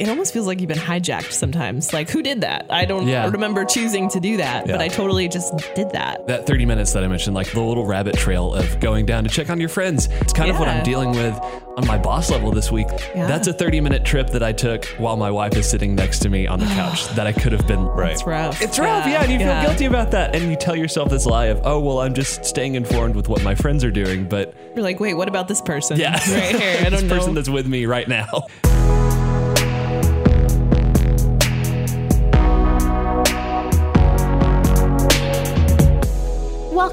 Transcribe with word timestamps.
it 0.00 0.08
almost 0.08 0.32
feels 0.32 0.46
like 0.46 0.60
you've 0.60 0.68
been 0.68 0.78
hijacked 0.78 1.32
sometimes. 1.32 1.92
Like, 1.92 2.08
who 2.10 2.22
did 2.22 2.40
that? 2.40 2.66
I 2.70 2.84
don't 2.86 3.06
Yeah. 3.06 3.28
remember 3.28 3.64
choosing 3.64 4.08
to 4.10 4.20
do 4.20 4.38
that, 4.38 4.66
but 4.66 4.80
I 4.80 4.88
totally 4.88 5.28
just 5.28 5.52
did 5.74 5.90
that. 5.90 6.26
that 6.26 6.46
30 6.46 6.64
minutes 6.66 6.92
that 6.94 7.04
I 7.04 7.08
mentioned, 7.08 7.34
like 7.34 7.50
the 7.52 7.60
little 7.60 7.86
rabbit 7.86 8.16
trail 8.16 8.54
of 8.54 8.80
going 8.80 9.04
down 9.06 9.24
to 9.24 9.30
check 9.30 9.50
on 9.50 9.60
your 9.60 9.68
friends. 9.68 10.08
It's 10.22 10.32
kind 10.32 10.50
of 10.50 10.58
what 10.58 10.68
I'm 10.68 10.82
dealing 10.84 11.10
with 11.10 11.38
on 11.76 11.86
my 11.86 11.98
boss 11.98 12.30
level 12.30 12.50
this 12.50 12.72
week. 12.72 12.88
Yeah. 13.14 13.26
That's 13.26 13.46
a 13.46 13.52
30 13.52 13.80
minute 13.80 14.04
trip 14.04 14.30
that 14.30 14.42
I 14.42 14.52
took 14.52 14.84
while 14.98 15.16
my 15.16 15.30
wife 15.30 15.56
is 15.56 15.68
sitting 15.68 15.94
next 15.94 16.20
to 16.20 16.28
me 16.30 16.46
on 16.46 16.58
the 16.58 16.66
couch 16.80 17.06
that 17.14 17.26
I 17.26 17.32
could 17.32 17.52
have 17.52 17.66
been. 17.66 17.84
Right. 17.84 18.12
It's 18.12 18.24
rough. 18.26 18.60
It's 18.62 18.78
rough, 18.78 19.06
yeah, 19.06 19.22
and 19.22 19.30
you 19.32 19.38
Yeah. 19.38 19.60
feel 19.60 19.70
guilty 19.70 19.84
about 19.84 20.10
that. 20.12 20.34
And 20.34 20.50
you 20.50 20.56
tell 20.56 20.76
yourself 20.76 21.10
this 21.10 21.26
lie 21.26 21.46
of, 21.46 21.60
oh, 21.64 21.78
well, 21.78 22.00
I'm 22.00 22.14
just 22.14 22.44
staying 22.44 22.74
informed 22.74 23.14
with 23.16 23.28
what 23.28 23.42
my 23.42 23.54
friends 23.54 23.84
are 23.84 23.90
doing. 23.90 24.24
But 24.24 24.54
You're 24.74 24.82
like, 24.84 24.98
wait, 25.00 25.14
what 25.14 25.28
about 25.28 25.46
this 25.48 25.60
person? 25.60 25.98
yeah, 25.98 26.12
right 26.12 26.56
here. 26.56 26.76
I 26.86 26.90
this 26.90 27.00
don't 27.00 27.08
person 27.10 27.28
know. 27.30 27.34
that's 27.34 27.48
with 27.50 27.66
me 27.66 27.86
right 27.86 28.08
now. 28.08 28.26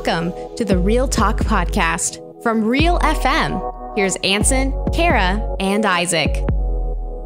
Welcome 0.08 0.56
to 0.56 0.64
the 0.64 0.78
Real 0.78 1.06
Talk 1.06 1.40
Podcast 1.40 2.42
from 2.42 2.64
Real 2.64 2.98
FM. 3.00 3.98
Here's 3.98 4.16
Ansen, 4.24 4.74
Kara, 4.94 5.46
and 5.60 5.86
Isaac. 5.86 6.46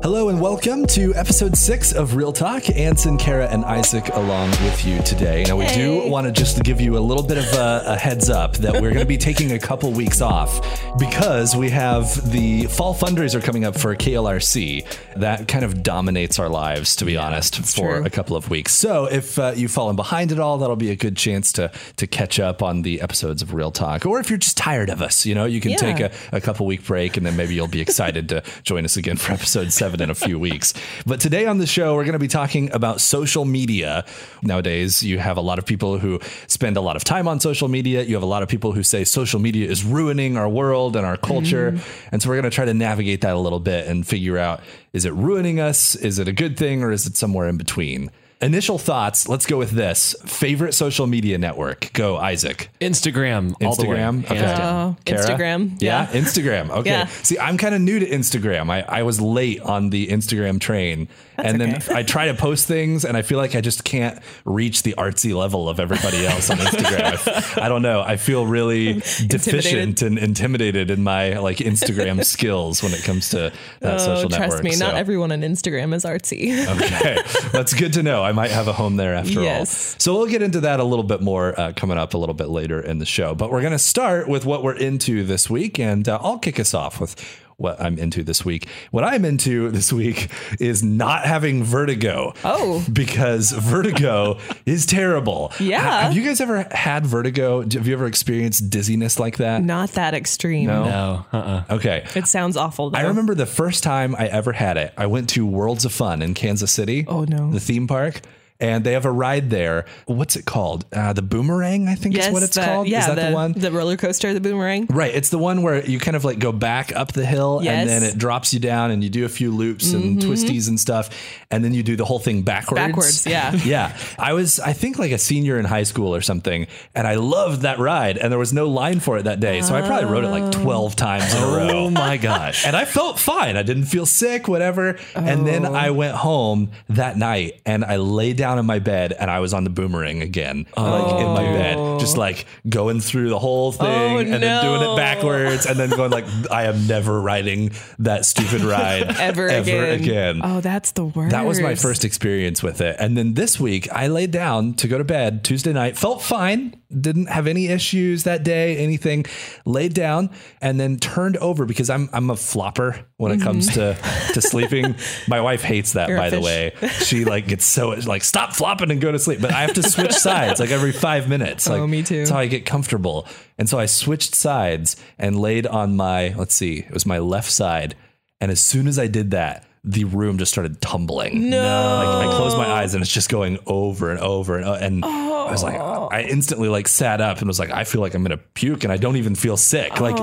Hello 0.02 0.30
and 0.30 0.42
welcome 0.42 0.88
to 0.88 1.14
episode 1.14 1.56
six 1.56 1.94
of 1.94 2.16
Real 2.16 2.34
Talk. 2.34 2.68
Ansen, 2.76 3.20
Kara, 3.20 3.48
and 3.48 3.64
Isaac 3.64 4.10
along 4.16 4.50
with 4.50 4.84
you 4.84 5.00
today. 5.04 5.44
Now, 5.44 5.58
we 5.58 5.68
do 5.68 6.10
want 6.10 6.26
to 6.26 6.34
just 6.34 6.64
give 6.64 6.82
you 6.82 6.98
a 6.98 7.00
little 7.00 7.22
bit 7.22 7.38
of 7.38 7.46
a, 7.54 7.84
a 7.86 7.96
heads 7.98 8.28
up 8.28 8.58
that 8.58 8.74
we're 8.74 8.90
going 8.94 9.02
to 9.02 9.06
be 9.06 9.18
taking 9.20 9.52
a 9.52 9.60
couple 9.60 9.92
weeks 9.92 10.20
off 10.20 10.60
because 10.98 11.56
we 11.56 11.70
have 11.70 12.32
the 12.32 12.64
fall 12.66 12.96
fundraiser 12.96 13.44
coming 13.44 13.64
up 13.64 13.78
for 13.78 13.96
KLRC. 13.96 14.88
That 15.18 15.48
kind 15.48 15.64
of 15.64 15.84
dominates 15.84 16.40
our 16.40 16.50
lives, 16.50 16.96
to 16.96 17.06
be 17.06 17.16
honest, 17.16 17.58
for 17.58 17.98
true. 17.98 18.04
a 18.06 18.10
couple 18.10 18.36
of 18.36 18.50
weeks. 18.50 18.74
So, 18.74 19.06
if 19.06 19.38
uh, 19.38 19.54
you've 19.56 19.72
fallen 19.72 19.96
behind 19.96 20.32
at 20.32 20.40
all, 20.40 20.58
that'll 20.58 20.76
be 20.78 20.90
a 20.90 20.96
good 20.96 21.16
chance 21.16 21.52
to 21.54 21.72
to 21.98 22.08
catch 22.08 22.40
up 22.40 22.64
on 22.64 22.82
the 22.82 23.02
episodes 23.02 23.44
of 23.44 23.54
Real 23.54 23.70
Talk. 23.72 24.08
Or 24.08 24.20
if 24.20 24.32
you're 24.32 24.40
just 24.40 24.58
tired 24.58 24.90
of 24.90 25.00
us, 25.04 25.28
you 25.28 25.36
know, 25.36 25.46
you 25.46 25.62
can 25.62 25.72
Yeah. 25.72 25.78
take 25.78 26.00
a, 26.00 26.12
a 26.32 26.42
couple 26.42 26.66
week 26.66 26.84
break 26.88 27.18
and 27.18 27.26
then 27.26 27.36
maybe 27.36 27.54
you'll 27.54 27.68
be 27.68 27.82
excited 27.82 28.30
to 28.30 28.42
join 28.64 28.84
us 28.84 28.98
again 28.98 29.18
for 29.18 29.34
episode 29.34 29.72
seven 29.72 29.91
in 30.00 30.10
a 30.10 30.16
few 30.16 30.40
weeks. 30.40 30.74
But 31.06 31.20
today 31.20 31.46
on 31.46 31.58
the 31.58 31.68
show, 31.68 31.96
we're 31.96 32.06
going 32.06 32.14
to 32.14 32.20
be 32.20 32.28
talking 32.28 32.72
about 32.72 33.02
social 33.02 33.44
media. 33.44 34.06
Nowadays, 34.44 35.04
you 35.04 35.20
have 35.20 35.38
a 35.38 35.42
lot 35.42 35.60
of 35.60 35.66
people 35.66 35.98
who 35.98 36.20
spend 36.48 36.78
a 36.78 36.82
lot 36.82 36.96
of 36.96 37.04
time 37.04 37.28
on 37.28 37.40
social 37.40 37.68
media. 37.68 38.04
You 38.04 38.16
have 38.16 38.24
a 38.24 38.28
lot 38.28 38.44
of 38.44 38.50
people 38.50 38.72
who 38.72 38.84
say 38.84 39.04
social 39.04 39.40
media 39.40 39.68
is 39.68 39.84
ruining 39.84 40.38
our 40.38 40.48
world 40.48 40.96
and 40.96 41.06
our 41.06 41.18
culture. 41.18 41.72
Mm-hmm. 41.72 42.10
And 42.14 42.22
so 42.22 42.30
we're 42.30 42.36
going 42.36 42.50
to 42.50 42.56
try 42.56 42.66
to 42.66 42.74
navigate 42.74 43.22
that 43.22 43.36
a 43.36 43.40
little 43.40 43.60
bit 43.60 43.88
and 43.88 44.08
figure 44.08 44.38
out 44.38 44.62
is 44.94 45.06
it 45.06 45.14
ruining 45.14 45.60
us? 45.60 45.96
Is 45.96 46.20
it 46.20 46.28
a 46.28 46.34
good 46.34 46.58
thing? 46.58 46.84
Or 46.84 46.92
is 46.92 47.08
it 47.08 47.16
somewhere 47.16 47.48
in 47.48 47.58
between? 47.58 48.12
Initial 48.42 48.80
thoughts. 48.80 49.30
Let's 49.30 49.46
go 49.46 49.58
with 49.58 49.72
this. 49.72 50.16
Favorite 50.26 50.74
social 50.74 51.06
media 51.06 51.38
network? 51.38 51.92
Go, 51.94 52.18
Isaac. 52.18 52.70
Instagram. 52.82 53.54
all 53.64 53.76
the 53.76 53.88
way, 53.88 53.98
Instagram. 53.98 54.26
Okay. 54.26 54.42
down. 54.42 54.98
Kara? 55.06 55.24
Instagram. 55.24 55.78
Yeah, 55.80 56.10
Yeah. 56.12 56.20
Instagram. 56.22 56.70
Okay. 56.72 56.90
Yeah. 56.90 57.06
See, 57.24 57.38
I'm 57.38 57.58
kind 57.58 57.76
of 57.76 57.82
new 57.82 58.00
to 58.00 58.10
Instagram. 58.10 58.70
I, 58.72 58.82
I 58.82 59.04
was 59.04 59.22
late 59.22 59.62
on 59.62 59.92
the 59.92 60.08
Instagram 60.08 60.60
train. 60.60 61.08
And 61.44 61.60
then 61.60 61.76
okay. 61.76 61.94
I 61.96 62.04
try 62.04 62.28
to 62.28 62.34
post 62.34 62.68
things 62.68 63.06
and 63.06 63.16
I 63.18 63.22
feel 63.22 63.38
like 63.38 63.56
I 63.56 63.62
just 63.62 63.84
can't 63.84 64.20
reach 64.46 64.84
the 64.84 64.94
artsy 64.98 65.36
level 65.36 65.68
of 65.70 65.80
everybody 65.80 66.26
else 66.26 66.50
on 66.50 66.58
Instagram. 66.58 67.58
I, 67.62 67.66
I 67.66 67.70
don't 67.70 67.82
know. 67.82 68.02
I 68.02 68.18
feel 68.18 68.46
really 68.46 69.02
deficient 69.28 70.02
and 70.02 70.18
intimidated 70.18 70.90
in 70.92 71.04
my 71.04 71.38
like 71.40 71.58
Instagram 71.58 72.24
skills 72.26 72.84
when 72.84 72.94
it 72.94 73.04
comes 73.04 73.30
to 73.30 73.52
that 73.80 73.94
Oh, 73.96 73.98
social 73.98 74.30
trust 74.30 74.42
network. 74.42 74.64
me, 74.64 74.76
not 74.78 74.96
everyone 74.96 75.32
on 75.32 75.42
Instagram 75.42 75.94
is 75.94 76.04
artsy. 76.06 76.52
Okay, 76.72 77.18
that's 77.52 77.74
good 77.74 77.94
to 77.94 78.04
know. 78.04 78.24
I 78.24 78.32
might 78.32 78.52
have 78.52 78.68
a 78.68 78.74
home 78.74 78.96
there 78.98 79.16
after 79.16 79.42
Yes. 79.42 79.94
all. 79.96 80.00
So 80.00 80.14
we'll 80.18 80.28
get 80.28 80.42
into 80.42 80.62
that 80.62 80.80
a 80.80 80.84
little 80.84 81.04
bit 81.04 81.22
more 81.22 81.60
uh, 81.60 81.74
coming 81.76 81.98
up 81.98 82.14
a 82.14 82.18
little 82.18 82.36
bit 82.36 82.50
later 82.50 82.80
in 82.80 83.00
the 83.00 83.06
show. 83.06 83.36
But 83.36 83.52
we're 83.52 83.62
going 83.62 83.72
to 83.74 83.80
start 83.80 84.28
with 84.28 84.46
what 84.46 84.64
we're 84.64 84.76
into 84.78 85.24
this 85.24 85.50
week, 85.50 85.80
and 85.80 86.08
uh, 86.08 86.20
I'll 86.22 86.40
kick 86.40 86.60
us 86.60 86.74
off 86.74 87.00
with 87.00 87.16
what 87.62 87.80
I'm 87.82 87.98
into 87.98 88.24
this 88.24 88.44
week. 88.44 88.68
What 88.92 89.04
I'm 89.04 89.24
into 89.26 89.70
this 89.72 89.94
week 89.94 90.30
is 90.60 90.84
not 90.84 91.26
having 91.26 91.64
vertigo. 91.64 92.34
Oh. 92.44 92.86
because 92.92 93.52
vertigo 93.52 94.38
is 94.66 94.86
terrible. 94.86 95.52
Yeah. 95.60 95.80
Ha- 95.82 96.02
Have 96.04 96.16
you 96.16 96.24
guys 96.24 96.42
ever 96.42 96.68
had 96.72 97.06
vertigo? 97.06 97.62
Have 97.62 97.88
you 97.88 97.94
ever 97.94 98.08
experienced 98.08 98.70
dizziness 98.70 99.20
like 99.20 99.38
that? 99.38 99.64
not 99.64 99.92
that 99.92 100.14
extreme. 100.14 100.68
No? 100.68 100.84
No. 100.86 101.26
Uh-uh. 101.32 101.64
Okay. 101.76 102.06
It 102.16 102.28
sounds 102.28 102.58
awful. 102.58 102.90
Though. 102.90 103.00
I 103.00 103.04
remember 103.04 103.36
the 103.36 103.46
first 103.46 103.84
time 103.84 104.16
I 104.18 104.28
ever 104.28 104.52
had 104.52 104.78
it. 104.78 104.94
I 104.98 105.06
went 105.06 105.30
to 105.32 105.46
Worlds 105.46 105.86
of 105.86 105.92
Fun 105.94 106.22
in 106.22 106.34
Kansas 106.34 106.72
City. 106.72 107.06
Oh, 107.08 107.24
no. 107.24 107.52
The 107.52 107.60
theme 107.60 107.88
park. 107.88 108.22
And 108.62 108.84
they 108.84 108.94
have 108.94 109.06
a 109.06 109.12
ride 109.12 109.50
there. 109.50 109.86
What's 110.06 110.36
it 110.36 110.46
called? 110.46 110.86
Uh, 110.94 111.14
the 111.14 111.22
Boomerang, 111.24 111.88
I 111.88 111.96
think 111.96 112.16
Yes, 112.16 112.28
is 112.28 112.34
what 112.34 112.44
it's 112.44 112.56
the- 112.56 112.62
called. 112.64 112.88
Yeah, 112.88 113.00
is 113.00 113.16
that 113.16 113.30
the, 113.30 113.34
one? 113.34 113.54
The 113.54 113.72
roller 113.72 113.98
coaster, 113.98 114.34
the 114.34 114.40
boomerang. 114.40 114.86
Right. 114.86 115.14
It's 115.14 115.30
the 115.30 115.38
one 115.40 115.64
where 115.64 115.84
you 115.86 116.00
kind 116.00 116.16
of 116.16 116.24
like 116.24 116.38
go 116.40 116.52
back 116.52 116.96
up 116.96 117.12
the 117.14 117.26
hill 117.26 117.60
Yes. 117.64 117.80
and 117.82 117.90
then 117.90 118.04
it 118.04 118.18
drops 118.18 118.54
you 118.54 118.60
down 118.60 118.92
and 118.92 119.04
you 119.04 119.10
do 119.10 119.26
a 119.26 119.30
few 119.30 119.52
loops 119.52 119.92
and 119.94 120.20
twisties 120.22 120.68
and 120.70 120.80
stuff. 120.80 121.10
And 121.50 121.66
then 121.66 121.74
you 121.74 121.82
do 121.84 121.96
the 121.96 122.06
whole 122.06 122.20
thing 122.20 122.44
backwards. 122.44 122.80
Backwards, 122.80 123.26
yeah. 123.26 123.52
yeah. 123.66 123.98
I 124.20 124.34
was, 124.34 124.60
I 124.60 124.74
think, 124.74 125.00
like 125.00 125.12
a 125.12 125.18
senior 125.18 125.58
in 125.60 125.66
high 125.66 125.84
school 125.84 126.14
or 126.16 126.22
something. 126.22 126.68
And 126.94 127.08
I 127.08 127.16
loved 127.16 127.64
that 127.64 127.80
ride. 127.80 128.18
And 128.18 128.32
there 128.32 128.40
was 128.40 128.54
no 128.54 128.70
line 128.70 129.00
for 129.00 129.18
it 129.18 129.24
that 129.24 129.40
day. 129.40 129.62
So 129.62 129.74
I 129.76 129.82
probably 129.82 130.06
rode 130.10 130.24
it 130.24 130.30
like 130.30 130.52
12 130.52 130.96
times 130.96 131.34
in 131.34 131.42
a 131.42 131.48
row. 131.48 131.70
Oh 131.72 131.90
my 131.90 132.18
gosh. 132.30 132.66
And 132.66 132.76
I 132.76 132.86
felt 132.86 133.18
fine. 133.20 133.58
I 133.58 133.64
didn't 133.64 133.86
feel 133.86 134.06
sick, 134.06 134.48
whatever. 134.48 134.98
And 135.16 135.48
then 135.48 135.66
Oh. 135.66 135.74
I 135.74 135.90
went 135.92 136.16
home 136.16 136.72
that 136.90 137.18
night 137.18 137.60
and 137.66 137.84
I 137.84 137.96
lay 137.98 138.34
down 138.34 138.51
in 138.60 138.66
my 138.66 138.80
bed 138.80 139.16
and 139.20 139.30
I 139.32 139.40
was 139.40 139.54
on 139.54 139.64
the 139.64 139.70
boomerang 139.70 140.22
again, 140.22 140.66
like 140.78 141.22
in 141.22 141.28
my 141.28 141.44
bed, 141.44 142.00
just 142.00 142.18
like 142.18 142.46
going 142.68 143.00
through 143.00 143.30
the 143.30 143.40
whole 143.40 143.72
thing 143.72 143.88
Oh, 143.88 144.18
and 144.18 144.32
then 144.34 144.64
doing 144.64 144.82
it 144.82 144.96
backwards 144.96 145.66
and 145.66 145.78
then 145.78 145.90
going 145.90 146.12
like, 146.12 146.26
I 146.52 146.64
am 146.66 146.88
never 146.88 147.20
riding 147.22 147.72
that 148.00 148.26
stupid 148.26 148.62
ride 148.62 149.16
Ever, 149.20 149.48
ever 149.50 149.86
again. 149.86 150.42
Oh, 150.44 150.62
that's 150.62 150.92
the 150.92 151.06
worst. 151.06 151.32
that 151.32 151.46
was 151.46 151.60
my 151.62 151.76
first 151.76 152.04
experience 152.06 152.64
with 152.64 152.82
it. 152.82 152.96
And 153.00 153.18
then 153.18 153.34
this 153.36 153.60
week, 153.60 153.92
I 153.92 154.08
laid 154.08 154.32
down 154.32 154.74
to 154.76 154.88
go 154.88 154.98
to 154.98 155.04
bed 155.04 155.44
Tuesday 155.44 155.74
night, 155.74 155.98
felt 155.98 156.22
fine, 156.22 156.76
didn't 157.00 157.28
have 157.28 157.48
any 157.48 157.68
issues 157.68 158.24
that 158.24 158.44
day, 158.44 158.78
anything. 158.78 159.26
Laid 159.66 159.94
down 159.94 160.30
and 160.62 160.80
then 160.80 160.98
turned 160.98 161.38
over 161.38 161.66
because 161.66 161.90
I'm 161.90 162.10
I'm 162.14 162.30
a 162.30 162.36
flopper 162.36 163.06
when 163.18 163.32
it 163.32 163.42
comes 163.42 163.74
to 163.76 163.96
to 164.34 164.42
sleeping. 164.42 164.96
My 165.28 165.40
wife 165.42 165.62
hates 165.62 165.94
that, 165.94 166.02
Mm-hmm. 166.02 166.12
You're 166.12 166.18
by 166.20 166.30
the 166.32 166.42
way. 166.42 166.74
She 167.04 167.26
like 167.26 167.48
gets 167.48 167.64
so 167.66 167.90
like 167.90 168.24
stop 168.24 168.41
flopping 168.50 168.92
and 168.92 169.00
go 169.02 169.12
to 169.12 169.20
sleep. 169.20 169.42
But 169.42 169.52
I 169.52 169.62
have 169.62 169.74
to 169.74 169.84
switch 169.84 170.14
sides 170.28 170.60
like 170.60 170.72
every 170.72 170.92
five 170.92 171.30
minutes. 171.30 171.68
Oh, 171.68 171.74
like 171.74 171.82
Oh, 171.82 171.88
me 171.88 172.04
too. 172.04 172.18
That's 172.18 172.30
how 172.30 172.40
I 172.40 172.48
get 172.48 172.66
comfortable. 172.66 173.28
And 173.58 173.70
so 173.70 173.80
I 173.80 173.86
switched 173.86 174.36
sides 174.36 174.96
and 175.18 175.40
laid 175.40 175.68
on 175.68 175.96
my 175.96 176.30
let's 176.38 176.56
see, 176.56 176.80
it 176.80 176.94
was 176.94 177.06
my 177.06 177.20
left 177.20 177.52
side. 177.52 177.96
And 178.40 178.52
as 178.52 178.60
soon 178.60 178.88
as 178.88 178.98
I 178.98 179.08
did 179.08 179.32
that, 179.32 179.66
the 179.84 180.04
room 180.04 180.38
just 180.38 180.52
started 180.52 180.80
tumbling. 180.82 181.50
No. 181.50 181.58
Like 181.58 182.28
I 182.28 182.38
closed 182.38 182.56
my 182.58 182.68
eyes 182.68 182.94
and 182.94 183.02
it's 183.02 183.12
just 183.12 183.30
going 183.30 183.58
over 183.66 184.12
and 184.12 184.20
over 184.20 184.58
and 184.58 184.66
uh, 184.66 184.74
and 184.74 185.04
I 185.04 185.52
was 185.52 185.64
like 185.64 185.80
oh. 185.80 186.08
I 186.12 186.22
instantly 186.22 186.70
like 186.70 186.88
sat 186.88 187.20
up 187.20 187.40
and 187.40 187.48
was 187.48 187.60
like 187.60 187.72
I 187.72 187.84
feel 187.84 188.00
like 188.02 188.14
I'm 188.14 188.24
gonna 188.24 188.38
puke 188.38 188.84
and 188.84 188.94
I 188.94 188.98
don't 188.98 189.16
even 189.18 189.34
feel 189.36 189.58
sick. 189.58 190.00
Like 190.00 190.16
I 190.16 190.18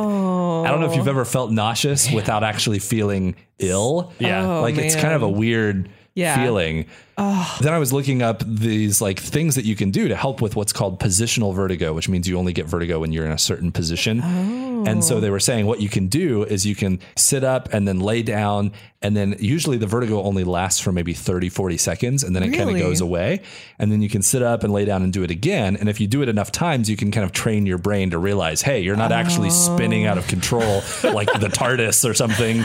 don't 0.71 0.81
know 0.81 0.89
if 0.91 0.97
you've 0.97 1.09
oh. 1.09 1.11
ever 1.11 1.25
felt 1.25 1.51
nauseous 1.51 2.11
without 2.11 2.45
actually 2.45 2.79
feeling 2.79 3.35
ill. 3.59 4.13
Yeah. 4.19 4.59
Oh, 4.59 4.63
like 4.63 4.77
it's 4.77 4.95
kind 4.95 5.15
of 5.15 5.23
a 5.23 5.29
weird 5.29 5.89
Yeah. 6.15 6.41
feeling. 6.43 6.87
Then 7.61 7.75
I 7.75 7.79
was 7.79 7.93
looking 7.93 8.23
up 8.23 8.45
these 8.47 9.01
like 9.01 9.19
things 9.19 9.57
that 9.57 9.65
you 9.65 9.75
can 9.75 9.91
do 9.91 10.07
to 10.09 10.15
help 10.15 10.41
with 10.41 10.55
what's 10.55 10.73
called 10.73 11.01
positional 11.01 11.53
vertigo, 11.55 11.93
which 11.93 12.09
means 12.09 12.29
you 12.29 12.39
only 12.39 12.53
get 12.53 12.67
vertigo 12.67 13.01
when 13.01 13.13
you're 13.13 13.27
in 13.27 13.33
a 13.33 13.39
certain 13.39 13.73
position. 13.73 14.21
And 14.87 15.05
so 15.05 15.17
oh. 15.17 15.21
they 15.21 15.31
were 15.31 15.41
saying 15.41 15.67
what 15.67 15.81
you 15.81 15.89
can 15.89 16.07
do 16.07 16.45
is 16.45 16.65
you 16.65 16.77
can 16.77 17.01
sit 17.17 17.43
up 17.43 17.73
and 17.73 17.89
then 17.89 17.99
lay 17.99 18.23
down. 18.23 18.73
And 19.03 19.17
then 19.17 19.35
usually 19.41 19.77
the 19.77 19.87
vertigo 19.87 20.23
only 20.23 20.45
lasts 20.45 20.81
for 20.81 20.93
maybe 20.93 21.13
30, 21.13 21.49
40 21.49 21.77
seconds 21.79 22.23
and 22.23 22.35
then 22.35 22.43
it 22.45 22.57
kind 22.57 22.71
of 22.71 22.79
goes 22.79 23.01
away. 23.01 23.43
And 23.79 23.91
then 23.91 24.01
you 24.01 24.09
can 24.09 24.23
sit 24.23 24.43
up 24.43 24.63
and 24.63 24.73
lay 24.73 24.85
down 24.85 25.03
and 25.03 25.13
do 25.13 25.25
it 25.25 25.31
again. 25.31 25.77
And 25.77 25.89
if 25.89 26.01
you 26.01 26.07
do 26.07 26.23
it 26.23 26.29
enough 26.29 26.53
times, 26.53 26.89
you 26.89 26.97
can 26.97 27.11
kind 27.11 27.25
of 27.25 27.33
train 27.33 27.67
your 27.67 27.79
brain 27.79 28.11
to 28.11 28.19
realize, 28.19 28.63
hey, 28.63 28.81
you're 28.81 28.97
not 28.97 29.11
actually 29.11 29.51
spinning 29.51 30.07
out 30.07 30.19
of 30.19 30.25
oh. 30.25 30.29
control 30.29 30.83
like 31.13 31.33
the 31.41 31.49
TARDIS 31.49 32.09
or 32.09 32.15
something 32.15 32.65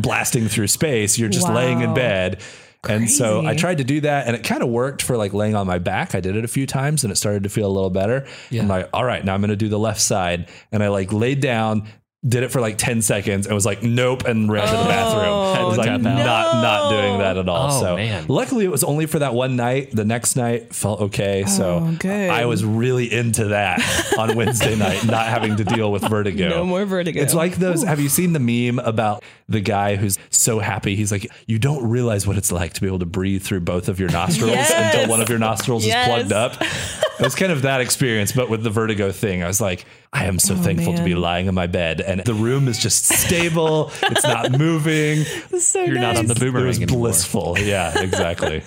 blasting 0.00 0.48
through 0.48 0.68
space. 0.68 1.18
You're 1.18 1.28
just 1.28 1.48
laying 1.48 1.80
in 1.80 1.90
Wow. 1.90 1.94
bed. 1.94 2.40
And 2.88 3.10
so 3.10 3.40
I 3.40 3.42
Crazy. 3.42 3.58
tried 3.58 3.78
to 3.80 3.84
do 3.84 4.00
that 4.02 4.26
and 4.26 4.36
it 4.36 4.44
kind 4.44 4.62
of 4.62 4.68
worked 4.68 5.02
for 5.02 5.16
like 5.16 5.32
laying 5.32 5.54
on 5.54 5.66
my 5.66 5.78
back. 5.78 6.14
I 6.14 6.20
did 6.20 6.36
it 6.36 6.44
a 6.44 6.48
few 6.48 6.66
times 6.66 7.04
and 7.04 7.12
it 7.12 7.16
started 7.16 7.42
to 7.44 7.48
feel 7.48 7.66
a 7.66 7.72
little 7.72 7.90
better. 7.90 8.26
I'm 8.52 8.68
like, 8.68 8.88
all 8.92 9.04
right, 9.04 9.24
now 9.24 9.34
I'm 9.34 9.40
going 9.40 9.50
to 9.50 9.56
do 9.56 9.68
the 9.68 9.78
left 9.78 10.00
side. 10.00 10.48
And 10.72 10.82
I 10.82 10.88
like 10.88 11.12
laid 11.12 11.40
down 11.40 11.88
did 12.26 12.42
it 12.42 12.50
for 12.50 12.60
like 12.60 12.76
10 12.76 13.00
seconds 13.00 13.46
and 13.46 13.54
was 13.54 13.64
like, 13.64 13.82
nope, 13.82 14.26
and 14.26 14.52
ran 14.52 14.66
to 14.66 14.72
the 14.72 14.82
oh, 14.82 14.88
bathroom. 14.88 15.34
I 15.56 15.64
was 15.64 15.78
like, 15.78 15.86
tap 15.86 16.00
out. 16.00 16.02
not, 16.02 16.62
not 16.62 16.90
doing 16.90 17.18
that 17.18 17.38
at 17.38 17.48
all. 17.48 17.72
Oh, 17.72 17.80
so 17.80 17.96
man. 17.96 18.26
luckily 18.28 18.66
it 18.66 18.70
was 18.70 18.84
only 18.84 19.06
for 19.06 19.20
that 19.20 19.32
one 19.32 19.56
night. 19.56 19.90
The 19.92 20.04
next 20.04 20.36
night 20.36 20.74
felt 20.74 21.00
okay. 21.00 21.44
Oh, 21.46 21.48
so 21.48 21.78
Oh, 21.82 21.96
good. 21.98 22.28
I 22.28 22.44
was 22.44 22.62
really 22.62 23.10
into 23.10 23.46
that 23.46 23.80
on 24.18 24.36
Wednesday 24.36 24.76
night, 24.76 25.06
not 25.06 25.28
having 25.28 25.56
to 25.56 25.64
deal 25.64 25.90
with 25.90 26.02
vertigo. 26.02 26.50
No 26.50 26.64
more 26.64 26.84
vertigo. 26.84 27.22
It's 27.22 27.32
like 27.32 27.56
those. 27.56 27.82
Have 27.84 28.00
you 28.00 28.10
seen 28.10 28.34
the 28.34 28.38
meme 28.38 28.84
about 28.84 29.24
the 29.50 29.60
guy 29.60 29.96
who's 29.96 30.18
so 30.30 30.58
happy? 30.60 30.96
He's 30.96 31.12
like, 31.12 31.30
you 31.46 31.58
don't 31.58 31.86
realize 31.90 32.26
what 32.26 32.38
it's 32.38 32.50
like 32.50 32.72
to 32.74 32.80
be 32.80 32.86
able 32.86 33.00
to 33.00 33.06
breathe 33.06 33.42
through 33.42 33.60
both 33.60 33.88
of 33.88 34.00
your 34.00 34.10
nostrils 34.10 34.50
Yes. 34.54 34.94
until 34.94 35.10
one 35.10 35.20
of 35.20 35.28
your 35.28 35.38
nostrils 35.38 35.84
Yes. 35.84 36.06
is 36.08 36.14
plugged 36.14 36.32
up. 36.32 36.62
It 37.20 37.24
was 37.24 37.34
kind 37.34 37.52
of 37.52 37.60
that 37.62 37.82
experience, 37.82 38.32
but 38.32 38.48
with 38.48 38.62
the 38.62 38.70
vertigo 38.70 39.12
thing. 39.12 39.42
I 39.42 39.46
was 39.46 39.60
like, 39.60 39.84
I 40.10 40.24
am 40.24 40.38
so 40.38 40.56
thankful 40.56 40.94
to 40.94 41.04
be 41.04 41.12
Oh, 41.14 41.18
lying 41.20 41.48
in 41.48 41.54
my 41.54 41.66
bed, 41.66 42.00
and 42.00 42.22
the 42.24 42.32
room 42.32 42.66
is 42.66 42.78
just 42.78 43.04
stable. 43.04 43.92
it's 44.04 44.24
not 44.24 44.52
moving. 44.58 45.24
so 45.58 45.82
You're 45.84 45.96
not 45.98 46.16
on 46.16 46.24
the 46.24 46.32
nice. 46.32 46.36
It 46.38 46.40
boomerang 46.40 46.66
was 46.68 46.76
anymore. 46.80 46.98
blissful. 46.98 47.58
Yeah, 47.58 48.00
exactly. 48.00 48.62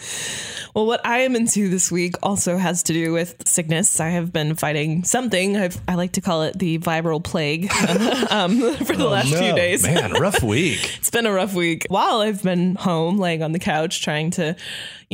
Well, 0.74 0.88
what 0.88 1.06
I 1.06 1.20
am 1.20 1.36
into 1.36 1.70
this 1.70 1.92
week 1.92 2.16
also 2.24 2.58
has 2.58 2.82
to 2.84 2.94
do 2.94 3.14
with 3.14 3.48
sickness. 3.48 4.00
I 4.00 4.10
have 4.10 4.34
been 4.34 4.56
fighting 4.56 5.04
something. 5.04 5.56
I've, 5.56 5.80
I 5.88 5.94
like 5.94 6.14
to 6.14 6.22
call 6.22 6.42
it 6.44 6.58
the 6.58 6.80
viral 6.80 7.24
plague 7.24 7.72
um, 8.32 8.74
for 8.86 8.96
the 8.96 9.06
last 9.08 9.28
few 9.28 9.40
No, 9.40 9.56
days. 9.56 9.84
man, 9.84 10.14
rough 10.14 10.42
week. 10.42 10.80
It's 10.98 11.12
been 11.12 11.26
a 11.28 11.32
rough 11.32 11.54
week. 11.54 11.86
While 11.90 12.22
I've 12.22 12.42
been 12.42 12.74
home, 12.76 13.20
laying 13.20 13.44
on 13.44 13.52
the 13.52 13.60
couch, 13.60 14.02
trying 14.02 14.32
to, 14.32 14.56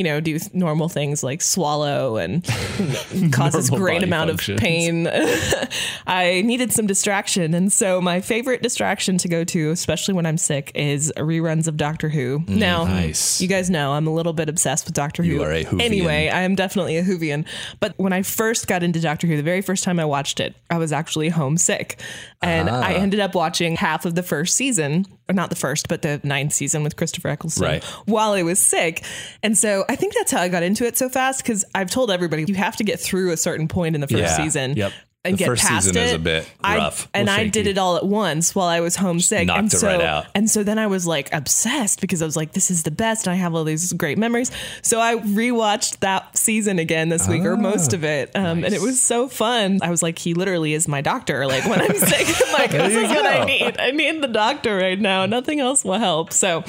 you 0.00 0.04
know, 0.04 0.18
do 0.18 0.38
normal 0.54 0.88
things 0.88 1.22
like 1.22 1.42
swallow 1.42 2.16
and 2.16 2.42
cause 3.32 3.52
this 3.52 3.68
great 3.68 4.02
amount 4.02 4.30
functions. 4.30 4.56
of 4.58 4.62
pain, 4.62 5.06
I 6.06 6.40
needed 6.42 6.72
some 6.72 6.86
distraction. 6.86 7.52
And 7.52 7.70
so 7.70 8.00
my 8.00 8.22
favorite 8.22 8.62
distraction 8.62 9.18
to 9.18 9.28
go 9.28 9.44
to, 9.44 9.70
especially 9.72 10.14
when 10.14 10.24
I'm 10.24 10.38
sick, 10.38 10.72
is 10.74 11.12
reruns 11.18 11.68
of 11.68 11.76
Doctor 11.76 12.08
Who. 12.08 12.42
now, 12.48 12.84
nice. 12.84 13.42
you 13.42 13.46
guys 13.48 13.68
know 13.68 13.92
I'm 13.92 14.06
a 14.06 14.14
little 14.14 14.32
bit 14.32 14.48
obsessed 14.48 14.86
with 14.86 14.94
Doctor 14.94 15.22
You 15.22 15.36
Who. 15.36 15.42
are 15.42 15.52
a 15.52 15.64
Whovian. 15.64 15.82
Anyway, 15.82 16.30
I 16.30 16.40
am 16.42 16.54
definitely 16.54 16.96
a 16.96 17.02
Whovian. 17.04 17.46
But 17.78 17.92
when 17.98 18.14
I 18.14 18.22
first 18.22 18.66
got 18.66 18.82
into 18.82 19.00
Doctor 19.00 19.26
Who, 19.26 19.36
the 19.36 19.42
very 19.42 19.60
first 19.60 19.84
time 19.84 20.00
I 20.00 20.06
watched 20.06 20.40
it, 20.40 20.56
I 20.70 20.78
was 20.78 20.92
actually 20.92 21.28
homesick. 21.28 22.00
And 22.40 22.70
Ah. 22.70 22.80
I 22.80 22.94
ended 22.94 23.20
up 23.20 23.34
watching 23.34 23.76
half 23.76 24.06
of 24.06 24.14
the 24.14 24.22
first 24.22 24.56
season, 24.56 25.04
not 25.34 25.50
the 25.50 25.56
first, 25.56 25.88
but 25.88 26.02
the 26.02 26.20
ninth 26.24 26.52
season 26.52 26.82
with 26.82 26.96
Christopher 26.96 27.28
Eccleston 27.28 27.64
Right. 27.64 27.84
while 28.06 28.32
I 28.32 28.42
was 28.42 28.58
sick. 28.60 29.04
And 29.42 29.56
so 29.56 29.84
I 29.88 29.96
think 29.96 30.14
that's 30.14 30.30
how 30.32 30.40
I 30.40 30.48
got 30.48 30.62
into 30.62 30.86
it 30.86 30.96
so 30.96 31.08
fast 31.08 31.42
because 31.42 31.64
I've 31.74 31.90
told 31.90 32.10
everybody 32.10 32.44
you 32.48 32.54
have 32.54 32.76
to 32.76 32.84
get 32.84 33.00
through 33.00 33.30
a 33.32 33.36
certain 33.36 33.68
point 33.68 33.94
in 33.94 34.00
the 34.00 34.08
first 34.08 34.22
Yeah. 34.22 34.36
season. 34.36 34.74
Yep. 34.76 34.92
And 35.22 35.34
The 35.34 35.38
get 35.38 35.46
first 35.48 35.62
past 35.64 35.84
season 35.84 36.02
it. 36.02 36.06
is 36.06 36.12
a 36.14 36.18
bit 36.18 36.48
I- 36.64 36.78
rough, 36.78 37.06
and 37.12 37.26
little 37.28 37.44
I 37.44 37.48
did 37.48 37.66
it 37.66 37.76
all 37.76 37.98
at 37.98 38.06
once 38.06 38.54
while 38.54 38.68
I 38.68 38.80
was 38.80 38.96
homesick. 38.96 39.46
knocked 39.48 39.58
and 39.58 39.74
it 39.74 39.76
so, 39.76 39.86
right 39.86 40.00
out. 40.00 40.24
And 40.34 40.48
so 40.50 40.62
then 40.62 40.78
I 40.78 40.86
was 40.86 41.06
like 41.06 41.28
obsessed 41.34 42.00
because 42.00 42.22
I 42.22 42.24
was 42.24 42.36
like, 42.36 42.52
this 42.54 42.70
is 42.70 42.84
the 42.84 42.90
best. 42.90 43.26
And 43.26 43.34
I 43.34 43.36
have 43.36 43.54
all 43.54 43.64
these 43.64 43.92
great 43.92 44.16
memories. 44.16 44.50
So 44.80 44.98
I 44.98 45.16
rewatched 45.16 45.98
that 46.00 46.29
season 46.50 46.80
again 46.80 47.08
this 47.10 47.28
week 47.28 47.44
or 47.44 47.56
most 47.56 47.92
of 47.92 48.02
it. 48.02 48.34
Um, 48.34 48.64
And 48.64 48.74
it 48.74 48.80
was 48.80 49.00
so 49.00 49.28
fun. 49.28 49.78
I 49.82 49.90
was 49.90 50.02
like, 50.02 50.18
he 50.18 50.34
literally 50.34 50.74
is 50.74 50.88
my 50.88 51.00
doctor. 51.00 51.46
Like 51.46 51.64
when 51.64 51.80
I'm 51.80 51.94
sick, 51.94 52.26
I'm 52.46 52.52
like, 52.52 52.72
this 52.72 52.92
is 52.92 53.08
what 53.08 53.24
I 53.24 53.44
need. 53.44 53.78
I 53.78 53.92
need 53.92 54.20
the 54.20 54.26
doctor 54.26 54.76
right 54.76 54.98
now. 54.98 55.26
Nothing 55.26 55.60
else 55.60 55.84
will 55.84 55.98
help. 56.00 56.32
So 56.32 56.64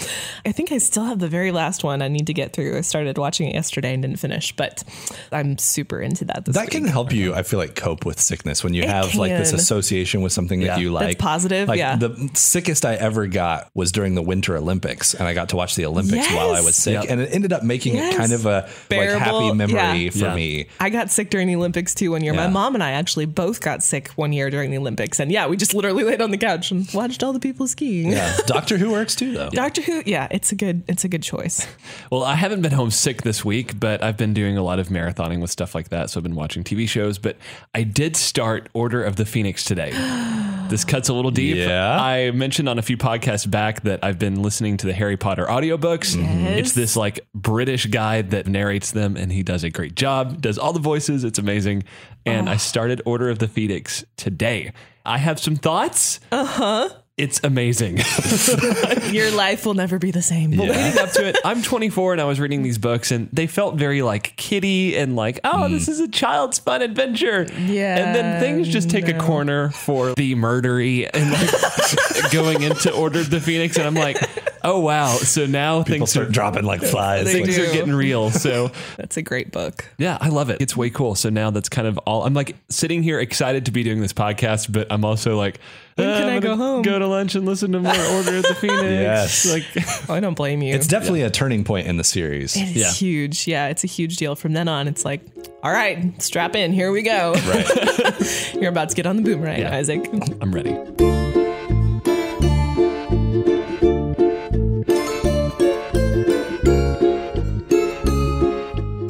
I 0.45 0.51
think 0.51 0.71
I 0.71 0.77
still 0.77 1.03
have 1.05 1.17
the 1.17 1.27
very 1.27 1.51
last 1.51 1.83
one 1.83 2.03
I 2.03 2.09
need 2.09 2.27
to 2.27 2.33
get 2.33 2.53
through. 2.53 2.77
I 2.77 2.81
started 2.81 3.17
watching 3.17 3.47
it 3.49 3.55
yesterday 3.55 3.91
and 3.95 4.03
didn't 4.03 4.19
finish, 4.19 4.55
but 4.55 4.83
I'm 5.31 5.57
super 5.57 5.99
into 5.99 6.25
that 6.25 6.45
this 6.45 6.53
That 6.53 6.65
week. 6.65 6.71
can 6.73 6.85
help 6.85 7.11
you, 7.11 7.33
I 7.33 7.41
feel 7.41 7.57
like, 7.57 7.73
cope 7.73 8.05
with 8.05 8.19
sickness 8.19 8.63
when 8.63 8.75
you 8.75 8.83
have 8.87 9.15
like 9.15 9.31
this 9.31 9.51
association 9.51 10.21
with 10.21 10.31
something 10.31 10.61
Yeah. 10.61 10.75
that 10.75 10.81
you 10.81 10.91
That's 10.93 11.05
like. 11.05 11.17
positive, 11.17 11.67
Like 11.69 11.79
yeah. 11.79 11.95
the 11.95 12.29
sickest 12.35 12.85
I 12.85 12.93
ever 12.95 13.25
got 13.25 13.71
was 13.73 13.91
during 13.91 14.13
the 14.13 14.21
Winter 14.21 14.55
Olympics, 14.55 15.15
and 15.15 15.27
I 15.27 15.33
got 15.33 15.49
to 15.49 15.55
watch 15.55 15.75
the 15.75 15.85
Olympics 15.87 16.31
while 16.31 16.51
I 16.53 16.61
was 16.61 16.75
sick, 16.75 16.93
Yep. 16.93 17.05
and 17.09 17.19
it 17.21 17.33
ended 17.33 17.51
up 17.51 17.63
making 17.63 17.95
Yes. 17.95 18.13
it 18.13 18.17
kind 18.17 18.31
of 18.33 18.45
a 18.45 18.69
like 18.91 19.09
happy 19.09 19.53
memory 19.53 19.70
yeah. 19.73 20.09
for 20.09 20.17
Yeah. 20.17 20.35
me. 20.35 20.67
I 20.79 20.89
got 20.89 21.11
sick 21.11 21.29
during 21.29 21.47
the 21.47 21.55
Olympics 21.55 21.93
too 21.93 22.11
one 22.11 22.23
year. 22.23 22.33
Yeah. 22.33 22.47
My 22.47 22.51
mom 22.51 22.73
and 22.75 22.83
I 22.83 22.91
actually 22.91 23.25
both 23.25 23.61
got 23.61 23.83
sick 23.83 24.09
one 24.15 24.33
year 24.33 24.49
during 24.49 24.71
the 24.71 24.77
Olympics. 24.77 25.19
And 25.19 25.31
yeah, 25.31 25.47
we 25.47 25.57
just 25.57 25.73
literally 25.73 26.03
laid 26.03 26.21
on 26.21 26.31
the 26.31 26.37
couch 26.37 26.71
and 26.71 26.87
watched 26.93 27.23
all 27.23 27.33
the 27.33 27.39
people 27.39 27.67
skiing. 27.67 28.11
Yeah, 28.11 28.35
Doctor 28.47 28.77
Who 28.77 28.91
works 28.91 29.15
too, 29.15 29.33
though. 29.33 29.49
Doctor 29.49 29.81
Who, 29.81 30.03
yeah, 30.05 30.27
it's 30.31 30.51
a 30.51 30.55
good 30.55 30.83
it's 30.87 31.03
a 31.03 31.07
good 31.07 31.23
choice. 31.23 31.67
Well, 32.11 32.23
I 32.23 32.35
haven't 32.35 32.61
been 32.61 32.71
homesick 32.73 33.21
this 33.23 33.43
week, 33.45 33.79
but 33.79 34.03
I've 34.03 34.17
been 34.17 34.33
doing 34.33 34.57
a 34.57 34.63
lot 34.63 34.79
of 34.79 34.89
marathoning 34.89 35.41
with 35.41 35.51
stuff 35.51 35.73
like 35.75 35.89
that. 35.89 36.09
So 36.09 36.19
I've 36.19 36.23
been 36.23 36.35
watching 36.35 36.63
TV 36.63 36.87
shows, 36.87 37.17
but 37.17 37.37
I 37.73 37.83
did 37.83 38.15
start 38.15 38.69
Order 38.73 39.03
of 39.03 39.15
the 39.15 39.25
Phoenix 39.25 39.63
today. 39.63 39.91
This 40.71 40.85
cuts 40.85 41.09
a 41.09 41.13
little 41.13 41.31
deep. 41.31 41.57
Yeah. 41.57 42.01
I 42.01 42.31
mentioned 42.31 42.69
on 42.69 42.79
a 42.79 42.81
few 42.81 42.95
podcasts 42.95 43.49
back 43.49 43.81
that 43.81 43.99
I've 44.03 44.17
been 44.17 44.41
listening 44.41 44.77
to 44.77 44.87
the 44.87 44.93
Harry 44.93 45.17
Potter 45.17 45.45
audiobooks. 45.45 46.15
It's 46.57 46.71
this 46.71 46.95
like 46.95 47.19
British 47.35 47.87
guy 47.87 48.21
that 48.21 48.47
narrates 48.47 48.91
them 48.91 49.17
and 49.17 49.33
he 49.33 49.43
does 49.51 49.65
a 49.65 49.69
great 49.69 49.95
job, 49.95 50.41
does 50.41 50.57
all 50.57 50.71
the 50.71 50.79
voices. 50.79 51.25
It's 51.25 51.37
amazing. 51.37 51.83
And 52.25 52.49
I 52.49 52.55
started 52.55 53.01
Order 53.05 53.29
of 53.29 53.39
the 53.39 53.49
Phoenix 53.49 54.05
today. 54.15 54.71
I 55.05 55.17
have 55.17 55.39
some 55.39 55.57
thoughts. 55.57 56.21
Uh 56.31 56.45
huh. 56.45 56.89
It's 57.17 57.41
amazing. 57.43 57.97
Your 59.11 59.29
life 59.31 59.65
will 59.65 59.73
never 59.73 59.99
be 59.99 60.09
the 60.11 60.21
same. 60.21 60.51
But 60.51 60.69
leading 60.69 60.97
up 60.97 61.11
to 61.11 61.27
it, 61.27 61.37
I'm 61.43 61.61
24 61.61 62.13
and 62.13 62.21
I 62.21 62.23
was 62.23 62.39
reading 62.39 62.63
these 62.63 62.77
books 62.77 63.11
and 63.11 63.27
they 63.33 63.45
felt 63.45 63.75
very 63.75 64.01
like 64.01 64.37
kiddie 64.37 64.95
and 64.97 65.17
like, 65.17 65.41
oh, 65.43 65.67
this 65.67 65.89
is 65.89 65.99
a 65.99 66.07
child's 66.07 66.57
fun 66.57 66.81
adventure. 66.81 67.45
Yeah, 67.59 67.97
And 67.97 68.15
then 68.15 68.39
things 68.41 68.69
just 68.69 68.89
take 68.89 69.09
a 69.09 69.19
corner 69.19 69.69
for 69.71 70.13
the 70.15 70.33
murdery 70.35 71.09
and 71.13 71.29
like 71.31 72.31
going 72.31 72.61
into 72.63 72.91
Order 72.93 73.19
of 73.19 73.29
the 73.29 73.41
Phoenix. 73.41 73.77
And 73.77 73.85
I'm 73.85 73.95
like, 73.95 74.17
oh, 74.63 74.79
wow. 74.79 75.07
So 75.17 75.45
now 75.45 75.83
People 75.83 75.99
things 76.05 76.11
start 76.11 76.27
are, 76.27 76.31
dropping 76.31 76.63
like 76.65 76.81
flies. 76.81 77.25
They 77.25 77.33
things 77.43 77.55
do. 77.55 77.63
are 77.63 77.73
getting 77.73 77.93
real. 77.93 78.31
So 78.31 78.71
That's 78.97 79.17
a 79.17 79.21
great 79.21 79.51
book. 79.51 79.85
yeah, 79.97 80.17
I 80.21 80.29
love 80.29 80.49
it. 80.49 80.61
It's 80.61 80.75
way 80.75 80.89
cool. 80.89 81.15
So 81.15 81.29
now 81.29 81.51
that's 81.51 81.69
kind 81.69 81.87
of 81.87 81.97
all. 81.99 82.25
I'm 82.25 82.33
like 82.33 82.55
sitting 82.69 83.03
here 83.03 83.19
excited 83.19 83.65
to 83.65 83.71
be 83.71 83.83
doing 83.83 84.01
this 84.01 84.13
podcast, 84.13 84.71
but 84.71 84.87
I'm 84.91 85.03
also 85.05 85.37
like, 85.37 85.59
When 85.95 86.07
"Uh, 86.09 86.17
can 86.19 86.29
I'm 86.29 86.37
I 86.37 86.39
go 86.39 86.55
home?" 86.55 86.81
Go 86.81 86.99
to 86.99 87.07
lunch 87.07 87.35
and 87.35 87.45
listen 87.45 87.71
to 87.73 87.79
more 87.79 87.91
Order 87.91 88.37
of 88.37 88.43
the 88.43 88.55
Phoenix. 88.59 88.81
Yes. 88.83 89.51
Like, 89.51 89.63
Oh, 90.09 90.13
I 90.13 90.19
don't 90.19 90.35
blame 90.35 90.61
you. 90.61 90.73
It's 90.73 90.87
definitely 90.87 91.21
a 91.23 91.29
turning 91.29 91.63
point 91.63 91.87
in 91.87 91.97
the 91.97 92.03
series. 92.03 92.55
It's 92.55 92.71
Yeah. 92.75 92.91
huge. 92.91 93.47
Yeah, 93.47 93.67
it's 93.67 93.83
a 93.83 93.87
huge 93.87 94.17
deal. 94.17 94.35
From 94.35 94.53
then 94.53 94.67
on, 94.67 94.87
it's 94.87 95.05
like, 95.05 95.21
all 95.63 95.71
right, 95.71 96.19
strap 96.21 96.55
in. 96.55 96.71
Here 96.73 96.91
we 96.91 97.01
go. 97.03 97.33
Right. 97.33 98.53
You're 98.55 98.69
about 98.69 98.89
to 98.89 98.95
get 98.95 99.05
on 99.05 99.15
the 99.17 99.21
boomerang, 99.23 99.59
Yeah. 99.59 99.75
Isaac. 99.75 100.07
I'm 100.41 100.51
ready. 100.53 101.20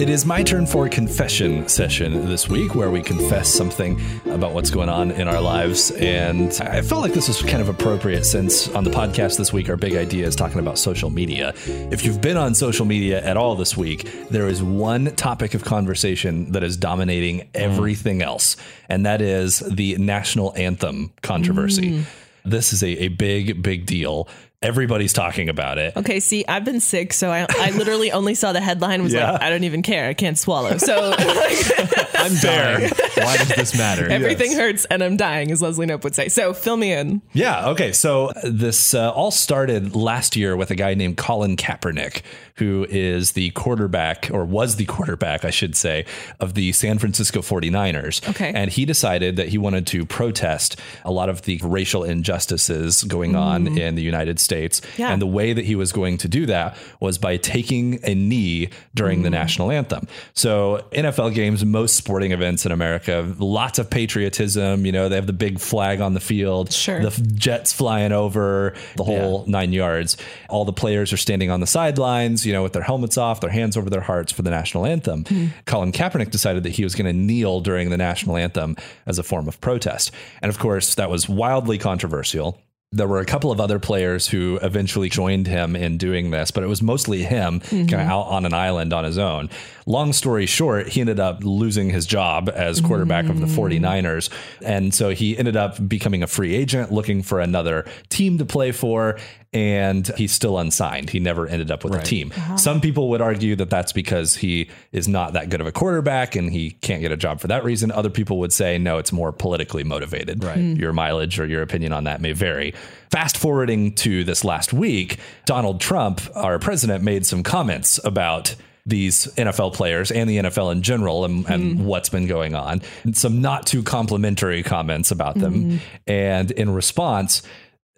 It 0.01 0.09
is 0.09 0.25
my 0.25 0.42
turn 0.42 0.65
for 0.65 0.88
a 0.88 0.89
confession 0.89 1.69
session 1.69 2.25
this 2.25 2.50
week 2.50 2.74
where 2.74 2.89
we 2.89 3.03
confess 3.03 3.48
something 3.48 4.01
about 4.25 4.51
what's 4.51 4.71
going 4.71 4.89
on 4.89 5.12
in 5.12 5.27
our 5.27 5.39
lives. 5.39 5.92
And 5.92 6.51
I 6.59 6.81
felt 6.81 7.03
like 7.03 7.13
this 7.13 7.27
was 7.27 7.44
kind 7.44 7.62
of 7.62 7.69
appropriate 7.69 8.25
since 8.25 8.68
on 8.69 8.83
the 8.83 8.89
podcast 8.89 9.38
this 9.38 9.53
week, 9.53 9.69
our 9.69 9.77
big 9.77 9.95
idea 9.95 10.25
is 10.25 10.36
talking 10.36 10.57
about 10.57 10.80
social 10.80 11.12
media. 11.12 11.53
If 11.68 12.03
you've 12.03 12.19
been 12.19 12.36
on 12.36 12.56
social 12.56 12.83
media 12.83 13.24
at 13.24 13.38
all 13.38 13.53
this 13.56 13.77
week, 13.77 14.09
there 14.31 14.47
is 14.47 14.64
one 14.64 15.16
topic 15.18 15.54
of 15.54 15.64
conversation 15.64 16.52
that 16.54 16.64
is 16.64 16.78
dominating 16.78 17.42
hmm. 17.42 17.45
everything 17.54 18.23
else, 18.23 18.57
and 18.90 19.06
that 19.06 19.21
is 19.21 19.59
the 19.59 19.97
national 19.99 20.52
anthem 20.57 21.14
controversy. 21.21 21.97
Hmm. 21.99 22.04
This 22.44 22.73
is 22.73 22.81
a, 22.81 23.04
a 23.04 23.07
big, 23.09 23.61
big 23.61 23.85
deal. 23.85 24.28
Everybody's 24.71 25.11
talking 25.11 25.49
about 25.49 25.80
it. 25.80 25.97
Okay, 25.97 26.19
see, 26.19 26.45
I've 26.47 26.63
been 26.63 26.80
sick, 26.81 27.13
so 27.13 27.31
I, 27.31 27.47
I 27.49 27.71
literally 27.71 28.11
only 28.11 28.35
saw 28.35 28.53
the 28.53 28.61
headline 28.61 29.01
was 29.01 29.11
Yeah. 29.11 29.31
like, 29.31 29.41
I 29.41 29.49
don't 29.49 29.63
even 29.63 29.81
care. 29.81 30.07
I 30.07 30.13
can't 30.13 30.37
swallow. 30.37 30.77
So 30.77 31.09
like, 31.09 31.19
I'm 32.19 32.35
dying. 32.44 32.91
Why 33.15 33.37
does 33.37 33.47
this 33.56 33.75
matter? 33.75 34.07
everything 34.07 34.51
hurts 34.56 34.85
and 34.85 35.03
I'm 35.03 35.18
dying, 35.18 35.49
as 35.49 35.63
Leslie 35.63 35.87
Knope 35.87 36.03
would 36.03 36.13
say. 36.13 36.30
So 36.30 36.53
fill 36.53 36.77
me 36.77 36.94
in. 36.94 37.23
Yeah. 37.33 37.69
Okay. 37.69 37.91
So 37.91 38.33
this 38.44 38.94
uh, 38.94 39.11
all 39.11 39.31
started 39.31 39.95
last 39.95 40.35
year 40.35 40.56
with 40.56 40.69
a 40.69 40.75
guy 40.75 40.94
named 40.94 41.18
Colin 41.18 41.56
Kaepernick, 41.57 42.21
who 42.57 42.85
is 42.87 43.31
the 43.31 43.49
quarterback, 43.51 44.30
or 44.31 44.45
was 44.45 44.75
the 44.75 44.85
quarterback, 44.85 45.44
I 45.44 45.49
should 45.49 45.75
say, 45.75 46.06
of 46.39 46.53
the 46.53 46.71
San 46.73 46.99
Francisco 46.99 47.39
49ers. 47.39 48.30
Okay. 48.30 48.51
And 48.53 48.69
he 48.69 48.85
decided 48.85 49.37
that 49.37 49.47
he 49.49 49.57
wanted 49.57 49.87
to 49.87 50.06
protest 50.06 50.80
a 51.03 51.11
lot 51.11 51.30
of 51.30 51.41
the 51.44 51.59
racial 51.63 52.03
injustices 52.03 53.03
going 53.06 53.35
on 53.35 53.65
in 53.80 53.95
the 53.95 54.03
United 54.03 54.39
States 54.39 54.51
States. 54.52 54.81
Yeah. 54.98 55.12
And 55.14 55.22
the 55.22 55.28
way 55.40 55.54
that 55.54 55.64
he 55.64 55.76
was 55.76 55.94
going 55.94 56.18
to 56.18 56.28
do 56.28 56.46
that 56.48 56.76
was 57.00 57.18
by 57.18 57.38
taking 57.38 58.00
a 58.04 58.14
knee 58.14 58.68
during 58.94 59.22
the 59.24 59.30
Mm. 59.30 59.40
national 59.44 59.72
anthem. 59.72 60.08
So, 60.34 60.84
NFL 60.92 61.30
games, 61.34 61.64
most 61.64 61.96
sporting 61.96 62.34
events 62.34 62.66
in 62.66 62.72
America, 62.74 63.34
lots 63.40 63.80
of 63.80 63.90
patriotism. 63.90 64.86
You 64.86 64.92
know, 64.92 65.08
they 65.08 65.16
have 65.16 65.28
the 65.28 65.31
big 65.48 65.60
flag 65.60 66.02
on 66.02 66.14
the 66.16 66.20
field, 66.20 66.74
Sure. 66.74 67.02
the 67.02 67.12
jets 67.34 67.72
flying 67.72 68.12
over, 68.12 68.74
the 68.98 69.06
whole 69.06 69.46
nine 69.48 69.72
yards. 69.72 70.18
All 70.50 70.66
the 70.66 70.74
players 70.74 71.14
are 71.14 71.18
standing 71.18 71.50
on 71.50 71.62
the 71.62 71.68
sidelines, 71.68 72.46
you 72.46 72.52
know, 72.52 72.62
with 72.64 72.74
their 72.74 72.84
helmets 72.84 73.18
off, 73.18 73.40
their 73.40 73.50
hands 73.52 73.78
over 73.78 73.90
their 73.90 74.02
hearts 74.02 74.31
for 74.34 74.42
the 74.42 74.50
national 74.52 74.86
anthem. 74.86 75.24
Colin 75.66 75.94
Kaepernick 75.94 76.30
decided 76.31 76.64
that 76.64 76.72
he 76.74 76.84
was 76.84 76.94
going 76.96 77.06
to 77.08 77.14
kneel 77.14 77.62
during 77.62 77.90
the 77.90 77.98
national 77.98 78.36
anthem 78.36 78.76
as 79.06 79.18
a 79.18 79.24
form 79.24 79.48
of 79.48 79.62
protest. 79.62 80.12
And 80.42 80.50
of 80.50 80.60
course, 80.60 80.96
that 80.96 81.10
was 81.10 81.30
wildly 81.30 81.78
controversial. 81.78 82.60
There 82.94 83.07
were 83.07 83.19
a 83.19 83.26
couple 83.26 83.52
of 83.52 83.62
other 83.62 83.80
players 83.80 84.28
who 84.28 84.60
eventually 84.62 85.07
joined 85.07 85.48
him 85.48 85.78
in 85.78 85.98
doing 85.98 86.31
this, 86.31 86.52
but 86.52 86.62
it 86.62 86.68
was 86.68 86.81
mostly 86.81 87.24
him 87.24 87.62
kind 87.62 87.83
of 87.83 87.88
mm-hmm. 87.88 88.12
out 88.12 88.28
on 88.28 88.45
an 88.45 88.54
island 88.54 88.92
on 88.92 89.06
his 89.06 89.18
own. 89.18 89.50
Long 89.86 90.12
story 90.12 90.45
short, 90.45 90.90
he 90.90 91.00
ended 91.00 91.18
up 91.18 91.42
losing 91.42 91.90
his 91.90 92.06
job 92.06 92.52
as 92.54 92.81
quarterback 92.81 93.30
of 93.30 93.40
the 93.40 93.45
mm. 93.45 93.80
49ers. 93.81 94.30
And 94.62 94.94
so 94.94 95.12
he 95.12 95.38
ended 95.38 95.56
up 95.56 95.88
becoming 95.88 96.21
a 96.21 96.28
free 96.28 96.54
agent, 96.54 96.92
looking 96.92 97.24
for 97.24 97.40
another 97.40 97.86
team 98.10 98.38
to 98.40 98.45
play 98.45 98.74
for. 98.74 99.18
And 99.54 100.08
he's 100.16 100.31
still 100.31 100.58
unsigned. 100.58 101.10
He 101.10 101.20
never 101.20 101.46
ended 101.46 101.72
up 101.72 101.84
with 101.84 101.94
a 101.94 102.02
team. 102.02 102.31
Uh-huh. 102.34 102.56
Some 102.56 102.80
people 102.80 103.10
would 103.10 103.20
argue 103.20 103.58
that 103.58 103.70
that's 103.70 103.92
because 103.92 104.36
he 104.36 104.70
is 104.94 105.10
not 105.10 105.34
that 105.34 105.50
good 105.50 105.60
of 105.60 105.68
a 105.68 105.74
quarterback 105.74 106.38
and 106.38 106.52
he 106.54 106.72
can't 106.72 107.02
get 107.02 107.12
a 107.12 107.18
job 107.18 107.42
for 107.42 107.48
that 107.48 107.66
reason. 107.66 107.92
Other 107.92 108.10
people 108.10 108.40
would 108.40 108.54
say, 108.54 108.78
no, 108.78 108.98
it's 108.98 109.12
more 109.12 109.34
politically 109.34 109.84
motivated. 109.84 110.42
Right. 110.42 110.56
Hmm. 110.56 110.76
Your 110.76 110.94
mileage 110.94 111.38
or 111.38 111.46
your 111.46 111.64
opinion 111.64 111.92
on 111.92 112.06
that 112.06 112.22
may 112.22 112.31
vary. 112.31 112.74
Fast 113.10 113.36
forwarding 113.36 113.94
to 113.96 114.24
this 114.24 114.46
last 114.46 114.72
week, 114.72 115.20
Donald 115.46 115.81
Trump, 115.81 116.22
our 116.34 116.58
president, 116.58 117.04
made 117.04 117.26
some 117.26 117.44
comments 117.44 118.00
about 118.06 118.56
these 118.86 119.28
NFL 119.36 119.74
players 119.74 120.12
and 120.12 120.30
the 120.30 120.38
NFL 120.38 120.72
in 120.72 120.81
general 120.81 121.26
and, 121.26 121.46
hmm. 121.46 121.52
and 121.52 121.86
what's 121.86 122.10
been 122.10 122.28
going 122.28 122.56
on. 122.56 122.81
And 123.04 123.16
some 123.16 123.42
not 123.42 123.68
too 123.68 123.84
complimentary 123.84 124.64
comments 124.64 125.12
about 125.12 125.36
them. 125.36 125.64
Hmm. 125.64 125.78
And 126.08 126.52
in 126.52 126.70
response, 126.74 127.44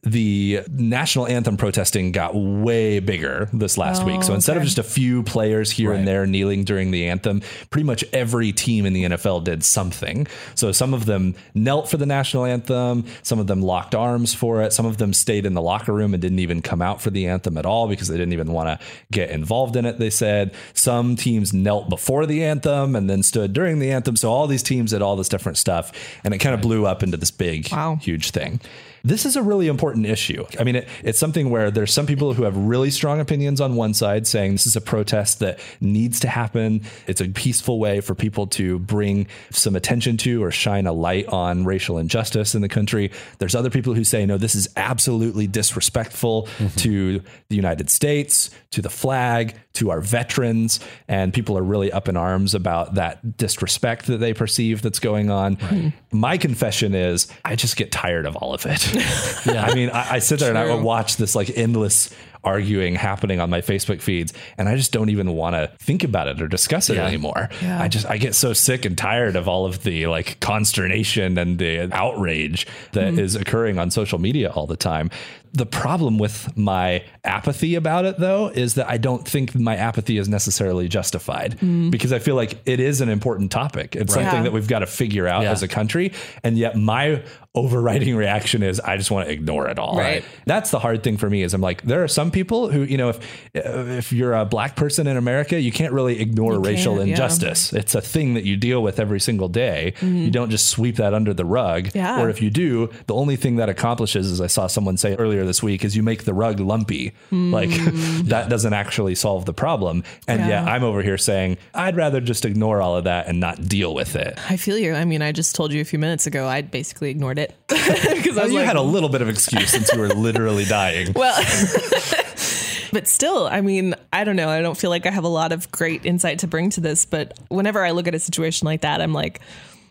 the 0.06 0.62
national 0.70 1.28
anthem 1.28 1.56
protesting 1.56 2.12
got 2.12 2.36
way 2.36 3.00
bigger 3.00 3.48
this 3.54 3.78
last 3.78 4.04
week. 4.04 4.22
So 4.24 4.34
oh, 4.34 4.36
instead 4.36 4.58
of 4.58 4.64
just 4.64 4.78
a 4.78 4.84
few 4.84 5.24
players 5.24 5.72
here 5.72 5.94
and 5.94 6.06
there 6.06 6.28
kneeling 6.28 6.66
during 6.66 6.92
the 6.92 7.08
anthem, 7.08 7.42
pretty 7.70 7.86
much 7.86 8.04
every 8.12 8.52
team 8.52 8.86
in 8.86 8.92
the 8.92 9.06
NFL 9.06 9.46
did 9.46 9.64
something. 9.64 10.28
So 10.56 10.74
some 10.74 10.94
of 10.94 11.06
them 11.06 11.36
knelt 11.54 11.90
for 11.90 11.96
the 11.96 12.06
national 12.06 12.44
anthem, 12.44 13.06
some 13.22 13.40
of 13.40 13.48
them 13.48 13.62
locked 13.62 13.96
arms 13.96 14.34
for 14.34 14.62
it, 14.62 14.74
some 14.74 14.86
of 14.86 14.98
them 14.98 15.14
stayed 15.14 15.46
in 15.46 15.54
the 15.54 15.62
locker 15.62 15.94
room 15.94 16.14
and 16.14 16.22
didn't 16.22 16.40
even 16.40 16.62
come 16.62 16.82
out 16.82 17.02
for 17.02 17.10
the 17.10 17.28
anthem 17.28 17.58
at 17.58 17.66
all 17.66 17.88
because 17.88 18.10
they 18.10 18.18
didn't 18.18 18.34
even 18.34 18.52
want 18.52 18.68
to 18.68 18.86
get 19.12 19.30
involved 19.30 19.78
in 19.78 19.86
it, 19.86 20.00
they 20.00 20.10
said. 20.10 20.54
Some 20.74 21.16
teams 21.16 21.54
knelt 21.54 21.88
before 21.88 22.26
the 22.26 22.44
anthem 22.44 22.96
and 22.98 23.10
then 23.10 23.24
stood 23.24 23.54
during 23.54 23.80
the 23.80 23.92
anthem. 23.92 24.18
So 24.18 24.30
all 24.30 24.48
these 24.48 24.64
teams 24.64 24.92
did 24.92 25.02
all 25.02 25.16
this 25.16 25.30
different 25.30 25.58
stuff 25.58 25.94
and 26.26 26.34
it 26.34 26.40
kind 26.40 26.54
of 26.56 26.62
blew 26.62 26.86
up 26.86 27.04
into 27.04 27.16
this 27.16 27.32
big, 27.32 27.70
Wow. 27.72 27.96
huge 28.02 28.32
thing. 28.32 28.60
This 29.06 29.26
is 29.26 29.36
a 29.36 29.44
really 29.44 29.68
important 29.68 30.06
issue. 30.06 30.46
I 30.58 30.64
mean, 30.64 30.78
it, 30.78 30.88
it's 31.04 31.20
something 31.20 31.50
where 31.50 31.70
there's 31.70 31.94
some 31.94 32.06
people 32.06 32.34
who 32.34 32.44
have 32.44 32.56
really 32.56 32.90
strong 32.90 33.20
opinions 33.20 33.60
on 33.60 33.76
one 33.76 33.94
side 33.94 34.26
saying 34.26 34.54
this 34.54 34.66
is 34.66 34.78
a 34.78 34.82
protest 34.82 35.40
that 35.40 35.60
needs 35.82 36.22
to 36.22 36.30
happen. 36.30 36.84
It's 37.06 37.20
a 37.20 37.28
peaceful 37.28 37.80
way 37.80 38.00
for 38.00 38.16
people 38.16 38.48
to 38.48 38.80
bring 38.80 39.28
some 39.50 39.76
attention 39.76 40.16
to 40.18 40.42
or 40.42 40.52
shine 40.52 40.88
a 40.88 40.94
light 40.94 41.28
on 41.28 41.66
racial 41.66 41.98
injustice 41.98 42.56
in 42.56 42.62
the 42.62 42.70
country. 42.70 43.12
There's 43.40 43.56
other 43.56 43.70
people 43.70 43.94
who 43.94 44.06
say, 44.06 44.26
no, 44.26 44.38
this 44.38 44.56
is 44.56 44.70
absolutely 44.78 45.48
disrespectful 45.48 46.44
mm-hmm. 46.44 46.68
to 46.78 47.22
the 47.50 47.56
United 47.58 47.90
States, 47.90 48.52
to 48.72 48.82
the 48.82 48.90
flag, 48.90 49.56
to 49.74 49.89
our 49.92 50.01
veterans. 50.01 50.80
And 51.08 51.34
people 51.34 51.58
are 51.58 51.63
really 51.63 51.92
up 51.92 52.08
in 52.08 52.18
arms 52.18 52.53
about 52.53 52.96
that 52.96 53.38
disrespect 53.38 54.08
that 54.08 54.18
they 54.18 54.34
perceive 54.34 54.82
that's 54.82 55.00
going 55.00 55.30
on. 55.30 55.94
My 56.12 56.38
confession 56.38 56.94
is, 56.94 57.27
I 57.44 57.56
just 57.56 57.75
get 57.75 57.92
tired 57.92 58.25
of 58.25 58.36
all 58.36 58.53
of 58.53 58.65
it. 58.65 58.94
yeah. 59.46 59.65
I 59.65 59.74
mean, 59.74 59.89
I, 59.89 60.13
I 60.13 60.20
sit 60.20 60.39
there 60.39 60.50
and 60.50 60.58
I 60.58 60.74
would 60.74 60.84
watch 60.84 61.18
this 61.18 61.36
like 61.36 61.51
endless 61.56 62.13
arguing 62.44 62.96
happening 62.96 63.39
on 63.39 63.50
my 63.50 63.62
Facebook 63.62 64.01
feeds, 64.01 64.34
and 64.58 64.68
I 64.68 64.75
just 64.75 64.92
don't 64.92 65.10
even 65.10 65.34
want 65.34 65.56
to 65.56 65.72
think 65.80 66.03
about 66.03 66.27
it 66.27 66.42
or 66.42 66.48
discuss 66.48 66.89
it 66.89 66.98
anymore. 66.98 67.50
I 67.62 67.88
just 67.88 68.06
I 68.06 68.18
get 68.18 68.36
so 68.36 68.53
sick 68.53 68.86
and 68.86 68.98
tired 68.98 69.36
of 69.36 69.48
all 69.48 69.65
of 69.65 69.84
the 69.84 70.08
like 70.08 70.39
consternation 70.39 71.38
and 71.38 71.58
the 71.58 71.89
outrage 71.94 72.68
that 72.92 73.12
mm-hmm. 73.12 73.20
is 73.20 73.36
occurring 73.36 73.80
on 73.80 73.92
social 73.92 74.20
media 74.20 74.51
all 74.51 74.68
the 74.68 74.77
time. 74.77 75.10
The 75.56 75.68
problem 75.68 76.18
with 76.18 76.58
my 76.58 77.04
apathy 77.24 77.76
about 77.76 78.06
it, 78.06 78.18
though, 78.18 78.48
is 78.48 78.74
that 78.74 78.90
I 78.90 78.98
don't 78.98 79.28
think 79.28 79.54
my 79.54 79.76
apathy 79.76 80.18
is 80.18 80.28
necessarily 80.28 80.88
justified 80.88 81.60
mm. 81.60 81.92
because 81.92 82.12
I 82.12 82.18
feel 82.18 82.36
like 82.36 82.60
it 82.66 82.80
is 82.80 83.02
an 83.02 83.10
important 83.10 83.52
topic. 83.52 83.96
It's 83.96 84.14
something 84.14 84.34
Yeah. 84.34 84.44
that 84.44 84.52
we've 84.52 84.68
got 84.68 84.80
to 84.80 84.88
figure 84.88 85.28
out 85.28 85.44
Yeah. 85.44 85.52
as 85.52 85.62
a 85.62 85.68
country. 85.68 86.12
And 86.44 86.58
yet, 86.58 86.76
my 86.76 87.22
overriding 87.56 88.16
reaction 88.16 88.64
is 88.64 88.80
I 88.80 88.98
just 88.98 89.12
want 89.12 89.28
to 89.28 89.34
ignore 89.34 89.68
it 89.68 89.78
all. 89.78 89.98
Right. 89.98 90.24
That's 90.46 90.72
the 90.72 90.80
hard 90.80 91.04
thing 91.04 91.18
for 91.18 91.30
me. 91.30 91.44
Is 91.44 91.54
I'm 91.54 91.62
like, 91.62 91.82
there 91.84 92.04
are 92.04 92.08
some 92.08 92.32
people 92.32 92.70
who, 92.70 92.82
you 92.82 92.98
know, 92.98 93.10
if 93.10 93.20
if 93.54 94.12
you're 94.12 94.34
a 94.34 94.46
black 94.46 94.76
person 94.76 95.08
in 95.08 95.18
America, 95.18 95.60
you 95.60 95.72
can't 95.72 95.94
really 95.94 96.20
ignore 96.20 96.60
racial 96.60 96.96
can't, 96.96 97.08
yeah. 97.08 97.14
injustice. 97.14 97.72
It's 97.74 97.96
a 97.96 98.02
thing 98.02 98.34
that 98.34 98.44
you 98.44 98.58
deal 98.58 98.82
with 98.82 99.00
every 99.00 99.20
single 99.20 99.50
day. 99.50 99.94
You 100.02 100.32
don't 100.32 100.50
just 100.50 100.68
sweep 100.68 100.96
that 100.98 101.14
under 101.14 101.34
the 101.34 101.46
rug. 101.46 101.86
Mm-hmm. 101.86 101.98
Yeah. 101.98 102.22
Or 102.22 102.30
if 102.30 102.42
you 102.42 102.50
do, 102.50 102.90
the 103.08 103.14
only 103.14 103.36
thing 103.36 103.58
that 103.58 103.70
accomplishes, 103.70 104.32
as 104.32 104.42
I 104.42 104.48
saw 104.48 104.68
someone 104.68 104.98
say 104.98 105.16
earlier 105.16 105.46
this 105.46 105.62
week, 105.62 105.84
is 105.86 105.96
you 105.96 106.04
make 106.04 106.24
the 106.24 106.34
rug 106.34 106.60
lumpy. 106.60 107.14
Like 107.32 107.70
that 108.26 108.50
doesn't 108.50 108.74
actually 108.74 109.16
solve 109.16 109.46
the 109.46 109.54
problem. 109.54 110.04
And 110.28 110.34
Mm. 110.44 110.48
Yeah. 110.48 110.64
yet 110.64 110.68
I'm 110.68 110.84
over 110.84 111.02
here 111.04 111.18
saying 111.18 111.58
I'd 111.76 111.96
rather 111.96 112.20
just 112.20 112.44
ignore 112.46 112.82
all 112.82 112.98
of 112.98 113.04
that 113.04 113.28
and 113.28 113.40
not 113.40 113.68
deal 113.68 113.94
with 113.94 114.16
it. 114.16 114.40
I 114.50 114.58
feel 114.58 114.78
you. 114.78 114.94
I 114.96 115.06
mean, 115.06 115.22
I 115.22 115.32
just 115.32 115.56
told 115.56 115.72
you 115.72 115.80
a 115.80 115.86
few 115.86 116.00
minutes 116.00 116.26
ago, 116.26 116.48
I 116.48 116.62
basically 116.64 117.12
ignored 117.12 117.38
it 117.38 117.43
because 117.68 118.38
I 118.38 118.42
Well, 118.42 118.48
you 118.50 118.56
like, 118.56 118.66
had 118.66 118.76
a 118.76 118.80
mm. 118.80 118.92
little 118.92 119.10
bit 119.10 119.22
of 119.22 119.30
excuse 119.30 119.72
since 119.72 119.92
you 119.92 120.00
were 120.00 120.08
literally 120.14 120.66
dying. 120.66 121.14
well, 121.14 121.36
but 122.92 123.08
still, 123.08 123.48
I 123.48 123.62
mean, 123.62 123.96
I 124.12 124.24
don't 124.24 124.36
know. 124.36 124.50
I 124.50 124.62
don't 124.62 124.78
feel 124.78 124.90
like 124.90 125.06
I 125.06 125.12
have 125.12 125.24
a 125.24 125.30
lot 125.30 125.52
of 125.52 125.72
great 125.72 126.06
insight 126.06 126.40
to 126.40 126.48
bring 126.48 126.70
to 126.72 126.82
this, 126.82 127.06
but 127.06 127.38
whenever 127.50 127.84
I 127.84 127.92
look 127.92 128.08
at 128.08 128.16
a 128.16 128.20
situation 128.20 128.66
like 128.66 128.82
that, 128.82 129.02
I'm 129.02 129.14
like, 129.14 129.42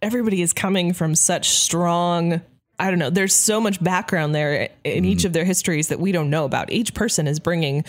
everybody 0.00 0.42
is 0.42 0.52
coming 0.52 0.92
from 0.92 1.14
such 1.14 1.50
strong. 1.50 2.40
I 2.78 2.90
don't 2.90 2.98
know. 2.98 3.10
There's 3.10 3.34
so 3.34 3.60
much 3.60 3.82
background 3.82 4.34
there 4.34 4.70
in 4.84 5.04
each 5.04 5.20
mm. 5.20 5.26
of 5.26 5.32
their 5.32 5.44
histories 5.44 5.88
that 5.88 6.00
we 6.00 6.12
don't 6.12 6.30
know 6.30 6.44
about. 6.44 6.72
Each 6.72 6.94
person 6.94 7.26
is 7.26 7.38
bringing 7.38 7.84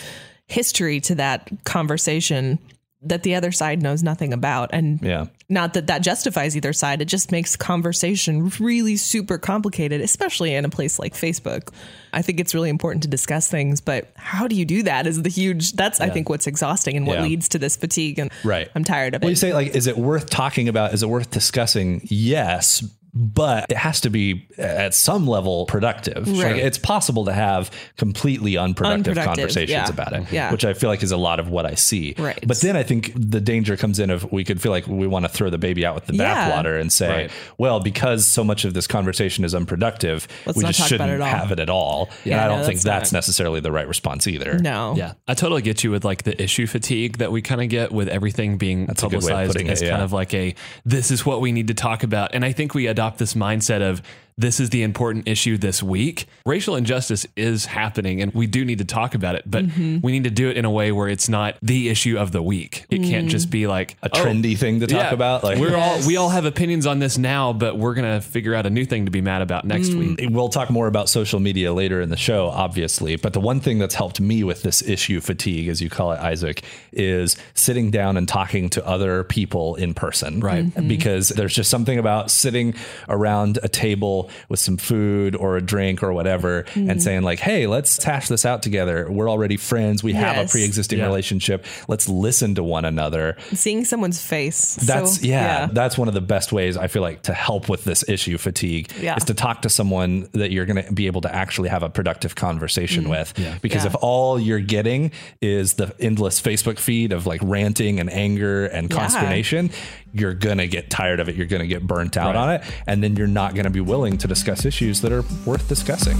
history 0.46 1.00
to 1.00 1.14
that 1.16 1.50
conversation 1.64 2.58
that 3.04 3.22
the 3.22 3.34
other 3.34 3.52
side 3.52 3.82
knows 3.82 4.02
nothing 4.02 4.32
about. 4.32 4.70
And 4.72 5.00
Yeah. 5.02 5.26
not 5.48 5.74
that 5.74 5.86
that 5.88 6.02
justifies 6.02 6.56
either 6.56 6.72
side. 6.72 7.02
It 7.02 7.04
just 7.06 7.30
makes 7.30 7.56
conversation 7.56 8.50
really 8.58 8.96
super 8.96 9.38
complicated, 9.38 10.00
especially 10.00 10.54
in 10.54 10.64
a 10.64 10.68
place 10.68 10.98
like 10.98 11.14
Facebook. 11.14 11.68
I 12.12 12.22
think 12.22 12.40
it's 12.40 12.54
really 12.54 12.70
important 12.70 13.02
to 13.02 13.08
discuss 13.08 13.48
things, 13.48 13.80
but 13.80 14.10
how 14.16 14.46
do 14.48 14.56
you 14.56 14.64
do 14.64 14.82
that 14.84 15.06
is 15.06 15.22
the 15.22 15.28
huge, 15.28 15.72
that's, 15.72 16.00
I 16.00 16.08
think, 16.10 16.28
what's 16.28 16.46
exhausting 16.46 16.96
and 16.96 17.06
what 17.06 17.18
Yeah. 17.18 17.24
leads 17.24 17.48
to 17.50 17.58
this 17.58 17.76
fatigue. 17.76 18.18
And 18.18 18.30
Right. 18.42 18.68
I'm 18.74 18.84
tired 18.84 19.14
of 19.14 19.22
it. 19.22 19.24
Well, 19.24 19.30
you 19.30 19.36
say 19.36 19.52
like, 19.52 19.74
is 19.74 19.86
it 19.86 19.98
worth 19.98 20.30
talking 20.30 20.68
about? 20.68 20.94
Is 20.94 21.02
it 21.02 21.08
worth 21.08 21.30
discussing? 21.30 22.00
Yes, 22.04 22.82
but 23.14 23.70
it 23.70 23.76
has 23.76 24.00
to 24.02 24.10
be 24.10 24.46
at 24.58 24.92
some 24.94 25.26
level 25.26 25.66
productive. 25.66 26.26
Right. 26.28 26.54
Like, 26.54 26.62
it's 26.62 26.78
possible 26.78 27.24
to 27.26 27.32
have 27.32 27.70
completely 27.96 28.56
unproductive, 28.56 29.08
Unproductive, 29.16 29.24
conversations 29.36 29.70
yeah. 29.70 29.88
about 29.88 30.12
it, 30.12 30.32
Yeah. 30.32 30.50
which 30.50 30.64
I 30.64 30.74
feel 30.74 30.90
like 30.90 31.02
is 31.02 31.12
a 31.12 31.16
lot 31.16 31.38
of 31.38 31.48
what 31.48 31.64
I 31.66 31.74
see. 31.74 32.14
Right. 32.18 32.38
But 32.46 32.60
then 32.60 32.76
I 32.76 32.82
think 32.82 33.12
the 33.14 33.40
danger 33.40 33.76
comes 33.76 33.98
in 34.00 34.10
if 34.10 34.30
we 34.32 34.42
could 34.44 34.60
feel 34.60 34.72
like 34.72 34.86
we 34.88 35.06
want 35.06 35.24
to 35.24 35.28
throw 35.28 35.48
the 35.48 35.58
baby 35.58 35.86
out 35.86 35.94
with 35.94 36.06
the 36.06 36.14
Yeah. 36.14 36.50
bathwater 36.50 36.80
and 36.80 36.92
say, 36.92 37.08
Right. 37.08 37.30
well, 37.56 37.78
because 37.80 38.26
so 38.26 38.42
much 38.42 38.64
of 38.64 38.74
this 38.74 38.86
conversation 38.86 39.44
is 39.44 39.54
unproductive, 39.54 40.26
Let's 40.44 40.58
we 40.58 40.64
just 40.64 40.88
shouldn't 40.88 41.10
it 41.10 41.20
have 41.20 41.52
it 41.52 41.60
at 41.60 41.70
all. 41.70 42.08
and 42.24 42.32
Yeah, 42.32 42.44
I 42.44 42.48
don't 42.48 42.64
think 42.64 42.80
that's 42.80 42.94
that's 42.94 43.12
necessarily 43.12 43.60
the 43.60 43.70
right 43.72 43.86
response 43.88 44.26
either. 44.26 44.58
no. 44.58 44.94
Yeah, 44.96 45.12
I 45.28 45.34
totally 45.34 45.62
get 45.62 45.84
you 45.84 45.90
with 45.90 46.04
like 46.04 46.22
the 46.22 46.40
issue 46.42 46.66
fatigue 46.66 47.18
that 47.18 47.30
we 47.32 47.42
kind 47.42 47.60
of 47.60 47.68
get 47.68 47.92
with 47.92 48.08
everything 48.08 48.56
being 48.56 48.86
That's 48.86 49.02
a 49.02 49.08
good 49.08 49.22
way 49.22 49.32
of 49.32 49.36
publicized 49.36 49.52
putting 49.52 49.66
it, 49.66 49.70
as 49.72 49.82
yeah. 49.82 49.90
kind 49.90 50.02
of 50.02 50.12
like 50.12 50.32
a 50.34 50.54
this 50.84 51.10
is 51.10 51.26
what 51.26 51.40
we 51.40 51.52
need 51.52 51.68
to 51.68 51.74
talk 51.74 52.02
about. 52.02 52.34
And 52.34 52.44
I 52.44 52.52
think 52.52 52.74
we 52.74 52.86
adopt 52.86 53.03
this 53.18 53.34
mindset 53.34 53.80
of 53.82 54.02
this 54.36 54.58
is 54.58 54.70
the 54.70 54.82
important 54.82 55.28
issue 55.28 55.56
this 55.56 55.82
week. 55.82 56.26
Racial 56.44 56.74
injustice 56.76 57.24
is 57.36 57.66
happening 57.66 58.20
and 58.20 58.32
we 58.34 58.46
do 58.46 58.64
need 58.64 58.78
to 58.78 58.84
talk 58.84 59.14
about 59.14 59.34
it, 59.36 59.42
but 59.46 59.64
Mm-hmm. 59.64 60.00
we 60.02 60.12
need 60.12 60.24
to 60.24 60.30
do 60.30 60.48
it 60.50 60.56
in 60.56 60.64
a 60.64 60.70
way 60.70 60.90
where 60.92 61.08
it's 61.08 61.28
not 61.28 61.56
the 61.62 61.88
issue 61.88 62.18
of 62.18 62.32
the 62.32 62.42
week. 62.42 62.84
It 62.90 63.02
can't 63.02 63.28
just 63.28 63.48
be 63.50 63.66
like 63.66 63.96
A 64.02 64.08
trendy 64.10 64.58
thing 64.58 64.80
to 64.80 64.86
talk 64.86 65.12
about. 65.12 65.42
Like 65.44 65.58
we're 65.58 65.70
Yes. 65.70 66.02
all 66.02 66.06
we 66.08 66.16
all 66.16 66.28
have 66.30 66.44
opinions 66.44 66.86
on 66.86 66.98
this 66.98 67.16
now, 67.16 67.52
but 67.52 67.78
we're 67.78 67.94
gonna 67.94 68.20
figure 68.20 68.54
out 68.54 68.66
a 68.66 68.70
new 68.70 68.84
thing 68.84 69.04
to 69.04 69.10
be 69.10 69.20
mad 69.20 69.40
about 69.42 69.64
next 69.64 69.90
Mm. 69.90 70.18
week. 70.18 70.28
We'll 70.30 70.48
talk 70.48 70.68
more 70.70 70.86
about 70.88 71.08
social 71.08 71.40
media 71.40 71.72
later 71.72 72.00
in 72.00 72.10
the 72.10 72.16
show, 72.16 72.48
obviously. 72.48 73.16
But 73.16 73.32
the 73.32 73.40
one 73.40 73.60
thing 73.60 73.78
that's 73.78 73.94
helped 73.94 74.20
me 74.20 74.42
with 74.44 74.62
this 74.62 74.82
issue 74.82 75.20
fatigue, 75.20 75.68
as 75.68 75.80
you 75.80 75.88
call 75.88 76.12
it, 76.12 76.18
Isaac, 76.20 76.62
is 76.92 77.36
sitting 77.54 77.90
down 77.90 78.16
and 78.16 78.26
talking 78.28 78.68
to 78.70 78.86
other 78.86 79.24
people 79.24 79.76
in 79.76 79.94
person. 79.94 80.40
Right. 80.40 80.66
Mm-hmm. 80.66 80.88
Because 80.88 81.28
there's 81.30 81.54
just 81.54 81.70
something 81.70 81.98
about 81.98 82.30
sitting 82.30 82.74
around 83.08 83.58
a 83.62 83.68
table 83.68 84.23
table 84.24 84.40
with 84.48 84.60
some 84.60 84.76
food 84.76 85.34
or 85.36 85.56
a 85.56 85.60
drink 85.60 86.02
or 86.02 86.12
whatever 86.12 86.64
Mm-hmm. 86.74 86.90
and 86.90 87.02
saying 87.02 87.22
like, 87.22 87.40
"Hey, 87.40 87.66
let's 87.66 88.02
hash 88.02 88.28
this 88.28 88.44
out 88.44 88.62
together. 88.62 89.10
We're 89.10 89.28
already 89.30 89.56
friends. 89.56 90.02
We 90.02 90.12
have 90.14 90.36
a 90.46 90.48
pre-existing 90.50 90.98
Yeah. 90.98 91.06
relationship. 91.06 91.64
Let's 91.88 92.08
listen 92.08 92.54
to 92.56 92.62
one 92.62 92.84
another." 92.84 93.36
Seeing 93.52 93.84
someone's 93.84 94.20
face. 94.22 94.76
That's 94.76 95.20
So, 95.20 95.26
yeah, 95.26 95.68
that's 95.72 95.96
one 95.98 96.08
of 96.08 96.14
the 96.14 96.20
best 96.20 96.52
ways 96.52 96.76
I 96.76 96.86
feel 96.88 97.02
like 97.02 97.22
to 97.22 97.32
help 97.34 97.68
with 97.68 97.84
this 97.84 98.04
issue 98.08 98.38
fatigue 98.38 98.90
Yeah. 99.00 99.16
is 99.16 99.24
to 99.24 99.34
talk 99.34 99.62
to 99.62 99.68
someone 99.68 100.28
that 100.32 100.50
you're 100.50 100.66
going 100.66 100.82
to 100.84 100.92
be 100.92 101.06
able 101.06 101.20
to 101.22 101.34
actually 101.34 101.68
have 101.68 101.82
a 101.82 101.90
productive 101.90 102.34
conversation 102.34 103.08
with. 103.08 103.32
Because 103.34 103.82
Mm-hmm. 103.82 103.86
Yeah. 103.86 103.86
if 103.86 103.94
all 104.00 104.40
you're 104.40 104.60
getting 104.60 105.10
is 105.40 105.74
the 105.74 105.92
endless 106.00 106.40
Facebook 106.40 106.78
feed 106.78 107.12
of 107.12 107.26
like 107.26 107.40
ranting 107.42 108.00
and 108.00 108.10
anger 108.12 108.66
and 108.66 108.90
Yeah. 108.90 108.96
consternation, 108.98 109.70
you're 110.14 110.32
going 110.32 110.58
to 110.58 110.68
get 110.68 110.90
tired 110.90 111.18
of 111.20 111.28
it. 111.28 111.34
You're 111.34 111.46
going 111.46 111.62
to 111.62 111.68
get 111.68 111.86
burnt 111.86 112.16
out 112.16 112.36
on 112.36 112.50
it, 112.54 112.62
and 112.86 113.02
then 113.02 113.16
you're 113.16 113.26
not 113.26 113.54
going 113.54 113.64
to 113.64 113.70
be 113.70 113.80
willing 113.80 114.16
to 114.18 114.28
discuss 114.28 114.64
issues 114.64 115.00
that 115.00 115.12
are 115.12 115.24
worth 115.44 115.68
discussing. 115.68 116.16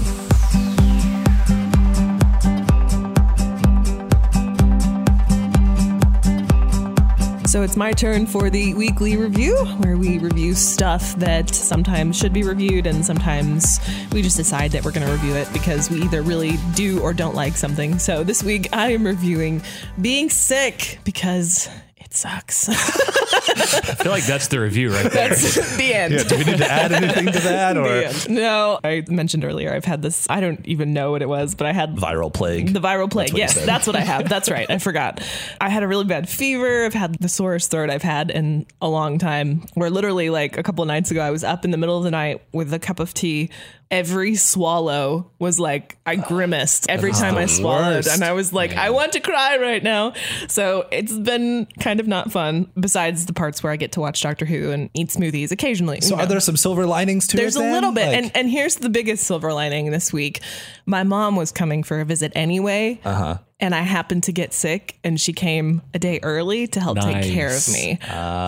So 7.47 7.61
it's 7.61 7.77
my 7.77 7.93
turn 7.93 8.27
for 8.27 8.49
the 8.49 8.73
weekly 8.73 9.15
review, 9.15 9.55
where 9.77 9.95
we 9.95 10.17
review 10.17 10.55
stuff 10.55 11.15
that 11.15 11.55
sometimes 11.55 12.17
should 12.17 12.33
be 12.33 12.43
reviewed, 12.43 12.85
and 12.85 13.05
sometimes 13.05 13.79
we 14.11 14.21
just 14.21 14.35
decide 14.35 14.71
that 14.71 14.83
we're 14.83 14.91
going 14.91 15.07
to 15.07 15.13
review 15.13 15.35
it 15.35 15.47
because 15.53 15.89
we 15.89 16.01
either 16.01 16.21
really 16.21 16.57
do 16.73 16.99
or 16.99 17.13
don't 17.13 17.33
like 17.33 17.55
something. 17.55 17.97
So 17.97 18.25
this 18.25 18.43
week 18.43 18.67
I 18.73 18.91
am 18.91 19.05
reviewing 19.05 19.61
Being 20.01 20.29
Sick 20.29 20.99
because 21.05 21.69
it 21.95 22.13
sucks. 22.13 22.67
I 23.47 23.95
feel 23.95 24.11
like 24.11 24.25
that's 24.25 24.47
the 24.47 24.59
review 24.59 24.91
right 24.91 25.11
there. 25.11 25.29
That's 25.29 25.77
the 25.77 25.93
end. 25.93 26.27
Do 26.27 26.37
we 26.37 26.43
need 26.43 26.57
to 26.57 26.71
add 26.71 26.91
anything 26.91 27.27
to 27.27 27.39
that, 27.39 27.77
or 27.77 27.87
end. 27.87 28.29
No, 28.29 28.79
I 28.83 29.03
mentioned 29.07 29.43
earlier 29.45 29.73
I've 29.73 29.85
had 29.85 30.01
this. 30.01 30.27
I 30.29 30.39
don't 30.39 30.65
even 30.65 30.93
know 30.93 31.11
what 31.11 31.21
it 31.21 31.29
was, 31.29 31.55
but 31.55 31.67
I 31.67 31.73
had 31.73 31.95
viral 31.95 32.33
plague? 32.33 32.73
The 32.73 32.79
viral 32.79 33.09
plague. 33.09 33.31
what 33.31 33.37
you 33.37 33.43
yes, 33.43 33.65
that's 33.65 33.87
what 33.87 33.95
I 33.95 34.01
have. 34.01 34.29
That's 34.29 34.49
right. 34.49 34.69
I 34.69 34.77
forgot. 34.79 35.21
I 35.61 35.69
had 35.69 35.83
a 35.83 35.87
really 35.87 36.05
bad 36.05 36.27
fever. 36.29 36.85
I've 36.85 36.93
had 36.93 37.15
the 37.15 37.29
sorest 37.29 37.71
throat 37.71 37.89
I've 37.89 38.01
had 38.01 38.31
in 38.31 38.65
a 38.81 38.89
long 38.89 39.17
time. 39.17 39.65
Where 39.73 39.89
literally, 39.89 40.29
like 40.29 40.57
a 40.57 40.63
couple 40.63 40.83
of 40.83 40.87
nights 40.87 41.11
ago, 41.11 41.21
I 41.21 41.31
was 41.31 41.43
up 41.43 41.65
in 41.65 41.71
the 41.71 41.77
middle 41.77 41.97
of 41.97 42.03
the 42.03 42.11
night 42.11 42.41
with 42.51 42.73
a 42.73 42.79
cup 42.79 42.99
of 42.99 43.13
tea. 43.13 43.49
Every 43.91 44.35
swallow 44.35 45.31
was 45.39 45.59
like 45.59 45.97
I 46.05 46.15
grimaced 46.15 46.89
every 46.89 47.11
time 47.11 47.35
I 47.37 47.45
swallowed, 47.45 47.97
worst. 47.97 48.09
and 48.09 48.23
I 48.23 48.33
was 48.33 48.51
like, 48.51 48.75
I 48.75 48.89
want 48.89 49.13
to 49.13 49.19
cry 49.19 49.57
right 49.57 49.81
now. 49.83 50.13
So 50.47 50.87
it's 50.91 51.13
been 51.17 51.67
kind 51.79 51.99
of 51.99 52.07
not 52.07 52.31
fun. 52.31 52.71
Besides 52.79 53.25
the 53.27 53.33
parts 53.33 53.61
where 53.61 53.71
I 53.71 53.75
get 53.75 53.91
to 53.93 53.99
watch 54.01 54.21
Doctor 54.21 54.45
Who 54.45 54.71
and 54.71 54.89
eat 54.95 55.09
smoothies 55.09 55.51
occasionally. 55.51 56.01
so 56.01 56.15
you 56.15 56.21
are 56.21 56.25
there 56.25 56.39
some 56.39 56.57
silver 56.57 56.85
linings 56.87 57.27
to 57.27 57.37
There's 57.37 57.55
it? 57.55 57.63
a 57.63 57.71
little 57.71 57.91
bit. 57.91 58.07
Like- 58.07 58.17
and 58.23 58.31
and 58.35 58.49
here's 58.49 58.75
the 58.77 58.89
biggest 58.89 59.23
silver 59.25 59.53
lining 59.53 59.91
this 59.91 60.11
week. 60.11 60.41
My 60.87 61.03
mom 61.03 61.35
was 61.35 61.51
coming 61.51 61.83
for 61.83 62.01
a 62.01 62.05
visit 62.05 62.31
anyway. 62.35 62.99
Uh-huh. 63.05 63.37
And 63.59 63.73
I 63.73 63.81
happened 63.81 64.23
to 64.23 64.31
get 64.33 64.53
sick 64.53 64.99
and 65.03 65.21
she 65.21 65.31
came 65.31 65.81
a 65.93 65.99
day 65.99 66.19
early 66.23 66.67
to 66.67 66.79
help 66.81 66.99
take 66.99 67.23
care 67.23 67.47
of 67.47 67.53
Nice. 67.53 67.73
me. 67.73 67.99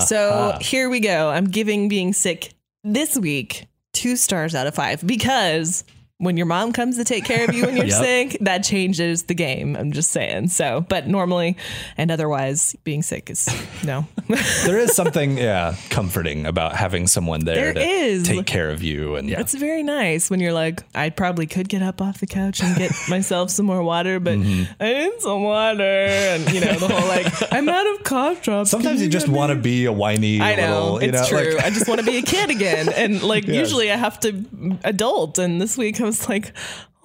So 0.05 0.57
here 0.61 0.89
we 0.89 0.99
go. 0.99 1.29
I'm 1.29 1.45
giving 1.45 1.87
being 1.87 2.11
sick 2.11 2.53
this 2.83 3.17
week 3.17 3.67
two 3.97 4.15
stars 4.15 4.53
out 4.53 4.67
of 4.67 4.75
five 4.75 5.05
because 5.05 5.83
when 6.19 6.35
your 6.35 6.47
mom 6.47 6.73
comes 6.73 6.97
to 6.97 7.03
take 7.03 7.25
care 7.25 7.47
of 7.47 7.53
you 7.53 7.63
when 7.65 7.77
you're 7.77 7.85
Yep. 7.97 8.01
sick, 8.03 8.37
that 8.41 8.63
changes 8.63 9.23
the 9.23 9.35
game. 9.35 9.75
I'm 9.75 9.91
just 9.91 10.09
saying. 10.09 10.47
So, 10.47 10.83
but 10.89 11.07
normally 11.07 11.55
and 11.95 12.09
otherwise, 12.09 12.75
being 12.83 13.03
sick 13.03 13.29
is 13.29 13.47
no. 13.85 14.07
there 14.65 14.79
is 14.79 14.95
something 14.95 15.37
yeah 15.37 15.75
comforting 15.91 16.45
about 16.47 16.75
having 16.75 17.05
someone 17.07 17.45
there, 17.45 17.71
There 17.71 17.73
to 17.75 17.79
is. 17.81 18.27
take 18.27 18.47
care 18.47 18.71
of 18.71 18.81
you 18.81 19.15
and 19.15 19.29
yeah, 19.29 19.39
It's 19.39 19.53
very 19.53 19.83
nice 19.83 20.29
when 20.31 20.39
you're 20.39 20.53
like, 20.53 20.81
I 20.95 21.11
probably 21.11 21.45
could 21.45 21.69
get 21.69 21.83
up 21.83 22.01
off 22.01 22.19
the 22.19 22.25
couch 22.27 22.61
and 22.63 22.75
get 22.75 22.91
myself 23.09 23.51
some 23.51 23.65
more 23.67 23.83
water, 23.83 24.19
but 24.19 24.37
Mm-hmm. 24.37 24.71
I 24.81 24.93
need 24.93 25.21
some 25.21 25.43
water. 25.43 25.83
And, 25.83 26.51
you 26.51 26.61
know, 26.61 26.73
the 26.73 26.87
whole 26.87 27.07
like, 27.07 27.27
I'm 27.53 27.69
out 27.69 27.87
of 27.95 28.03
cough 28.03 28.41
drops. 28.41 28.71
Sometimes 28.71 29.01
you 29.01 29.09
just 29.09 29.27
want 29.29 29.51
to 29.51 29.55
be 29.55 29.85
a 29.85 29.91
whiny 29.93 30.41
I 30.41 30.55
know, 30.55 30.93
little 30.93 31.03
you 31.03 31.09
it's 31.09 31.21
know 31.31 31.39
true. 31.39 31.55
like 31.55 31.63
I 31.65 31.69
just 31.69 31.87
want 31.87 31.99
to 31.99 32.05
be 32.05 32.17
a 32.17 32.21
kid 32.21 32.49
again. 32.49 32.89
And 32.89 33.21
like, 33.23 33.45
usually 33.47 33.91
I 33.91 33.95
have 33.95 34.19
to 34.21 34.43
adult. 34.83 35.37
And 35.39 35.61
this 35.61 35.77
week 35.77 35.97
was 36.07 36.27
like, 36.27 36.53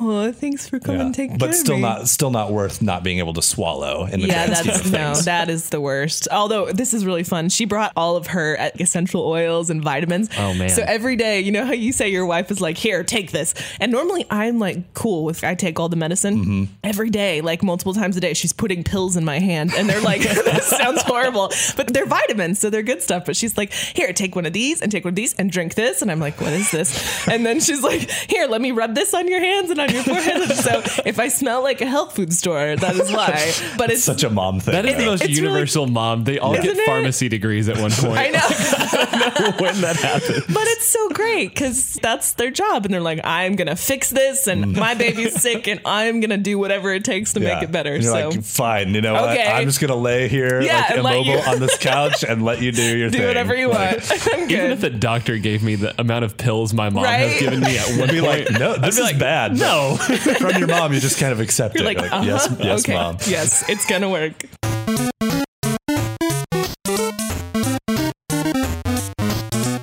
oh, 0.03 0.33
thanks 0.33 0.69
for 0.69 0.79
coming 0.79 1.01
yeah. 1.01 1.07
and 1.07 1.15
taking 1.15 1.39
but 1.39 1.47
care 1.47 1.55
still 1.55 1.75
of 1.77 1.81
me. 1.81 1.89
not 1.89 2.09
still 2.09 2.31
not 2.31 2.53
worth 2.53 2.83
not 2.83 3.03
being 3.03 3.19
able 3.19 3.33
to 3.35 3.43
swallow 3.43 4.07
in 4.07 4.21
the 4.21 4.27
Yeah, 4.29 4.47
that's 4.47 4.81
of 4.81 4.93
no, 4.93 5.15
that 5.15 5.49
is 5.49 5.71
the 5.71 5.81
worst. 5.81 6.29
Although 6.31 6.73
this 6.73 6.93
is 6.95 7.05
really 7.07 7.23
fun. 7.25 7.49
She 7.49 7.65
brought 7.65 7.93
all 7.97 8.17
of 8.17 8.29
her 8.29 8.57
uh, 8.59 8.71
essential 8.81 9.23
oils 9.27 9.71
and 9.71 9.83
vitamins. 9.83 10.29
Oh, 10.39 10.55
man. 10.55 10.69
So 10.71 10.83
every 10.83 11.17
day, 11.17 11.41
you 11.41 11.53
know 11.53 11.65
how 11.65 11.73
you 11.73 11.93
say 11.93 12.09
your 12.09 12.27
wife 12.27 12.51
is 12.51 12.61
like, 12.61 12.77
"Here, 12.79 13.05
take 13.05 13.31
this," 13.33 13.55
and 13.81 13.93
normally 13.93 14.27
I'm 14.31 14.59
like 14.59 14.95
cool 14.95 15.25
with 15.25 15.45
I 15.45 15.55
take 15.55 15.79
all 15.81 15.89
the 15.89 15.97
medicine 15.97 16.33
Mm-hmm. 16.33 16.65
every 16.85 17.11
day, 17.11 17.41
like 17.41 17.63
multiple 17.63 17.95
times 17.95 18.17
a 18.17 18.21
day. 18.21 18.35
She's 18.35 18.53
putting 18.53 18.85
pills 18.85 19.17
in 19.17 19.25
my 19.25 19.39
hand, 19.39 19.73
and 19.77 19.89
they're 19.89 20.01
like, 20.01 20.21
"This 20.23 20.67
sounds 20.67 21.03
horrible," 21.03 21.51
but 21.77 21.93
they're 21.93 22.07
vitamins, 22.07 22.59
so 22.59 22.71
they're 22.71 22.83
good 22.83 23.03
stuff. 23.03 23.25
But 23.27 23.37
she's 23.37 23.57
like, 23.59 23.73
"Here, 23.73 24.13
take 24.13 24.35
one 24.35 24.47
of 24.47 24.53
these 24.53 24.81
and 24.81 24.91
take 24.91 25.05
one 25.05 25.11
of 25.13 25.17
these 25.17 25.35
and 25.35 25.51
drink 25.51 25.75
this," 25.75 26.01
and 26.03 26.11
I'm 26.11 26.21
like, 26.21 26.41
"What 26.41 26.53
is 26.53 26.71
this?" 26.71 27.29
And 27.29 27.45
then 27.45 27.61
she's 27.61 27.83
like, 27.83 28.11
"Here, 28.11 28.47
let 28.47 28.61
me 28.61 28.73
rub 28.73 28.95
this 28.95 29.13
on 29.15 29.29
your 29.29 29.41
hands 29.41 29.71
and 29.71 29.81
on 29.81 29.91
your 29.93 30.03
forehead." 30.03 30.51
so 30.57 30.83
if 31.05 31.19
I 31.19 31.29
smell 31.29 31.63
like 31.63 31.81
a 31.81 31.87
health 31.87 32.15
food 32.17 32.33
store, 32.33 32.77
that 32.77 32.97
is 32.97 33.11
why. 33.13 33.53
But 33.79 33.91
it's 33.91 34.05
such 34.05 34.23
a 34.23 34.31
mom 34.31 34.61
thing 34.61 34.73
That 34.75 34.87
is 34.87 34.97
the 34.97 35.07
most 35.07 35.23
it's 35.23 35.31
really- 35.31 35.43
universal 35.49 35.87
mom. 35.87 36.25
They 36.25 36.39
all 36.39 36.53
Isn't 36.55 36.65
get 36.65 36.77
it? 36.77 36.87
pharmacy 36.87 37.29
degrees 37.29 37.69
at 37.69 37.79
one 37.79 37.91
point. 37.91 38.19
I 38.19 38.29
know. 38.29 38.39
when 39.59 39.81
that 39.81 39.97
happens. 39.97 40.45
But 40.47 40.67
it's 40.69 40.89
so 40.89 41.09
great 41.11 41.49
because 41.49 41.95
that's 42.03 42.33
their 42.35 42.51
job. 42.51 42.85
And 42.85 42.93
they're 42.95 43.01
like, 43.01 43.21
I'm 43.25 43.57
going 43.57 43.69
to 43.69 43.77
fix 43.77 44.11
this. 44.11 44.47
And 44.47 44.65
mm. 44.65 44.79
my 44.79 44.95
baby's 44.95 45.41
sick 45.41 45.67
and 45.69 45.81
I'm 45.85 46.21
going 46.21 46.31
to 46.31 46.37
do 46.37 46.59
whatever 46.59 46.93
it 46.93 47.05
takes 47.05 47.33
to 47.35 47.41
Yeah. 47.41 47.55
make 47.55 47.63
it 47.65 47.73
better. 47.73 47.95
And 47.95 48.03
you're 48.03 48.13
so 48.13 48.29
like, 48.31 48.43
fine, 48.45 48.95
you 48.95 49.01
know 49.01 49.15
what? 49.15 49.31
Okay. 49.31 49.47
I'm 49.47 49.67
just 49.67 49.81
gonna 49.81 49.97
lay 49.97 50.29
here 50.29 50.61
Yeah, 50.61 50.81
like 51.01 51.17
immobile 51.27 51.41
on 51.49 51.61
this 51.61 51.77
couch 51.79 52.23
and 52.25 52.45
let 52.45 52.61
you 52.63 52.73
do 52.73 52.83
your 52.97 53.09
do 53.09 53.13
thing. 53.19 53.21
Do 53.23 53.27
whatever 53.29 53.55
you 53.55 53.69
Like, 53.69 54.09
want. 54.09 54.51
Even 54.51 54.71
if 54.71 54.81
the 54.81 54.91
doctor 54.91 55.39
gave 55.39 55.63
me 55.63 55.75
the 55.77 55.99
amount 56.01 56.25
of 56.25 56.37
pills 56.37 56.73
my 56.75 56.89
mom 56.91 57.05
Right? 57.05 57.29
has 57.31 57.41
given 57.41 57.61
me 57.61 57.79
at 57.79 57.99
one 57.99 58.09
Be 58.11 58.21
point, 58.21 58.51
like, 58.51 58.59
no, 58.61 58.73
I'd 58.75 58.83
this 58.83 58.97
be 58.97 59.03
is 59.03 59.11
like, 59.13 59.19
bad. 59.19 59.57
No. 59.59 59.82
From 60.39 60.57
your 60.59 60.69
mom, 60.69 60.93
you 60.93 61.01
just 61.01 61.19
kind 61.19 61.33
of 61.33 61.41
accept 61.41 61.75
You're 61.75 61.85
it. 61.91 61.99
like, 61.99 62.11
Like, 62.11 62.25
yes, 62.25 62.47
uh-huh, 62.47 62.57
yes, 62.63 62.85
okay. 62.85 62.95
mom. 62.95 63.17
Yes, 63.27 63.69
it's 63.69 63.87
going 63.87 64.03
to 64.03 64.09
work. 64.09 64.45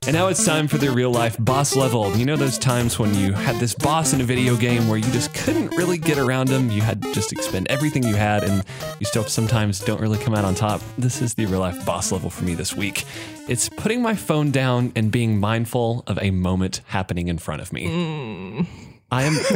And 0.07 0.15
now 0.15 0.25
it's 0.27 0.43
time 0.43 0.67
for 0.67 0.79
the 0.79 0.89
real 0.89 1.11
life 1.11 1.35
boss 1.39 1.75
level. 1.75 2.15
You 2.17 2.25
know 2.25 2.35
those 2.35 2.57
times 2.57 2.97
when 2.97 3.13
you 3.13 3.31
had 3.31 3.57
this 3.57 3.75
boss 3.75 4.11
in 4.11 4.19
a 4.21 4.23
video 4.23 4.55
game 4.55 4.87
where 4.87 4.97
you 4.97 5.11
just 5.11 5.31
couldn't 5.35 5.67
really 5.77 5.99
get 5.99 6.17
around 6.17 6.49
him? 6.49 6.71
You 6.71 6.81
had 6.81 6.99
to 7.03 7.13
just 7.13 7.31
expend 7.31 7.67
everything 7.67 8.01
you 8.03 8.15
had 8.15 8.43
and 8.43 8.63
you 8.99 9.05
still 9.05 9.23
sometimes 9.25 9.79
don't 9.81 10.01
really 10.01 10.17
come 10.17 10.33
out 10.33 10.45
on 10.45 10.55
top. 10.55 10.81
This 10.97 11.21
is 11.21 11.35
the 11.35 11.45
real 11.45 11.59
life 11.59 11.85
boss 11.85 12.11
level 12.11 12.31
for 12.31 12.43
me 12.43 12.55
this 12.55 12.75
week. 12.75 13.05
It's 13.47 13.69
putting 13.69 14.01
my 14.01 14.15
phone 14.15 14.49
down 14.49 14.93
and 14.95 15.11
being 15.11 15.39
mindful 15.39 16.03
of 16.07 16.17
a 16.19 16.31
moment 16.31 16.81
happening 16.87 17.27
in 17.27 17.37
front 17.37 17.61
of 17.61 17.71
me. 17.71 18.65
I 19.11 19.23
am 19.23 19.33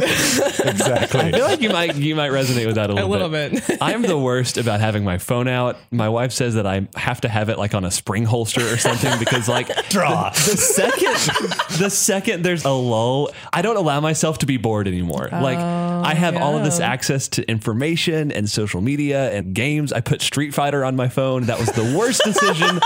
Exactly. 0.64 1.20
I 1.20 1.30
feel 1.32 1.44
like 1.44 1.60
you 1.60 1.68
might 1.70 1.94
you 1.94 2.16
might 2.16 2.30
resonate 2.32 2.66
with 2.66 2.74
that 2.74 2.90
a 2.90 2.94
little, 2.94 3.08
A 3.08 3.10
little, 3.10 3.28
little 3.28 3.60
bit. 3.60 3.78
I 3.82 3.92
am 3.92 4.02
the 4.02 4.18
worst 4.18 4.56
about 4.56 4.80
having 4.80 5.04
my 5.04 5.18
phone 5.18 5.46
out. 5.46 5.76
My 5.92 6.08
wife 6.08 6.32
says 6.32 6.54
that 6.54 6.66
I 6.66 6.88
have 6.96 7.20
to 7.22 7.28
have 7.28 7.48
it 7.50 7.58
like 7.58 7.74
on 7.74 7.84
a 7.84 7.90
spring 7.90 8.24
holster 8.24 8.62
or 8.62 8.76
something 8.78 9.16
because 9.18 9.48
like 9.48 9.68
Draw. 9.90 10.30
the 10.30 10.56
second 10.56 11.78
the 11.78 11.88
second 11.90 12.42
there's 12.44 12.64
a 12.64 12.70
lull, 12.70 13.30
I 13.52 13.62
don't 13.62 13.76
allow 13.76 14.00
myself 14.00 14.38
to 14.38 14.46
be 14.46 14.56
bored 14.56 14.88
anymore. 14.88 15.28
like 15.30 15.58
I 16.04 16.14
have 16.14 16.36
all 16.36 16.56
of 16.56 16.64
this 16.64 16.80
access 16.80 17.28
to 17.28 17.48
information 17.50 18.30
and 18.32 18.48
social 18.48 18.80
media 18.80 19.30
and 19.32 19.54
games. 19.54 19.92
I 19.92 20.00
put 20.00 20.20
Street 20.22 20.52
Fighter 20.54 20.84
on 20.84 20.96
my 20.96 21.08
phone. 21.08 21.44
That 21.44 21.58
was 21.58 21.68
the 21.72 21.96
worst 21.98 22.22
decision 22.24 22.80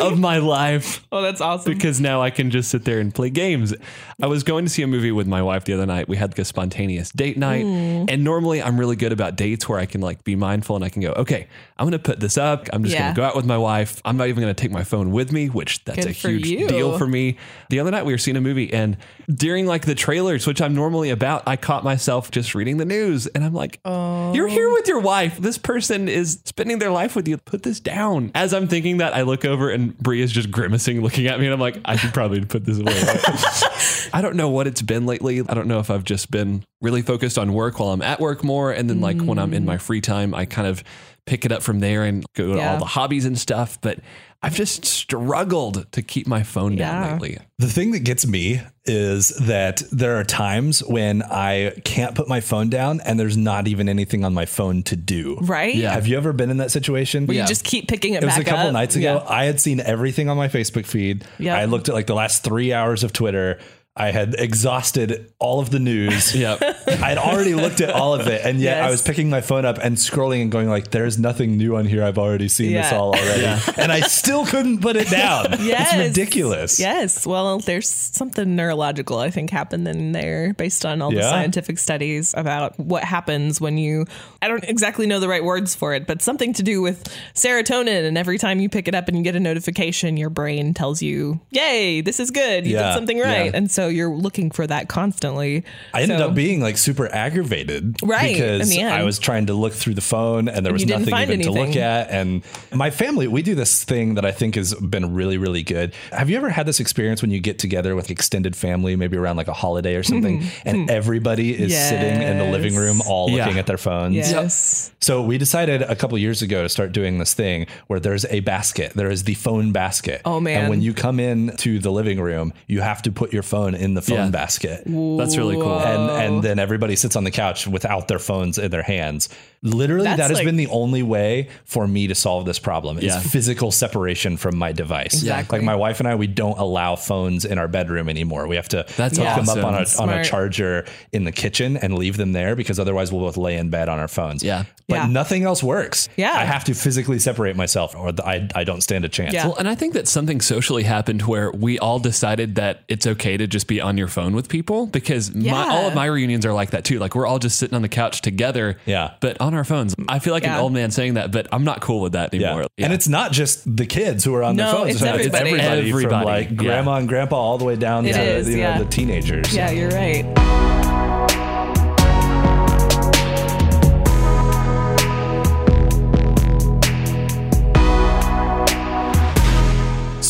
of 0.00 0.18
my 0.18 0.38
life 0.38 1.04
Oh, 1.12 1.22
that's 1.22 1.40
awesome. 1.40 1.72
because 1.72 2.00
now 2.00 2.20
I 2.22 2.30
can 2.30 2.50
just 2.50 2.70
sit 2.70 2.84
there 2.84 3.00
and 3.00 3.14
play 3.14 3.30
games. 3.30 3.74
I 4.22 4.26
was 4.26 4.42
going 4.42 4.64
to 4.64 4.70
see 4.70 4.82
a 4.82 4.86
movie 4.86 5.12
with 5.12 5.26
my 5.26 5.42
wife 5.42 5.64
the 5.64 5.72
other 5.74 5.86
night. 5.86 6.08
We 6.08 6.16
had 6.16 6.30
like 6.30 6.38
a 6.38 6.44
spontaneous 6.44 7.10
date 7.10 7.36
night. 7.36 7.64
Mm. 7.64 8.10
And 8.10 8.24
normally 8.24 8.62
I'm 8.62 8.78
really 8.78 8.96
good 8.96 9.12
about 9.12 9.36
dates 9.36 9.68
where 9.68 9.78
I 9.78 9.86
can 9.86 10.00
like 10.00 10.24
be 10.24 10.36
mindful 10.36 10.76
and 10.76 10.84
I 10.84 10.88
can 10.88 11.02
go, 11.02 11.12
okay, 11.12 11.46
I'm 11.78 11.84
going 11.84 11.92
to 11.92 11.98
put 11.98 12.20
this 12.20 12.38
up. 12.38 12.68
I'm 12.72 12.82
just 12.82 12.94
Yeah. 12.94 13.02
going 13.02 13.14
to 13.14 13.20
go 13.20 13.24
out 13.24 13.36
with 13.36 13.44
my 13.46 13.58
wife. 13.58 14.00
I'm 14.04 14.16
not 14.16 14.28
even 14.28 14.42
going 14.42 14.54
to 14.54 14.60
take 14.60 14.70
my 14.70 14.84
phone 14.84 15.10
with 15.10 15.32
me, 15.32 15.48
which 15.48 15.84
that's 15.84 15.98
Good 15.98 16.06
a 16.06 16.12
huge 16.12 16.46
you. 16.48 16.68
deal 16.68 16.98
for 16.98 17.06
me. 17.06 17.36
The 17.70 17.80
other 17.80 17.90
night 17.90 18.04
we 18.06 18.12
were 18.12 18.18
seeing 18.18 18.36
a 18.36 18.40
movie 18.40 18.72
and 18.72 18.96
during 19.28 19.66
like 19.66 19.84
the 19.86 19.94
trailers, 19.94 20.46
which 20.46 20.60
I'm 20.62 20.74
normally 20.74 21.10
about, 21.10 21.42
I 21.46 21.56
caught 21.56 21.84
myself 21.84 22.30
just 22.30 22.54
reading 22.54 22.63
the 22.72 22.84
news 22.84 23.26
and 23.28 23.44
I'm 23.44 23.54
like, 23.54 23.80
oh. 23.84 24.32
you're 24.34 24.48
here 24.48 24.70
with 24.70 24.88
your 24.88 25.00
wife. 25.00 25.38
This 25.38 25.58
person 25.58 26.08
is 26.08 26.40
spending 26.44 26.78
their 26.78 26.90
life 26.90 27.14
with 27.14 27.28
you. 27.28 27.36
Put 27.38 27.62
this 27.62 27.80
down. 27.80 28.30
As 28.34 28.52
I'm 28.52 28.68
thinking 28.68 28.98
that, 28.98 29.14
I 29.14 29.22
look 29.22 29.44
over 29.44 29.70
and 29.70 29.96
Brie 29.98 30.20
is 30.20 30.32
just 30.32 30.50
grimacing, 30.50 31.00
looking 31.02 31.26
at 31.26 31.38
me, 31.38 31.46
and 31.46 31.54
I'm 31.54 31.60
like, 31.60 31.78
I 31.84 31.96
should 31.96 32.14
probably 32.14 32.44
put 32.44 32.64
this 32.64 32.78
away. 32.78 32.94
I 34.12 34.20
don't 34.20 34.36
know 34.36 34.48
what 34.48 34.66
it's 34.66 34.82
been 34.82 35.06
lately. 35.06 35.40
I 35.40 35.54
don't 35.54 35.68
know 35.68 35.78
if 35.78 35.90
I've 35.90 36.04
just 36.04 36.30
been 36.30 36.64
really 36.80 37.02
focused 37.02 37.38
on 37.38 37.52
work 37.52 37.78
while 37.78 37.90
I'm 37.90 38.02
at 38.02 38.20
work 38.20 38.44
more. 38.44 38.72
And 38.72 38.88
then, 38.88 39.00
like, 39.00 39.20
when 39.20 39.38
I'm 39.38 39.54
in 39.54 39.64
my 39.64 39.76
mm. 39.76 39.80
free 39.80 40.00
time, 40.00 40.34
I 40.34 40.44
kind 40.44 40.68
of 40.68 40.84
pick 41.26 41.44
it 41.44 41.52
up 41.52 41.62
from 41.62 41.80
there 41.80 42.04
and 42.04 42.24
go 42.34 42.52
to 42.52 42.58
Yeah. 42.58 42.72
all 42.72 42.78
the 42.78 42.84
hobbies 42.84 43.24
and 43.24 43.38
stuff. 43.38 43.78
But 43.80 44.00
I've 44.44 44.54
just 44.54 44.84
struggled 44.84 45.90
to 45.92 46.02
keep 46.02 46.26
my 46.26 46.42
phone 46.42 46.76
down 46.76 47.12
lately. 47.18 47.38
The 47.58 47.68
thing 47.68 47.92
that 47.92 48.00
gets 48.00 48.26
me 48.26 48.60
is 48.84 49.28
that 49.46 49.82
there 49.90 50.16
are 50.18 50.24
times 50.24 50.80
when 50.84 51.22
I 51.22 51.70
can't 51.84 52.14
put 52.14 52.28
my 52.28 52.40
phone 52.40 52.68
down 52.68 53.00
and 53.00 53.18
there's 53.18 53.36
not 53.36 53.68
even 53.68 53.88
anything 53.88 54.24
on 54.24 54.34
my 54.34 54.44
phone 54.44 54.82
to 54.84 54.96
do. 54.96 55.38
Right? 55.40 55.74
Yeah. 55.74 55.92
Have 55.92 56.06
you 56.06 56.16
ever 56.18 56.32
been 56.32 56.50
in 56.50 56.58
that 56.58 56.70
situation? 56.70 57.26
Where 57.26 57.36
Yeah. 57.36 57.42
you 57.44 57.48
just 57.48 57.64
keep 57.64 57.88
picking 57.88 58.14
it, 58.14 58.22
It 58.22 58.26
was 58.26 58.36
a 58.36 58.44
couple 58.44 58.66
up. 58.66 58.72
nights 58.74 58.96
ago. 58.96 59.22
Yeah. 59.24 59.32
I 59.34 59.44
had 59.46 59.60
seen 59.60 59.80
everything 59.80 60.28
on 60.28 60.36
my 60.36 60.48
Facebook 60.48 60.84
feed. 60.84 61.24
Yep. 61.38 61.56
I 61.56 61.64
looked 61.64 61.88
at 61.88 61.94
like 61.94 62.06
the 62.06 62.14
last 62.14 62.44
three 62.44 62.72
hours 62.72 63.02
of 63.04 63.12
Twitter. 63.14 63.58
I 63.96 64.10
had 64.10 64.34
exhausted 64.38 65.32
all 65.38 65.60
of 65.60 65.70
the 65.70 65.78
news. 65.78 66.34
Yeah. 66.44 66.56
I 66.86 67.08
had 67.10 67.18
already 67.18 67.54
looked 67.54 67.80
at 67.80 67.90
all 67.90 68.14
of 68.14 68.26
it, 68.26 68.40
and 68.44 68.60
yet 68.60 68.82
I 68.82 68.90
was 68.90 69.00
picking 69.02 69.30
my 69.30 69.40
phone 69.40 69.64
up 69.64 69.78
and 69.78 69.96
scrolling 69.96 70.42
and 70.42 70.50
going 70.52 70.68
like, 70.68 70.90
"There's 70.90 71.18
nothing 71.18 71.56
new 71.56 71.76
on 71.76 71.86
here. 71.86 72.02
I've 72.04 72.18
already 72.18 72.48
seen 72.48 72.72
this 72.72 72.92
all 72.92 73.14
already," 73.14 73.44
and 73.80 73.90
I 73.92 74.00
still 74.00 74.44
couldn't 74.46 74.80
put 74.80 74.96
it 74.96 75.08
down. 75.08 75.46
Yes. 75.60 75.92
It's 75.94 76.08
ridiculous. 76.08 76.78
Yes. 76.80 77.26
Well, 77.26 77.58
there's 77.58 77.88
something 77.88 78.54
neurological, 78.56 79.18
I 79.18 79.30
think, 79.30 79.50
happened 79.50 79.86
in 79.88 80.12
there 80.12 80.54
based 80.54 80.84
on 80.84 81.00
all 81.02 81.10
the 81.10 81.22
scientific 81.22 81.78
studies 81.78 82.34
about 82.36 82.78
what 82.78 83.02
happens 83.04 83.60
when 83.60 83.78
you, 83.78 84.06
I 84.42 84.48
don't 84.48 84.64
exactly 84.64 85.06
know 85.06 85.20
the 85.20 85.28
right 85.28 85.44
words 85.44 85.74
for 85.74 85.94
it, 85.94 86.06
but 86.06 86.20
something 86.22 86.52
to 86.54 86.62
do 86.62 86.82
with 86.82 87.04
serotonin. 87.34 88.06
And 88.06 88.16
every 88.18 88.38
time 88.38 88.60
you 88.60 88.68
pick 88.68 88.88
it 88.88 88.94
up 88.94 89.08
and 89.08 89.16
you 89.16 89.22
get 89.24 89.36
a 89.36 89.40
notification, 89.40 90.16
your 90.16 90.30
brain 90.30 90.74
tells 90.74 91.02
you, 91.02 91.40
yay, 91.50 92.00
this 92.00 92.20
is 92.20 92.30
good. 92.30 92.66
You 92.66 92.74
Yeah. 92.74 92.88
did 92.88 92.94
something 92.94 93.18
right. 93.18 93.46
Yeah. 93.46 93.50
And 93.54 93.70
so 93.70 93.83
you're 93.88 94.14
looking 94.14 94.50
for 94.50 94.66
that 94.66 94.88
constantly. 94.88 95.64
I 95.92 96.02
ended 96.02 96.18
So- 96.18 96.28
up 96.28 96.34
being 96.34 96.60
like 96.60 96.78
super 96.78 97.12
aggravated, 97.12 97.96
Right, 98.02 98.34
Because 98.34 98.62
in 98.62 98.68
the 98.68 98.80
end. 98.82 98.94
I 98.94 99.02
was 99.02 99.18
trying 99.18 99.46
to 99.46 99.54
look 99.54 99.72
through 99.72 99.94
the 99.94 100.00
phone 100.00 100.48
and 100.48 100.64
there 100.64 100.72
was 100.72 100.82
you 100.82 100.88
nothing 100.88 101.10
find 101.10 101.30
even 101.30 101.42
to 101.46 101.52
look 101.52 101.76
at. 101.76 102.10
And 102.10 102.42
my 102.72 102.90
family, 102.90 103.28
we 103.28 103.42
do 103.42 103.54
this 103.54 103.84
thing 103.84 104.14
that 104.14 104.24
I 104.24 104.32
think 104.32 104.54
has 104.54 104.74
been 104.74 105.14
really, 105.14 105.38
really 105.38 105.62
good. 105.62 105.92
Have 106.12 106.30
you 106.30 106.36
ever 106.36 106.50
had 106.50 106.66
this 106.66 106.80
experience 106.80 107.22
when 107.22 107.30
you 107.30 107.40
get 107.40 107.58
together 107.58 107.94
with 107.94 108.10
extended 108.10 108.56
family, 108.56 108.96
maybe 108.96 109.16
around 109.16 109.36
like 109.36 109.48
a 109.48 109.52
holiday 109.52 109.94
or 109.94 110.02
something, 110.02 110.40
mm-hmm. 110.40 110.68
and 110.68 110.78
mm-hmm. 110.78 110.90
everybody 110.90 111.54
is 111.54 111.76
sitting 111.76 112.22
in 112.22 112.38
the 112.38 112.44
living 112.44 112.74
room 112.76 113.00
all 113.06 113.30
Yeah. 113.30 113.44
looking 113.44 113.58
at 113.58 113.66
their 113.66 113.78
phones? 113.78 114.14
Yes. 114.14 114.92
So 115.00 115.22
we 115.22 115.38
decided 115.38 115.82
a 115.82 115.96
couple 115.96 116.16
years 116.18 116.42
ago 116.42 116.62
to 116.62 116.68
start 116.68 116.92
doing 116.92 117.18
this 117.18 117.34
thing 117.34 117.66
where 117.86 118.00
there's 118.00 118.24
a 118.26 118.40
basket. 118.40 118.92
There 118.94 119.10
is 119.10 119.24
the 119.24 119.34
phone 119.34 119.72
basket. 119.72 120.22
Oh, 120.24 120.40
man. 120.40 120.62
And 120.62 120.70
when 120.70 120.80
you 120.82 120.94
come 120.94 121.20
in 121.20 121.56
to 121.58 121.78
the 121.78 121.90
living 121.90 122.20
room, 122.20 122.52
you 122.66 122.80
have 122.80 123.02
to 123.02 123.12
put 123.12 123.32
your 123.32 123.42
phone 123.42 123.73
in 123.74 123.94
the 123.94 124.02
phone 124.02 124.16
Yeah. 124.16 124.30
basket 124.30 124.82
That's 124.86 125.36
really 125.36 125.56
cool. 125.56 125.78
and 125.80 126.10
and 126.10 126.42
then 126.42 126.58
everybody 126.58 126.96
sits 126.96 127.16
on 127.16 127.24
the 127.24 127.30
couch 127.30 127.66
without 127.66 128.08
their 128.08 128.18
phones 128.18 128.58
in 128.58 128.70
their 128.70 128.82
hands. 128.82 129.28
Literally, 129.64 130.04
That's 130.04 130.18
that 130.18 130.28
has 130.28 130.38
like- 130.38 130.44
been 130.44 130.56
the 130.56 130.66
only 130.68 131.02
way 131.02 131.48
for 131.64 131.88
me 131.88 132.06
to 132.06 132.14
solve 132.14 132.44
this 132.44 132.58
problem 132.58 132.98
is 132.98 133.04
Yeah. 133.04 133.18
physical 133.20 133.70
separation 133.72 134.36
from 134.36 134.56
my 134.58 134.72
device. 134.72 135.14
Exactly. 135.14 135.58
Like 135.58 135.64
my 135.64 135.74
wife 135.74 136.00
and 136.00 136.08
I, 136.08 136.14
we 136.16 136.26
don't 136.26 136.58
allow 136.58 136.96
phones 136.96 137.44
in 137.46 137.56
our 137.58 137.66
bedroom 137.66 138.08
anymore. 138.10 138.46
We 138.46 138.56
have 138.56 138.68
to 138.68 138.84
That's 138.96 139.16
hook 139.16 139.26
them 139.26 139.48
up 139.48 139.64
on 139.64 139.74
a, 139.74 139.86
on 140.02 140.08
a 140.10 140.22
charger 140.24 140.84
in 141.12 141.24
the 141.24 141.32
kitchen 141.32 141.78
and 141.78 141.96
leave 141.96 142.16
them 142.18 142.32
there 142.32 142.54
because 142.54 142.78
otherwise 142.78 143.10
we'll 143.10 143.22
both 143.22 143.38
lay 143.38 143.56
in 143.56 143.70
bed 143.70 143.88
on 143.88 143.98
our 143.98 144.06
phones. 144.08 144.42
Yeah. 144.44 144.64
But 144.86 144.96
Yeah. 144.96 145.06
nothing 145.06 145.44
else 145.44 145.62
works. 145.62 146.10
Yeah. 146.16 146.34
I 146.34 146.44
have 146.44 146.64
to 146.64 146.74
physically 146.74 147.18
separate 147.18 147.56
myself 147.56 147.96
or 147.96 148.12
the, 148.12 148.26
I, 148.26 148.46
I 148.54 148.64
don't 148.64 148.82
stand 148.82 149.06
a 149.06 149.08
chance. 149.08 149.32
Yeah. 149.32 149.46
Well, 149.46 149.56
and 149.56 149.66
I 149.66 149.74
think 149.74 149.94
that 149.94 150.06
something 150.08 150.42
socially 150.42 150.82
happened 150.82 151.22
where 151.22 151.50
we 151.52 151.78
all 151.78 151.98
decided 151.98 152.56
that 152.56 152.82
it's 152.88 153.06
okay 153.06 153.38
to 153.38 153.46
just 153.46 153.66
be 153.66 153.80
on 153.80 153.96
your 153.96 154.08
phone 154.08 154.34
with 154.34 154.50
people 154.50 154.84
because 154.86 155.34
my, 155.34 155.68
all 155.70 155.88
of 155.88 155.94
my 155.94 156.04
reunions 156.04 156.44
are 156.44 156.52
like 156.52 156.72
that 156.72 156.84
too. 156.84 156.98
Like 156.98 157.14
we're 157.14 157.26
all 157.26 157.38
just 157.38 157.58
sitting 157.58 157.74
on 157.74 157.80
the 157.80 157.88
couch 157.88 158.20
together, 158.20 158.76
Yeah. 158.84 159.12
but 159.20 159.40
on 159.40 159.53
our 159.56 159.64
phones. 159.64 159.94
I 160.08 160.18
feel 160.18 160.32
like 160.32 160.42
Yeah. 160.44 160.56
an 160.56 160.60
old 160.60 160.72
man 160.72 160.90
saying 160.90 161.14
that, 161.14 161.32
but 161.32 161.46
I'm 161.52 161.64
not 161.64 161.80
cool 161.80 162.00
with 162.00 162.12
that 162.12 162.32
Yeah. 162.34 162.48
anymore. 162.48 162.66
And 162.78 162.92
it's 162.92 163.08
not 163.08 163.32
just 163.32 163.76
the 163.76 163.86
kids 163.86 164.24
who 164.24 164.34
are 164.34 164.42
on 164.42 164.56
their 164.56 164.72
phones. 164.72 164.90
it's 164.92 165.02
It's 165.02 165.08
everybody. 165.34 165.60
everybody, 165.60 166.02
from 166.06 166.24
like 166.24 166.50
Yeah. 166.50 166.56
grandma 166.56 166.96
and 166.96 167.08
grandpa 167.08 167.36
all 167.36 167.58
the 167.58 167.64
way 167.64 167.76
down 167.76 168.06
It 168.06 168.14
to 168.14 168.22
is, 168.22 168.48
you 168.48 168.56
know, 168.56 168.62
yeah. 168.62 168.78
the 168.78 168.84
teenagers. 168.86 169.54
Yeah, 169.54 169.70
you're 169.70 169.90
right. 169.90 170.24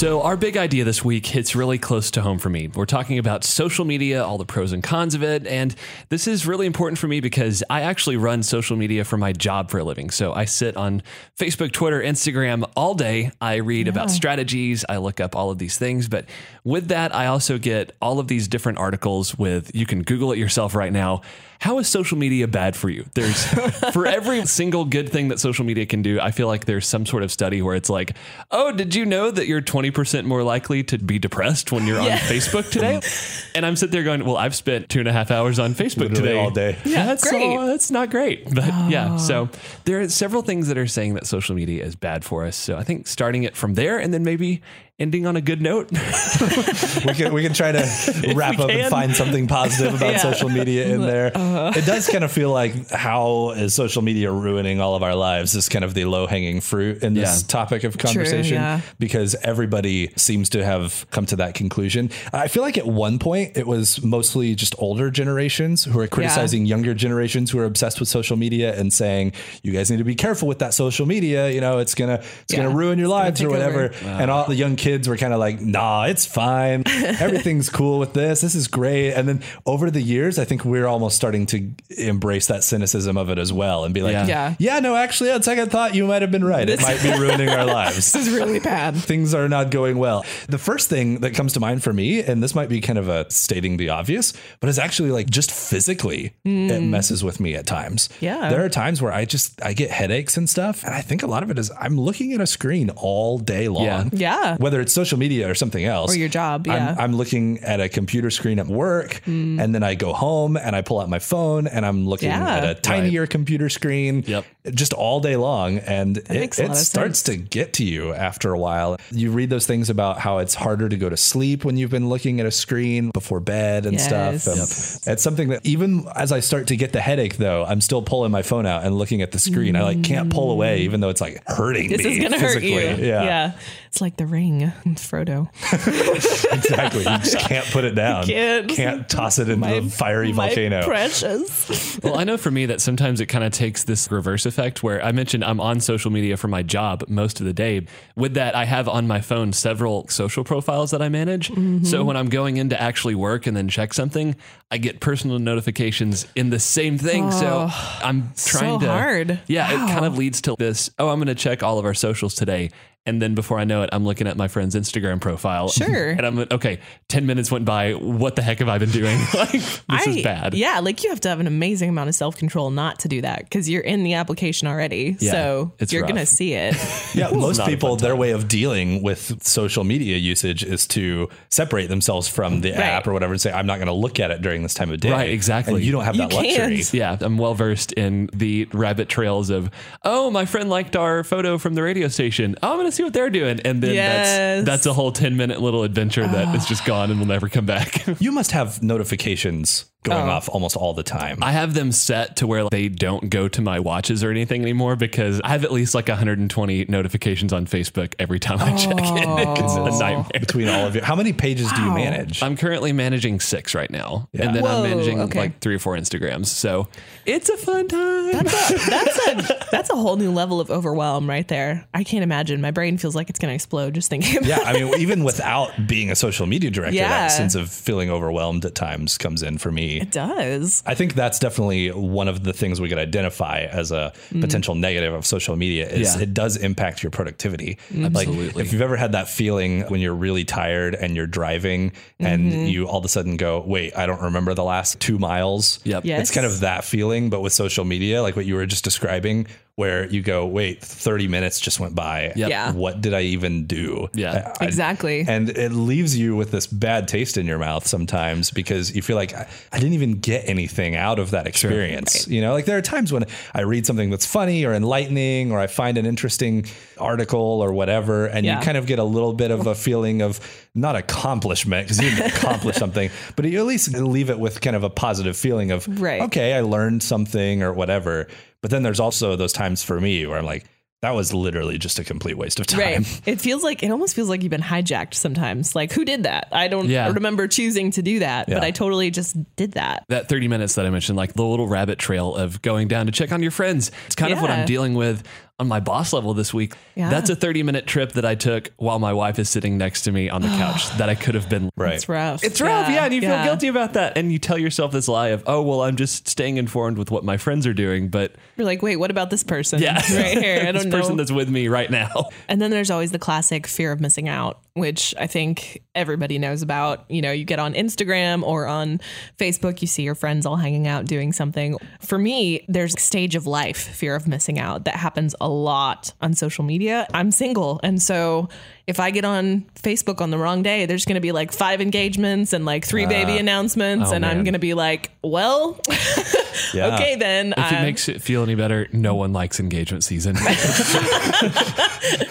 So, 0.05 0.21
our 0.21 0.37
big 0.37 0.59
idea 0.59 0.85
this 0.85 1.03
week 1.03 1.25
hits 1.25 1.57
really 1.57 1.79
close 1.79 2.11
to 2.11 2.21
home 2.21 2.38
for 2.38 2.51
me. 2.51 2.69
We're 2.69 2.85
talking 2.85 3.19
about 3.19 3.43
social 3.43 3.87
media, 3.87 4.23
all 4.23 4.37
the 4.37 4.45
pros 4.45 4.75
and 4.75 4.83
cons 4.83 5.14
of 5.14 5.23
it. 5.23 5.47
And 5.47 5.75
this 6.11 6.27
is 6.27 6.47
really 6.47 6.67
important 6.67 6.99
for 6.99 7.09
me 7.09 7.21
because 7.21 7.64
I 7.71 7.81
actually 7.81 8.19
run 8.19 8.43
social 8.43 8.77
media 8.77 9.07
for 9.07 9.17
my 9.17 9.33
job 9.33 9.71
for 9.71 9.79
a 9.79 9.83
living. 9.83 10.11
So, 10.11 10.35
I 10.35 10.45
sit 10.45 10.77
on 10.77 11.03
Facebook, 11.40 11.73
Twitter, 11.73 12.03
Instagram 12.03 12.71
all 12.77 12.93
day. 12.93 13.31
I 13.40 13.55
read 13.55 13.88
about 13.88 14.11
strategies, 14.11 14.85
I 14.90 14.99
look 14.99 15.21
up 15.21 15.35
all 15.35 15.51
of 15.51 15.57
these 15.57 15.79
things. 15.79 16.07
But 16.07 16.27
with 16.64 16.88
that, 16.88 17.14
I 17.14 17.29
also 17.29 17.57
get 17.57 17.97
all 18.03 18.19
of 18.19 18.29
these 18.29 18.47
different 18.47 18.77
articles 18.77 19.38
with, 19.38 19.75
you 19.75 19.87
can 19.87 20.03
Google 20.03 20.33
it 20.33 20.38
yourself 20.38 20.75
right 20.75 20.93
now. 20.93 21.23
How 21.64 21.79
is 21.79 21.88
social 21.88 22.18
media 22.18 22.46
bad 22.46 22.77
for 22.77 22.90
you? 22.90 23.07
There's 23.14 23.42
for 23.94 24.07
every 24.07 24.44
single 24.44 24.85
good 24.85 25.09
thing 25.09 25.29
that 25.29 25.40
social 25.40 25.64
media 25.64 25.87
can 25.87 26.03
do, 26.03 26.20
I 26.20 26.31
feel 26.31 26.46
like 26.46 26.66
there's 26.66 26.87
some 26.87 27.07
sort 27.07 27.22
of 27.22 27.33
study 27.33 27.62
where 27.62 27.74
it's 27.74 27.88
like, 27.88 28.18
oh, 28.50 28.70
did 28.70 28.94
you 28.94 29.07
know 29.07 29.31
that 29.31 29.46
you're 29.46 29.62
20% 29.62 30.27
more 30.27 30.42
likely 30.42 30.85
to 30.85 30.98
be 30.98 31.18
depressed 31.18 31.72
when 31.72 31.87
you're 31.87 31.98
on 31.98 32.11
Facebook 32.18 32.70
today? 32.70 33.00
and 33.55 33.64
I'm 33.64 33.77
sitting 33.77 33.92
there 33.94 34.03
going, 34.03 34.27
well, 34.27 34.37
I've 34.37 34.55
spent 34.55 34.90
two 34.90 34.98
and 34.98 35.09
a 35.09 35.12
half 35.14 35.31
hours 35.31 35.59
on 35.59 35.72
Facebook 35.72 36.11
Literally 36.11 36.20
today 36.20 36.38
all 36.38 36.50
day. 36.50 36.77
Yeah, 36.85 37.07
that's 37.07 37.31
great. 37.31 37.42
all- 37.42 37.66
that's 37.66 37.90
not 37.90 38.11
great. 38.11 38.44
But 38.55 38.66
yeah, 38.90 39.12
ah. 39.12 39.16
so 39.16 39.48
there 39.87 40.03
are 40.03 40.09
several 40.11 40.42
things 40.42 40.68
that 40.68 40.77
are 40.77 40.87
saying 40.87 41.14
that 41.14 41.27
social 41.27 41.55
media 41.55 41.83
is 41.83 41.96
bad 41.96 42.27
for 42.27 42.44
us. 42.44 42.57
So 42.57 42.77
I 42.77 42.85
think 42.85 43.07
starting 43.07 43.44
it 43.44 43.57
from 43.57 43.72
there 43.72 43.98
and 43.98 44.12
then 44.12 44.22
maybe 44.22 44.61
ending 45.00 45.26
on 45.26 45.35
a 45.35 45.40
good 45.40 45.61
note. 45.61 45.90
we 47.04 47.14
can 47.14 47.33
we 47.33 47.42
can 47.42 47.52
try 47.52 47.72
to 47.72 48.33
wrap 48.35 48.61
up 48.61 48.70
and 48.70 48.88
find 48.88 49.14
something 49.16 49.48
positive 49.48 49.94
about 49.94 50.12
Yeah. 50.12 50.18
social 50.18 50.48
media 50.48 50.87
in 50.87 51.00
there. 51.00 51.33
Uh-huh. 51.35 51.72
It 51.74 51.85
does 51.85 52.09
kind 52.09 52.22
of 52.22 52.30
feel 52.30 52.52
like 52.52 52.90
how 52.90 53.50
is 53.57 53.74
social 53.74 54.02
media 54.02 54.30
ruining 54.30 54.80
all 54.80 54.94
of 54.94 55.02
our 55.02 55.16
lives 55.16 55.57
is 55.57 55.68
kind 55.68 55.85
of 55.85 55.94
the 55.94 56.04
low 56.04 56.28
hanging 56.28 56.61
fruit 56.61 57.02
in 57.02 57.14
this 57.14 57.42
Yeah. 57.42 57.48
topic 57.48 57.83
of 57.83 57.98
conversation 57.98 58.54
yeah. 58.54 58.83
because 59.00 59.35
everybody 59.42 60.12
seems 60.16 60.48
to 60.50 60.64
have 60.64 61.07
come 61.11 61.26
to 61.26 61.37
that 61.37 61.54
conclusion. 61.54 62.11
I 62.33 62.46
feel 62.46 62.62
like 62.62 62.78
at 62.78 62.87
one 62.87 63.18
point 63.18 63.57
it 63.57 63.66
was 63.66 64.00
mostly 64.04 64.54
just 64.54 64.76
older 64.78 65.11
generations 65.11 65.85
who 65.85 65.98
are 65.98 66.07
criticizing 66.07 66.66
younger 66.66 66.94
generations 66.94 67.50
who 67.50 67.59
are 67.59 67.64
obsessed 67.64 67.98
with 67.98 68.09
social 68.09 68.37
media 68.37 68.78
and 68.78 68.92
saying 68.92 69.33
you 69.64 69.72
guys 69.72 69.90
need 69.90 69.96
to 69.98 70.04
be 70.04 70.14
careful 70.14 70.46
with 70.46 70.61
that 70.61 70.72
social 70.72 71.04
media. 71.04 71.50
You 71.50 71.61
know, 71.61 71.78
it's 71.78 71.96
gonna 71.96 72.22
it's 72.42 72.54
gonna 72.54 72.70
ruin 72.70 72.96
your 73.00 73.09
lives 73.09 73.42
or 73.42 73.50
whatever. 73.50 73.87
And 74.04 74.30
all 74.30 74.44
the 74.46 74.54
young 74.54 74.76
kids 74.76 74.84
were 74.85 75.16
kind 75.16 75.33
of 75.33 75.38
like, 75.38 75.61
nah, 75.61 76.05
it's 76.05 76.27
fine. 76.27 76.83
Everything's 76.87 77.70
cool 77.70 77.99
with 77.99 78.12
this. 78.12 78.40
This 78.40 78.55
is 78.55 78.68
great. 78.68 79.12
And 79.12 79.29
then 79.29 79.42
over 79.66 79.90
the 79.90 80.03
years, 80.03 80.38
I 80.38 80.44
think 80.44 80.64
we're 80.64 80.87
almost 80.87 81.16
starting 81.16 81.47
to 81.47 81.70
embrace 81.99 82.47
that 82.49 82.64
cynicism 82.64 83.16
of 83.16 83.31
it 83.31 83.38
as 83.38 83.53
well 83.53 83.85
and 83.85 83.94
be 83.94 84.03
like, 84.03 84.12
Yeah. 84.12 84.27
yeah, 84.27 84.55
Yeah. 84.59 84.81
no, 84.81 84.97
actually, 84.97 85.31
on 85.31 85.42
second 85.42 85.70
thought, 85.70 85.94
you 85.94 86.07
might 86.07 86.23
have 86.23 86.31
been 86.31 86.44
right. 86.44 86.68
It 86.68 86.83
might 86.83 87.03
be 87.03 87.11
ruining 87.18 87.49
our 87.49 87.64
lives. 87.64 88.12
This 88.12 88.27
is 88.27 88.35
really 88.35 88.61
bad. 88.61 88.94
Things 89.14 89.35
are 89.35 89.49
not 89.49 89.70
going 89.70 89.99
well. 89.99 90.25
The 90.49 90.59
first 90.59 90.90
thing 90.90 91.20
that 91.20 91.35
comes 91.35 91.53
to 91.55 91.61
mind 91.61 91.83
for 91.83 91.92
me, 91.92 92.23
and 92.23 92.42
this 92.42 92.55
might 92.55 92.68
be 92.68 92.81
kind 92.81 92.99
of 92.99 93.09
a 93.09 93.31
stating 93.31 93.77
the 93.77 93.88
obvious, 93.88 94.33
but 94.61 94.68
it's 94.68 94.79
actually 94.79 95.11
like 95.11 95.31
just 95.31 95.51
physically, 95.51 96.35
it 96.44 96.81
hmm. 96.81 96.90
messes 96.90 97.25
with 97.25 97.40
me 97.40 97.55
at 97.55 97.66
times. 97.66 98.09
Yeah. 98.20 98.51
There 98.51 98.64
are 98.64 98.68
times 98.68 99.01
where 99.01 99.12
I 99.12 99.25
just, 99.25 99.62
I 99.62 99.73
get 99.73 99.90
headaches 99.90 100.37
and 100.37 100.49
stuff. 100.49 100.85
And 100.85 100.94
I 100.94 101.01
think 101.01 101.23
a 101.23 101.27
lot 101.27 101.42
of 101.42 101.51
it 101.51 101.59
is 101.59 101.70
I'm 101.79 101.99
looking 101.99 102.33
at 102.33 102.40
a 102.40 102.47
screen 102.47 102.90
all 102.90 103.38
day 103.38 103.68
long. 103.68 104.11
Yeah. 104.12 104.25
Yeah. 104.25 104.57
Whether 104.57 104.74
it's 104.81 104.93
social 104.93 105.19
media 105.19 105.51
or 105.51 105.55
something 105.55 105.85
else. 105.85 106.15
Or 106.15 106.19
your 106.19 106.29
job, 106.29 106.67
I'm- 106.69 106.97
yeah. 106.97 107.03
I'm, 107.03 107.15
looking 107.15 107.61
at 107.61 107.81
a 107.81 107.89
computer 107.89 108.31
screen 108.31 108.59
at 108.59 108.67
work 108.67 109.21
hmm. 109.25 109.61
and 109.61 109.73
then 109.75 109.83
I 109.85 109.95
go 109.95 110.13
home 110.13 110.57
and 110.57 110.75
I 110.75 110.83
pull 110.83 110.99
out 111.01 111.09
my 111.09 111.21
phone 111.21 111.67
and 111.69 111.87
I'm 111.87 112.09
looking 112.09 112.29
Yeah. 112.31 112.57
at 112.57 112.65
a 112.65 112.75
tinier 112.75 113.27
computer 113.27 113.69
screen 113.69 114.25
Yep. 114.27 114.45
just 114.75 114.93
all 114.93 115.21
day 115.21 115.37
long. 115.37 115.79
And 115.79 116.17
it, 116.19 116.31
it 116.31 116.55
starts 116.77 116.89
sense. 116.91 117.23
to 117.25 117.37
get 117.37 117.75
to 117.75 117.85
you 117.85 118.13
after 118.13 118.53
a 118.53 118.59
while. 118.59 118.97
You 119.13 119.31
read 119.31 119.49
those 119.51 119.67
things 119.67 119.91
about 119.91 120.19
how 120.19 120.39
it's 120.39 120.55
harder 120.55 120.89
to 120.89 120.97
go 120.97 121.09
to 121.09 121.17
sleep 121.17 121.65
when 121.65 121.77
you've 121.77 121.91
been 121.91 122.09
looking 122.09 122.41
at 122.41 122.47
a 122.47 122.51
screen 122.51 123.11
before 123.13 123.39
bed 123.41 123.87
and 123.87 123.95
Yes. 123.95 124.43
stuff. 124.43 125.07
And 125.07 125.13
It's 125.15 125.23
something 125.23 125.51
that 125.51 125.65
even 125.65 126.07
as 126.17 126.33
I 126.33 126.41
start 126.41 126.67
to 126.69 126.77
get 126.77 126.93
the 126.93 127.01
headache 127.01 127.37
though, 127.37 127.65
I'm 127.65 127.81
still 127.81 128.03
pulling 128.03 128.33
my 128.33 128.43
phone 128.43 128.67
out 128.67 128.85
and 128.85 128.99
looking 128.99 129.23
at 129.23 129.31
the 129.33 129.39
screen. 129.39 129.77
I 129.77 129.83
like 129.83 130.03
can't 130.03 130.31
pull 130.33 130.51
away 130.51 130.81
even 130.81 131.01
though 131.01 131.11
it's 131.11 131.21
like 131.21 131.43
hurting 131.47 131.91
This 131.91 132.05
me 132.05 132.17
is 132.19 132.23
gonna 132.23 132.41
hurt 132.41 132.55
physically. 132.61 133.05
you. 133.05 133.07
Yeah. 133.09 133.53
It's 133.94 134.00
like 134.00 134.16
the 134.16 134.26
ring 134.26 134.59
ring, 134.59 134.72
Frodo. 134.96 135.48
exactly. 136.52 137.00
You 137.00 137.18
just 137.18 137.38
can't 137.48 137.64
put 137.66 137.85
it 137.85 137.94
down. 137.94 138.24
Can't. 138.26 138.68
Can't 138.68 139.09
toss 139.09 139.38
it 139.38 139.48
into 139.48 139.83
the 139.83 139.88
fiery 139.88 140.33
My 140.33 140.48
volcano. 140.48 140.85
precious. 140.85 142.00
Well, 142.02 142.18
I 142.18 142.24
know 142.24 142.37
for 142.37 142.50
me 142.50 142.66
that 142.66 142.80
sometimes 142.80 143.20
it 143.20 143.26
kind 143.26 143.44
of 143.44 143.52
takes 143.52 143.85
this 143.85 144.11
reverse 144.11 144.46
effect 144.46 144.83
where 144.83 145.00
I 145.00 145.12
mentioned 145.12 145.44
I'm 145.44 145.61
on 145.61 145.78
social 145.78 146.11
media 146.11 146.37
for 146.37 146.48
my 146.48 146.62
job 146.64 147.04
most 147.09 147.38
of 147.38 147.46
the 147.46 147.52
day. 147.52 147.87
With 148.16 148.35
that, 148.35 148.57
I 148.57 148.64
have 148.64 148.88
on 148.88 149.07
my 149.07 149.20
phone 149.20 149.52
several 149.52 150.09
social 150.09 150.42
profiles 150.42 150.90
that 150.90 151.00
I 151.00 151.09
manage. 151.09 151.50
Mm-hmm. 151.50 151.85
So 151.85 152.02
when 152.04 152.16
I'm 152.16 152.28
going 152.30 152.57
in 152.57 152.70
to 152.70 152.80
actually 152.83 153.14
work 153.14 153.46
and 153.46 153.57
then 153.57 153.68
check 153.68 153.94
something, 153.94 154.35
I 154.72 154.78
get 154.78 154.98
personal 154.98 155.38
notifications 155.38 156.26
in 156.35 156.50
the 156.50 156.59
same 156.59 156.98
thing. 156.98 157.30
so 157.30 157.68
I'm 157.70 158.33
trying 158.37 158.70
Oh, 158.74 158.78
so 158.80 158.87
to. 158.87 158.90
hard. 158.92 159.40
Yeah, 159.46 159.70
it 159.72 159.76
kind 159.92 160.04
of 160.04 160.18
leads 160.18 160.40
to 160.42 160.57
this. 160.59 160.90
Oh, 160.98 161.11
I'm 161.11 161.18
going 161.18 161.28
to 161.28 161.35
check 161.37 161.62
all 161.62 161.78
of 161.78 161.85
our 161.85 161.94
socials 161.94 162.35
today. 162.35 162.70
And 163.07 163.21
then 163.21 163.35
before 163.35 163.59
I 163.59 163.64
know 163.64 163.83
it, 163.83 163.90
I'm 163.93 164.05
looking 164.05 164.27
at 164.27 164.37
my 164.37 164.49
friend's 164.49 164.75
Instagram 164.75 165.21
profile. 165.21 165.69
Sure. 165.69 166.11
And 166.11 166.25
I'm 166.25 166.37
like, 166.37 166.51
okay, 166.51 166.81
10 167.09 167.27
minutes 167.27 167.51
went 167.51 167.67
by. 167.67 167.93
What 167.93 168.35
the 168.35 168.40
heck 168.43 168.61
have 168.61 168.69
I 168.69 168.79
been 168.79 168.90
doing? 168.90 169.19
like, 169.35 169.51
this 169.53 170.07
is 170.07 170.23
bad. 170.23 170.55
Yeah, 170.55 170.81
like 170.81 171.05
you 171.05 171.11
have 171.11 171.21
to 171.21 171.29
have 171.29 171.38
an 171.38 171.47
amazing 171.47 171.90
amount 171.90 172.09
of 172.09 172.14
self 172.14 172.37
control 172.37 172.71
not 172.71 173.01
to 173.01 173.09
do 173.09 173.21
that 173.21 173.40
because 173.45 173.69
you're 173.69 173.83
in 173.83 174.05
the 174.05 174.14
application 174.14 174.69
already. 174.69 175.17
Yeah, 175.21 175.33
so 175.33 175.73
it's 175.79 175.93
you're 175.93 176.07
gonna 176.07 176.25
see 176.27 176.55
it. 176.55 176.75
Yeah, 177.14 177.31
most 177.31 177.64
people, 177.67 177.95
their 177.95 178.17
way 178.17 178.33
of 178.33 178.49
dealing 178.49 179.01
with 179.01 179.40
social 179.45 179.85
media 179.85 180.17
usage 180.17 180.64
is 180.64 180.85
to 180.88 181.29
separate 181.49 181.87
themselves 181.87 182.27
from 182.27 182.61
the 182.61 182.75
app 182.75 183.07
or 183.07 183.12
whatever 183.12 183.35
and 183.35 183.40
say, 183.40 183.53
I'm 183.53 183.67
not 183.67 183.77
going 183.77 183.87
to 183.87 183.93
look 183.93 184.19
at 184.19 184.33
it 184.33 184.43
during 184.43 184.62
this 184.64 184.75
time 184.75 184.90
of 184.90 184.99
day. 184.99 185.12
Right, 185.12 185.31
exactly. 185.31 185.75
And 185.75 185.85
you 185.85 185.93
don't 185.93 186.03
have 186.03 186.17
You 186.17 186.23
that 186.23 186.33
luxury. 186.33 186.77
can't. 186.79 186.95
Yeah, 186.95 187.17
I'm 187.21 187.38
well 187.38 187.55
versed 187.55 187.93
in 187.93 188.31
the 188.33 188.64
rabbit 188.73 189.09
trails 189.09 189.51
of, 189.51 189.71
oh, 190.03 190.29
my 190.33 190.45
friend 190.45 190.69
liked 190.69 190.97
our 190.97 191.23
photo 191.23 191.57
from 191.57 191.75
the 191.75 191.83
radio 191.85 192.09
station. 192.09 192.57
Oh, 192.64 192.73
I'm 192.73 192.79
going 192.79 192.87
to 192.87 192.93
see 192.94 193.02
what 193.02 193.12
they're 193.12 193.30
doing. 193.30 193.61
And 193.64 193.83
then 193.83 193.94
Yes. 193.94 194.64
that's 194.64 194.85
that's 194.85 194.87
a 194.87 194.92
whole 194.92 195.12
10 195.12 195.37
minute 195.37 195.61
little 195.61 195.83
adventure 195.83 196.26
that 196.26 196.54
is 196.54 196.64
ah. 196.64 196.68
just 196.68 196.85
gone 196.85 197.11
and 197.11 197.18
will 197.20 197.26
never 197.26 197.48
come 197.48 197.66
back. 197.66 198.04
You 198.20 198.33
must 198.33 198.52
have 198.52 198.83
notifications 198.83 199.87
going 200.05 200.29
Oh. 200.29 200.31
off 200.33 200.49
almost 200.49 200.77
all 200.77 200.95
the 200.95 201.03
time. 201.03 201.38
I 201.43 201.51
have 201.53 201.75
them 201.75 201.90
set 201.90 202.37
to 202.37 202.47
where 202.47 202.69
they 202.71 202.88
don't 202.88 203.29
go 203.31 203.49
to 203.49 203.61
my 203.61 203.81
watches 203.81 204.23
or 204.23 204.31
anything 204.31 204.62
anymore 204.62 204.95
because 204.97 205.40
I 205.43 205.49
have 205.49 205.64
at 205.64 205.73
least 205.73 205.95
like 205.95 206.09
120 206.09 206.85
notifications 206.88 207.53
on 207.53 207.67
Facebook 207.67 208.14
every 208.19 208.38
time 208.38 208.61
I 208.61 208.77
check 208.77 208.95
it. 208.97 209.27
Oh. 209.27 209.55
It's 209.64 209.97
a 209.97 209.99
nightmare. 209.99 210.40
between 210.40 210.69
all 210.69 210.87
of 210.87 210.95
you. 210.95 211.01
How 211.03 211.17
many 211.17 211.33
pages 211.33 211.71
do 211.73 211.83
you 211.83 211.90
manage? 211.93 212.43
I'm 212.43 212.57
currently 212.57 212.93
managing 212.93 213.40
six 213.40 213.75
right 213.75 213.90
now, 213.90 214.29
Yeah. 214.33 214.47
and 214.47 214.57
then 214.57 214.64
I'm 214.67 214.83
managing 214.83 215.21
okay. 215.23 215.38
like 215.38 215.61
three 215.61 215.75
or 215.75 215.79
four 215.79 215.97
Instagrams. 215.97 216.47
So 216.47 216.88
it's 217.27 217.49
a 217.49 217.57
fun 217.57 217.88
time. 217.88 218.33
that's 218.45 219.27
a 219.29 219.67
that's 219.71 219.90
a 219.90 219.97
whole 219.97 220.17
new 220.17 220.31
level 220.31 220.61
of 220.61 220.71
overwhelm 220.71 221.29
right 221.29 221.47
there. 221.49 221.87
I 221.95 222.05
can't 222.05 222.23
imagine. 222.23 222.61
My 222.61 222.71
brain 222.71 222.99
feels 222.99 223.14
like 223.17 223.31
it's 223.31 223.38
gonna 223.38 223.55
explode 223.55 223.95
just 223.95 224.11
thinking 224.11 224.37
about 224.38 224.49
yeah, 224.49 224.61
I 224.64 224.73
mean, 224.75 224.95
even 225.01 225.25
without 225.25 225.71
being 225.87 226.11
a 226.11 226.17
social 226.17 226.47
media 226.47 226.71
director, 226.71 226.95
Yeah. 226.97 227.09
that 227.09 227.29
sense 227.33 227.55
of 227.55 227.71
feeling 227.71 228.11
overwhelmed 228.11 228.64
at 228.64 228.75
times 228.75 229.17
comes 229.19 229.43
in 229.43 229.59
for 229.59 229.73
me. 229.73 229.93
It 230.00 230.11
does. 230.11 230.83
I 230.87 230.94
think 230.94 231.14
that's 231.14 231.38
definitely 231.38 231.90
one 231.90 232.28
of 232.28 232.44
the 232.44 232.52
things 232.52 232.80
we 232.80 232.88
could 232.88 232.98
identify 232.98 233.61
as 233.61 233.92
a 233.92 234.12
mm. 234.30 234.40
potential 234.40 234.74
negative 234.74 235.12
of 235.12 235.26
social 235.26 235.57
media 235.57 235.88
is 235.88 236.16
Yeah. 236.16 236.22
it 236.22 236.35
does 236.35 236.57
impact 236.57 237.02
your 237.02 237.11
productivity. 237.11 237.78
Like 237.92 238.28
Absolutely. 238.28 238.62
if 238.62 238.72
you've 238.72 238.83
ever 238.83 238.96
had 238.96 239.12
that 239.12 239.28
feeling 239.28 239.83
when 239.83 240.00
you're 240.00 240.14
really 240.14 240.44
tired 240.44 240.94
and 240.94 241.16
you're 241.16 241.26
driving 241.26 241.92
and 242.18 242.52
mm-hmm. 242.52 242.66
you 242.66 242.87
all 242.87 242.98
of 242.98 243.04
a 243.04 243.09
sudden 243.09 243.37
go, 243.37 243.62
wait, 243.66 243.96
I 243.96 244.07
don't 244.07 244.22
remember 244.22 244.54
the 244.54 244.64
last 244.64 245.00
two 245.00 245.18
miles. 245.18 245.80
Yep. 245.85 246.04
Yes. 246.04 246.20
It's 246.20 246.30
kind 246.30 246.46
of 246.46 246.61
that 246.61 246.85
feeling, 246.85 247.30
but 247.30 247.40
with 247.40 247.52
social 247.52 247.85
media, 247.85 248.22
like 248.22 248.37
what 248.37 248.46
you 248.46 248.54
were 248.54 248.66
just 248.66 248.85
describing, 248.85 249.46
where 249.77 250.07
you 250.09 250.23
go, 250.23 250.47
wait, 250.47 250.81
30 250.81 251.27
minutes 251.27 251.59
just 251.59 251.81
went 251.81 251.97
by. 251.97 252.33
Yep. 252.37 252.49
Yeah. 252.49 252.73
What 252.73 253.01
did 253.01 253.13
I 253.13 253.23
even 253.23 253.67
do? 253.67 254.09
Yeah. 254.15 254.53
I- 254.61 254.65
I- 254.65 254.67
Exactly. 254.69 255.25
and 255.27 255.49
it 255.51 255.73
leaves 255.73 256.17
you 256.17 256.37
with 256.37 256.53
this 256.53 256.69
bad 256.69 257.09
taste 257.09 257.37
in 257.37 257.45
your 257.47 257.59
mouth 257.59 257.85
sometimes 257.85 258.53
because 258.53 258.95
you 258.95 259.03
feel 259.03 259.17
like 259.17 259.35
I, 259.35 259.49
I 259.73 259.79
didn't 259.81 259.95
even 259.95 260.21
get 260.21 260.49
anything 260.49 260.95
out 260.95 261.19
of 261.19 261.33
that 261.33 261.49
experience. 261.49 262.29
You 262.29 262.41
know, 262.41 262.53
like 262.53 262.67
there 262.67 262.79
are 262.79 262.83
times 262.83 263.13
when 263.13 263.25
I 263.53 263.63
read 263.63 263.85
something 263.85 264.11
that's 264.11 264.27
funny 264.27 264.65
or 264.65 264.75
enlightening 264.75 265.51
or 265.51 265.59
I 265.59 265.67
find 265.67 265.99
an 265.99 266.07
interesting 266.07 266.67
article 266.97 267.41
or 267.41 267.73
whatever, 267.73 268.27
and 268.27 268.47
Yeah. 268.47 268.61
you 268.61 268.65
kind 268.65 268.77
of 268.79 268.87
get 268.87 269.01
a 269.01 269.05
little 269.05 269.33
bit 269.33 269.51
of 269.51 269.67
a 269.67 269.75
feeling 269.75 270.23
of 270.23 270.39
not 270.77 270.95
accomplishment 270.95 271.87
because 271.89 272.01
you 272.01 272.11
didn't 272.11 272.37
accomplish 272.37 272.77
something, 272.85 273.11
but 273.35 273.45
you 273.45 273.59
at 273.59 273.67
least 273.67 273.93
leave 273.93 274.31
it 274.31 274.39
with 274.39 274.61
kind 274.61 274.77
of 274.77 274.85
a 274.85 274.91
positive 274.91 275.37
feeling 275.37 275.73
of, 275.73 276.01
Right. 276.01 276.23
okay, 276.23 276.55
I 276.55 276.61
learned 276.61 277.03
something 277.03 277.63
or 277.65 277.73
whatever. 277.73 278.29
But 278.64 278.70
then 278.70 278.83
there's 278.83 278.98
also 278.98 279.37
those 279.37 279.53
times 279.53 279.83
for 279.83 280.00
me 280.00 280.24
where 280.24 280.38
I'm 280.38 280.46
like, 280.46 280.64
that 281.03 281.14
was 281.14 281.35
literally 281.35 281.77
just 281.77 281.98
a 281.98 282.05
complete 282.05 282.38
waste 282.38 282.59
of 282.61 282.66
time. 282.66 282.81
Right. 282.81 283.22
It 283.27 283.38
feels 283.38 283.62
like 283.62 283.83
it 283.83 283.90
almost 283.90 284.16
feels 284.16 284.31
like 284.31 284.42
you've 284.42 284.48
been 284.48 284.62
hijacked 284.62 285.12
sometimes. 285.12 285.74
Like 285.77 285.92
who 285.92 286.03
did 286.07 286.22
that? 286.22 286.48
I 286.50 286.68
don't 286.68 286.88
Yeah. 286.88 287.12
remember 287.12 287.46
choosing 287.46 287.90
to 287.90 288.00
do 288.00 288.20
that, 288.20 288.48
Yeah. 288.48 288.55
but 288.55 288.64
I 288.64 288.70
totally 288.70 289.11
just 289.11 289.37
did 289.57 289.72
that. 289.72 290.07
that 290.09 290.31
30 290.31 290.48
minutes 290.48 290.77
that 290.77 290.87
I 290.87 290.88
mentioned, 290.88 291.18
like 291.18 291.35
the 291.35 291.42
little 291.44 291.68
rabbit 291.68 291.98
trail 291.98 292.35
of 292.35 292.62
going 292.62 292.88
down 292.88 293.05
to 293.05 293.12
check 293.12 293.33
on 293.33 293.42
your 293.42 293.50
friends. 293.50 293.90
It's 294.07 294.14
kind 294.14 294.33
of 294.33 294.40
what 294.40 294.50
I'm 294.50 294.64
dealing 294.64 294.94
with 294.94 295.22
on 295.61 295.69
my 295.69 295.79
boss 295.79 296.12
level 296.12 296.35
this 296.35 296.53
week. 296.53 296.75
Yeah. 296.97 297.11
That's 297.11 297.31
a 297.31 297.37
30 297.37 297.62
minute 297.62 297.87
trip 297.87 298.12
that 298.12 298.25
I 298.25 298.35
took 298.35 298.71
while 298.77 298.99
my 298.99 299.12
wife 299.12 299.38
is 299.38 299.49
sitting 299.49 299.79
next 299.79 300.03
to 300.03 300.12
me 300.12 300.29
on 300.29 300.43
the 300.43 300.49
couch 300.49 300.90
that 300.99 301.09
I 301.09 301.14
could 301.14 301.37
have 301.37 301.49
been. 301.49 301.71
Right. 301.77 301.95
It's 301.95 302.09
rough. 302.09 302.43
It's 302.43 302.61
rough, 302.61 302.88
yeah, 302.88 303.05
and 303.05 303.14
you 303.14 303.21
feel 303.21 303.43
guilty 303.45 303.69
about 303.69 303.93
that, 303.93 304.19
and 304.19 304.33
you 304.33 304.38
tell 304.38 304.59
yourself 304.59 304.90
this 304.93 305.07
lie 305.07 305.29
of, 305.29 305.45
"Oh, 305.47 305.62
well, 305.62 305.83
I'm 305.83 305.97
just 305.97 306.29
staying 306.29 306.57
informed 306.57 306.99
with 306.99 307.11
what 307.11 307.25
my 307.25 307.37
friends 307.37 307.67
are 307.67 307.75
doing," 307.75 308.09
but 308.09 308.33
You're 308.57 308.67
like, 308.67 308.83
wait, 308.83 308.97
what 308.97 309.11
about 309.12 309.31
this 309.31 309.45
person? 309.45 309.81
yeah, 309.81 309.95
right 310.17 310.38
here. 310.38 310.64
I 310.67 310.73
this 310.73 310.83
don't 310.83 310.90
person 310.93 311.12
know. 311.12 311.17
that's 311.23 311.31
with 311.33 311.49
me 311.49 311.69
right 311.69 311.90
now. 311.90 312.31
And 312.49 312.61
then 312.61 312.71
there's 312.73 312.90
always 312.90 313.12
the 313.12 313.19
classic 313.21 313.67
fear 313.69 313.93
of 313.93 314.01
missing 314.01 314.29
out, 314.29 314.61
which 314.75 315.15
I 315.19 315.29
think 315.29 315.83
everybody 315.95 316.39
knows 316.39 316.61
about. 316.61 317.09
You 317.09 317.23
know, 317.23 317.31
you 317.31 317.45
get 317.45 317.61
on 317.61 317.75
Instagram 317.75 318.43
or 318.43 318.67
on 318.67 319.01
Facebook, 319.39 319.81
you 319.81 319.87
see 319.87 320.03
your 320.03 320.17
friends 320.17 320.47
all 320.47 320.57
hanging 320.57 320.89
out 320.89 321.07
doing 321.07 321.33
something. 321.33 321.77
For 322.01 322.19
me, 322.19 322.65
there's 322.69 323.01
stage 323.01 323.37
of 323.37 323.47
life 323.47 323.79
fear 323.79 324.17
of 324.17 324.27
missing 324.27 324.59
out 324.59 324.85
that 324.85 324.97
happens 324.97 325.35
a 325.41 325.49
lot 325.49 326.13
on 326.21 326.35
social 326.35 326.65
media. 326.65 327.07
I'm 327.15 327.31
single. 327.31 327.79
And 327.85 328.03
so 328.03 328.49
if 328.89 328.99
I 328.99 329.13
get 329.13 329.25
on 329.25 329.65
Facebook 329.77 330.21
on 330.21 330.31
the 330.31 330.39
wrong 330.39 330.63
day, 330.63 330.87
there's 330.87 331.05
going 331.05 331.15
to 331.15 331.21
be 331.21 331.33
like 331.33 331.53
five 331.53 331.81
engagements 331.81 332.53
and 332.53 332.65
like 332.65 332.85
three 332.85 333.07
baby 333.07 333.35
uh, 333.35 333.39
announcements. 333.39 334.11
oh, 334.11 334.15
and 334.15 334.27
I'm 334.27 334.43
going 334.43 334.55
to 334.55 334.59
be 334.59 334.75
like, 334.75 335.13
well, 335.23 335.81
Yeah. 336.75 336.95
okay, 336.95 337.14
then. 337.17 337.55
If 337.57 337.73
it 337.73 337.83
makes 337.83 338.09
it 338.09 338.23
feel 338.23 338.43
any 338.43 338.55
better, 338.55 338.88
no 338.93 339.14
one 339.14 339.33
likes 339.33 339.61
engagement 339.61 340.05
season. 340.05 340.37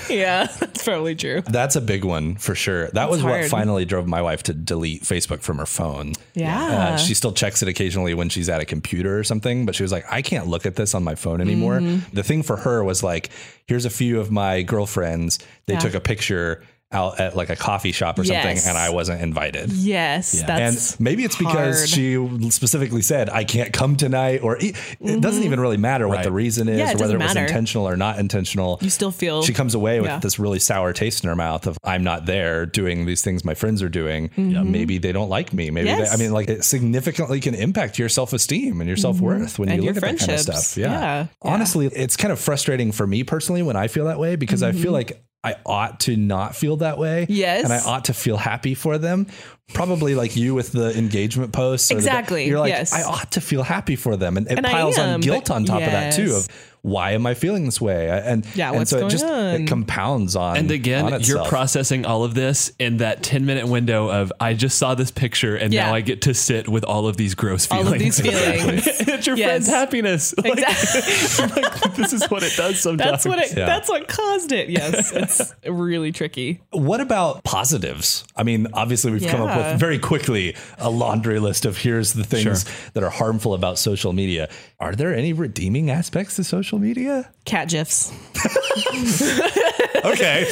yeah, 0.09 0.45
that's 0.59 0.83
probably 0.83 1.15
true. 1.15 1.41
That's 1.41 1.75
a 1.75 1.81
big 1.81 2.03
one 2.03 2.35
for 2.35 2.55
sure. 2.55 2.87
That 2.89 3.09
was 3.09 3.23
what 3.23 3.45
finally 3.45 3.85
drove 3.85 4.07
my 4.07 4.21
wife 4.21 4.43
to 4.43 4.53
delete 4.53 5.03
Facebook 5.03 5.41
from 5.41 5.57
her 5.57 5.65
phone. 5.65 6.13
Yeah. 6.33 6.93
Uh, 6.93 6.97
she 6.97 7.13
still 7.13 7.31
checks 7.31 7.61
it 7.61 7.67
occasionally 7.69 8.13
when 8.13 8.29
she's 8.29 8.49
at 8.49 8.61
a 8.61 8.65
computer 8.65 9.17
or 9.17 9.23
something, 9.23 9.65
but 9.65 9.75
she 9.75 9.83
was 9.83 9.91
like, 9.91 10.05
I 10.11 10.21
can't 10.21 10.47
look 10.47 10.65
at 10.65 10.75
this 10.75 10.93
on 10.93 11.03
my 11.03 11.15
phone 11.15 11.41
anymore. 11.41 11.79
Mm-hmm. 11.79 12.15
The 12.15 12.23
thing 12.23 12.43
for 12.43 12.57
her 12.57 12.83
was 12.83 13.03
like, 13.03 13.29
here's 13.65 13.85
a 13.85 13.89
few 13.89 14.19
of 14.19 14.31
my 14.31 14.61
girlfriends. 14.61 15.39
They 15.65 15.73
Yeah. 15.73 15.79
took 15.79 15.93
a 15.95 15.99
picture 16.01 16.63
out 16.93 17.19
at 17.19 17.35
like 17.35 17.49
a 17.49 17.55
coffee 17.55 17.91
shop 17.91 18.19
or 18.19 18.23
something, 18.23 18.57
and 18.65 18.77
I 18.77 18.89
wasn't 18.91 19.21
invited. 19.21 19.71
Yes, 19.71 20.33
Yeah. 20.33 20.45
that's 20.45 20.91
and 20.91 20.99
maybe 21.01 21.23
it's 21.23 21.35
because 21.35 21.77
hard. 21.79 21.89
she 21.89 22.49
specifically 22.51 23.01
said, 23.01 23.29
I 23.29 23.43
can't 23.43 23.73
come 23.73 23.95
tonight, 23.95 24.41
or 24.43 24.57
it, 24.57 24.75
it 24.99 25.21
doesn't 25.21 25.43
even 25.43 25.59
really 25.59 25.77
matter 25.77 26.07
what 26.07 26.23
the 26.23 26.31
reason 26.31 26.67
is 26.67 26.73
Mm-hmm. 26.73 26.79
Yeah, 26.79 26.93
or 26.95 26.97
whether 26.97 27.15
it 27.15 27.19
doesn't 27.19 27.19
was 27.19 27.35
matter. 27.35 27.45
intentional 27.47 27.87
or 27.87 27.97
not 27.97 28.19
intentional. 28.19 28.77
you 28.81 28.89
still 28.89 29.11
feel 29.11 29.43
she 29.43 29.53
comes 29.53 29.75
away 29.75 29.99
with 29.99 30.09
Yeah. 30.09 30.19
this 30.19 30.39
really 30.39 30.59
sour 30.59 30.93
taste 30.93 31.23
in 31.23 31.29
her 31.29 31.35
mouth 31.35 31.67
of 31.67 31.77
I'm 31.83 32.03
not 32.03 32.25
there 32.25 32.65
doing 32.65 33.05
these 33.05 33.21
things 33.21 33.43
my 33.45 33.53
friends 33.53 33.81
are 33.83 33.89
doing. 33.89 34.29
Mm-hmm. 34.29 34.71
Maybe 34.71 34.97
they 34.97 35.11
don't 35.11 35.29
like 35.29 35.53
me. 35.53 35.69
Maybe 35.69 35.87
Yes. 35.87 36.09
they, 36.09 36.15
I 36.15 36.17
mean, 36.17 36.31
like 36.33 36.49
it 36.49 36.63
significantly 36.63 37.39
can 37.39 37.53
impact 37.55 37.99
your 37.99 38.09
self 38.09 38.33
esteem 38.33 38.81
and 38.81 38.87
your 38.87 38.97
self 38.97 39.19
worth 39.19 39.59
when 39.59 39.69
Mm-hmm. 39.69 39.73
And 39.73 39.81
you 39.83 39.85
your 39.85 39.93
look 39.93 40.03
at 40.03 40.17
that 40.17 40.19
kind 40.19 40.31
of 40.31 40.39
stuff. 40.39 40.77
Yeah. 40.77 40.91
Yeah. 40.91 40.99
Yeah. 41.01 41.27
Honestly, 41.41 41.87
it's 41.87 42.15
kind 42.17 42.31
of 42.31 42.39
frustrating 42.39 42.91
for 42.91 43.05
me 43.07 43.23
personally 43.23 43.61
when 43.63 43.75
I 43.75 43.87
feel 43.87 44.05
that 44.05 44.19
way 44.19 44.35
because 44.35 44.61
I 44.63 44.71
feel 44.71 44.91
like 44.91 45.23
I 45.43 45.55
ought 45.65 45.99
to 46.01 46.15
not 46.15 46.55
feel 46.55 46.77
that 46.77 46.97
way. 46.97 47.25
Yes. 47.27 47.63
And 47.65 47.73
I 47.73 47.79
ought 47.79 48.05
to 48.05 48.13
feel 48.13 48.37
happy 48.37 48.75
for 48.75 48.97
them. 48.97 49.27
Probably 49.73 50.15
like 50.15 50.35
you 50.35 50.53
with 50.55 50.71
the 50.71 50.97
engagement 50.97 51.51
posts. 51.51 51.91
or 51.91 51.95
the- 51.95 51.99
Exactly, 51.99 52.47
you're 52.47 52.59
like, 52.59 52.69
yes. 52.69 52.93
I 52.93 53.03
ought 53.03 53.31
to 53.31 53.41
feel 53.41 53.63
happy 53.63 53.95
for 53.95 54.15
them. 54.15 54.37
And 54.37 54.47
it 54.49 54.57
And 54.57 54.65
piles 54.65 54.97
on 54.97 55.19
guilt 55.19 55.49
on 55.51 55.65
top 55.65 55.81
of 55.81 55.91
that 55.91 56.13
too 56.13 56.35
of 56.35 56.47
why 56.83 57.11
am 57.13 57.25
I 57.25 57.33
feeling 57.33 57.65
this 57.65 57.81
way? 57.81 58.09
And 58.09 58.45
Yeah, 58.55 58.67
and 58.69 58.77
what's 58.79 58.91
so 58.91 58.97
it 58.97 58.99
going 58.99 59.09
just 59.11 59.25
on? 59.25 59.61
it 59.61 59.67
compounds 59.67 60.35
on 60.35 60.57
And 60.57 60.69
again, 60.69 61.13
on 61.13 61.21
you're 61.21 61.43
processing 61.45 62.05
all 62.05 62.23
of 62.23 62.33
this 62.35 62.71
in 62.77 62.97
that 62.97 63.23
10 63.23 63.45
minute 63.45 63.67
window 63.67 64.09
of 64.09 64.31
I 64.39 64.53
just 64.53 64.77
saw 64.77 64.93
this 64.93 65.09
picture 65.09 65.55
and 65.55 65.73
Yeah. 65.73 65.87
now 65.87 65.95
I 65.95 66.01
get 66.01 66.21
to 66.23 66.33
sit 66.33 66.67
with 66.67 66.83
all 66.83 67.07
of 67.07 67.15
these 67.17 67.35
gross 67.35 67.65
feelings. 67.65 67.87
all 67.87 67.93
of 67.93 67.99
these 67.99 68.19
feelings. 68.21 68.85
it's 69.07 69.25
your 69.25 69.37
Yes. 69.37 69.47
friend's 69.47 69.67
happiness. 69.69 70.33
Like, 70.43 70.59
Exactly. 70.59 71.61
like, 71.63 71.95
this 71.95 72.11
is 72.13 72.25
what 72.29 72.43
it 72.43 72.53
does 72.57 72.79
sometimes. 72.81 73.09
That's 73.11 73.25
what 73.25 73.39
it. 73.39 73.55
Yeah. 73.57 73.65
That's 73.65 73.87
what 73.89 74.07
caused 74.09 74.51
it. 74.51 74.69
Yes, 74.69 75.11
it's 75.13 75.53
really 75.65 76.11
tricky. 76.11 76.59
What 76.71 76.99
about 76.99 77.43
positives? 77.45 78.25
I 78.35 78.43
mean, 78.43 78.67
obviously, 78.73 79.11
we've 79.11 79.25
come 79.25 79.41
up 79.41 79.55
with 79.57 79.79
very 79.79 79.99
quickly 79.99 80.55
a 80.79 80.89
laundry 80.89 81.39
list 81.39 81.65
of 81.65 81.77
here's 81.77 82.11
the 82.13 82.23
things 82.25 82.43
Sure. 82.63 82.73
that 82.93 83.03
are 83.03 83.09
harmful 83.09 83.53
about 83.53 83.79
social 83.79 84.11
media. 84.11 84.49
Are 84.81 84.93
there 84.95 85.15
any 85.15 85.31
redeeming 85.31 85.89
aspects 85.89 86.35
to 86.35 86.43
social 86.43 86.72
social 86.73 86.79
media? 86.79 87.29
Cat 87.45 87.69
gifs. 87.69 88.11
Okay, 89.95 90.45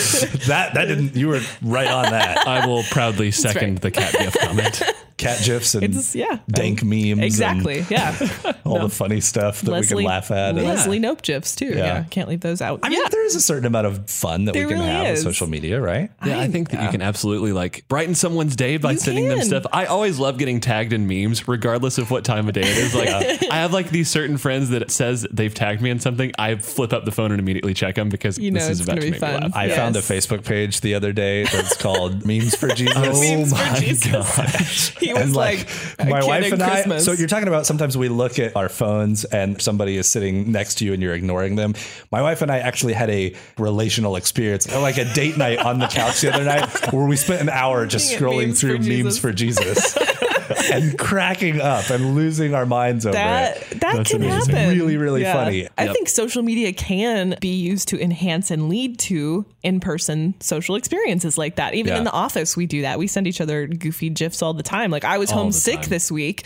that 0.47 0.73
that 0.73 0.85
didn't. 0.85 1.15
You 1.15 1.27
were 1.29 1.41
right 1.61 1.87
on 1.89 2.11
that. 2.11 2.47
I 2.47 2.65
will 2.67 2.83
proudly 2.83 3.31
second 3.31 3.73
right. 3.73 3.81
the 3.81 3.91
cat 3.91 4.13
gift 4.13 4.39
comment. 4.39 4.81
Cat 5.17 5.41
gifs 5.45 5.75
and 5.75 5.83
It's 5.83 6.15
yeah. 6.15 6.39
dank 6.49 6.83
memes, 6.83 7.11
and 7.11 7.23
Exactly. 7.23 7.85
Yeah. 7.91 8.15
all 8.65 8.79
the 8.79 8.89
funny 8.89 9.21
stuff 9.21 9.61
that 9.61 9.79
we 9.79 9.85
can 9.85 9.97
laugh 10.03 10.31
at. 10.31 10.57
and- 10.57 10.63
Leslie 10.63 10.99
Knope 10.99 11.21
gifs 11.21 11.55
too. 11.55 11.65
Yeah. 11.67 11.75
Yeah. 11.75 12.03
Can't 12.09 12.27
leave 12.27 12.39
those 12.41 12.59
out. 12.59 12.79
I 12.81 12.89
mean, 12.89 12.99
yeah. 12.99 13.07
there 13.07 13.23
is 13.25 13.35
a 13.35 13.41
certain 13.41 13.65
amount 13.65 13.85
of 13.85 14.09
fun 14.09 14.45
that 14.45 14.53
There 14.53 14.65
we 14.65 14.73
can 14.73 14.79
really 14.81 14.91
have 14.91 15.03
with 15.09 15.17
is. 15.19 15.23
social 15.23 15.45
media, 15.45 15.79
right? 15.79 16.09
Yeah, 16.25 16.39
I 16.39 16.47
think 16.47 16.69
that 16.71 16.81
you 16.83 16.89
can 16.89 17.03
absolutely 17.03 17.51
like 17.53 17.87
brighten 17.87 18.15
someone's 18.15 18.55
day 18.55 18.77
by 18.77 18.93
You 18.93 18.97
sending 18.97 19.27
them 19.27 19.41
stuff. 19.41 19.65
I 19.71 19.85
always 19.85 20.17
love 20.17 20.39
getting 20.39 20.59
tagged 20.59 20.91
in 20.91 21.05
memes, 21.07 21.47
regardless 21.47 21.99
of 21.99 22.09
what 22.09 22.23
time 22.25 22.47
of 22.47 22.55
day 22.55 22.61
it 22.61 22.77
is. 22.77 22.95
Like, 22.95 23.09
I 23.51 23.57
have 23.57 23.73
like 23.73 23.91
these 23.91 24.09
certain 24.09 24.37
friends 24.37 24.69
that 24.69 24.81
it 24.81 24.89
says 24.89 25.27
they've 25.31 25.53
tagged 25.53 25.81
me 25.83 25.91
in 25.91 25.99
something. 25.99 26.31
I 26.39 26.55
flip 26.55 26.93
up 26.93 27.05
the 27.05 27.11
phone 27.11 27.31
and 27.31 27.39
immediately 27.39 27.75
check 27.75 27.93
them 27.93 28.09
because 28.09 28.39
You 28.39 28.49
know 28.49 28.59
this 28.59 28.69
is 28.69 28.81
about 28.81 28.93
gonna 28.93 29.01
be 29.01 29.11
make 29.11 29.21
me 29.21 29.27
fun. 29.27 29.30
Laugh. 29.39 29.51
I 29.55 29.65
Yes. 29.65 29.77
found 29.77 29.95
a 29.95 30.01
Facebook 30.01 30.43
page 30.43 30.81
the 30.81 30.95
other 30.95 31.11
day 31.13 31.43
that's 31.43 31.77
called 31.77 32.25
Memes 32.25 32.55
for 32.55 32.67
Jesus. 32.69 32.95
Oh 32.97 33.19
memes 33.21 33.53
Oh 33.53 33.55
for 33.55 33.71
my 33.71 33.79
Jesus. 33.79 34.89
He 35.01 35.13
was 35.13 35.23
and 35.23 35.35
like, 35.35 35.67
like, 35.97 36.07
a 36.07 36.09
my 36.09 36.23
wife 36.23 36.45
in 36.45 36.53
and 36.53 36.63
I. 36.63 36.69
Christmas. 36.71 37.05
So 37.05 37.11
you're 37.13 37.27
talking 37.27 37.47
about 37.47 37.65
sometimes 37.65 37.97
we 37.97 38.07
look 38.09 38.37
at 38.39 38.55
our 38.55 38.69
phones 38.69 39.25
and 39.25 39.59
somebody 39.61 39.97
is 39.97 40.07
sitting 40.07 40.51
next 40.51 40.75
to 40.75 40.85
you 40.85 40.93
and 40.93 41.01
you're 41.01 41.15
ignoring 41.15 41.55
them. 41.55 41.73
My 42.11 42.21
wife 42.21 42.41
and 42.41 42.51
I 42.51 42.59
actually 42.59 42.93
had 42.93 43.09
a 43.09 43.33
relational 43.57 44.15
experience, 44.15 44.71
like 44.73 44.97
a 44.97 45.05
date 45.13 45.37
night 45.37 45.59
on 45.59 45.79
the 45.79 45.87
couch 45.87 46.21
the 46.21 46.33
other 46.33 46.43
night, 46.43 46.93
where 46.93 47.05
we 47.05 47.15
spent 47.17 47.41
an 47.41 47.49
hour 47.49 47.85
just 47.87 48.11
Looking 48.11 48.27
scrolling 48.27 48.47
memes 48.47 48.59
through 48.61 48.77
for 48.77 48.83
memes 48.83 49.17
for 49.17 49.31
Jesus. 49.33 49.97
And 50.71 50.97
cracking 50.97 51.59
up 51.61 51.89
and 51.89 52.15
losing 52.15 52.53
our 52.53 52.65
minds 52.65 53.05
over 53.05 53.13
that 53.13 53.57
it. 53.57 53.69
that 53.71 53.79
That's 53.97 54.11
can 54.11 54.23
amazing. 54.23 54.55
happen. 54.55 54.77
Really, 54.77 54.97
really 54.97 55.21
Yeah. 55.21 55.33
funny. 55.33 55.67
I 55.77 55.85
Yep. 55.85 55.93
think 55.95 56.09
social 56.09 56.43
media 56.43 56.71
can 56.73 57.35
be 57.41 57.53
used 57.55 57.87
to 57.89 58.01
enhance 58.01 58.51
and 58.51 58.69
lead 58.69 58.99
to 58.99 59.45
in-person 59.63 60.33
social 60.39 60.75
experiences 60.75 61.37
like 61.37 61.55
that. 61.57 61.73
Even 61.75 61.93
Yeah. 61.93 61.97
in 61.99 62.03
the 62.03 62.11
office, 62.11 62.55
we 62.57 62.65
do 62.65 62.81
that. 62.83 62.97
We 62.99 63.07
send 63.07 63.27
each 63.27 63.41
other 63.41 63.67
goofy 63.67 64.09
gifs 64.09 64.41
all 64.41 64.53
the 64.53 64.63
time. 64.63 64.91
Like 64.91 65.05
I 65.05 65.17
was 65.17 65.31
All 65.31 65.39
homesick 65.39 65.83
this 65.83 66.11
week, 66.11 66.45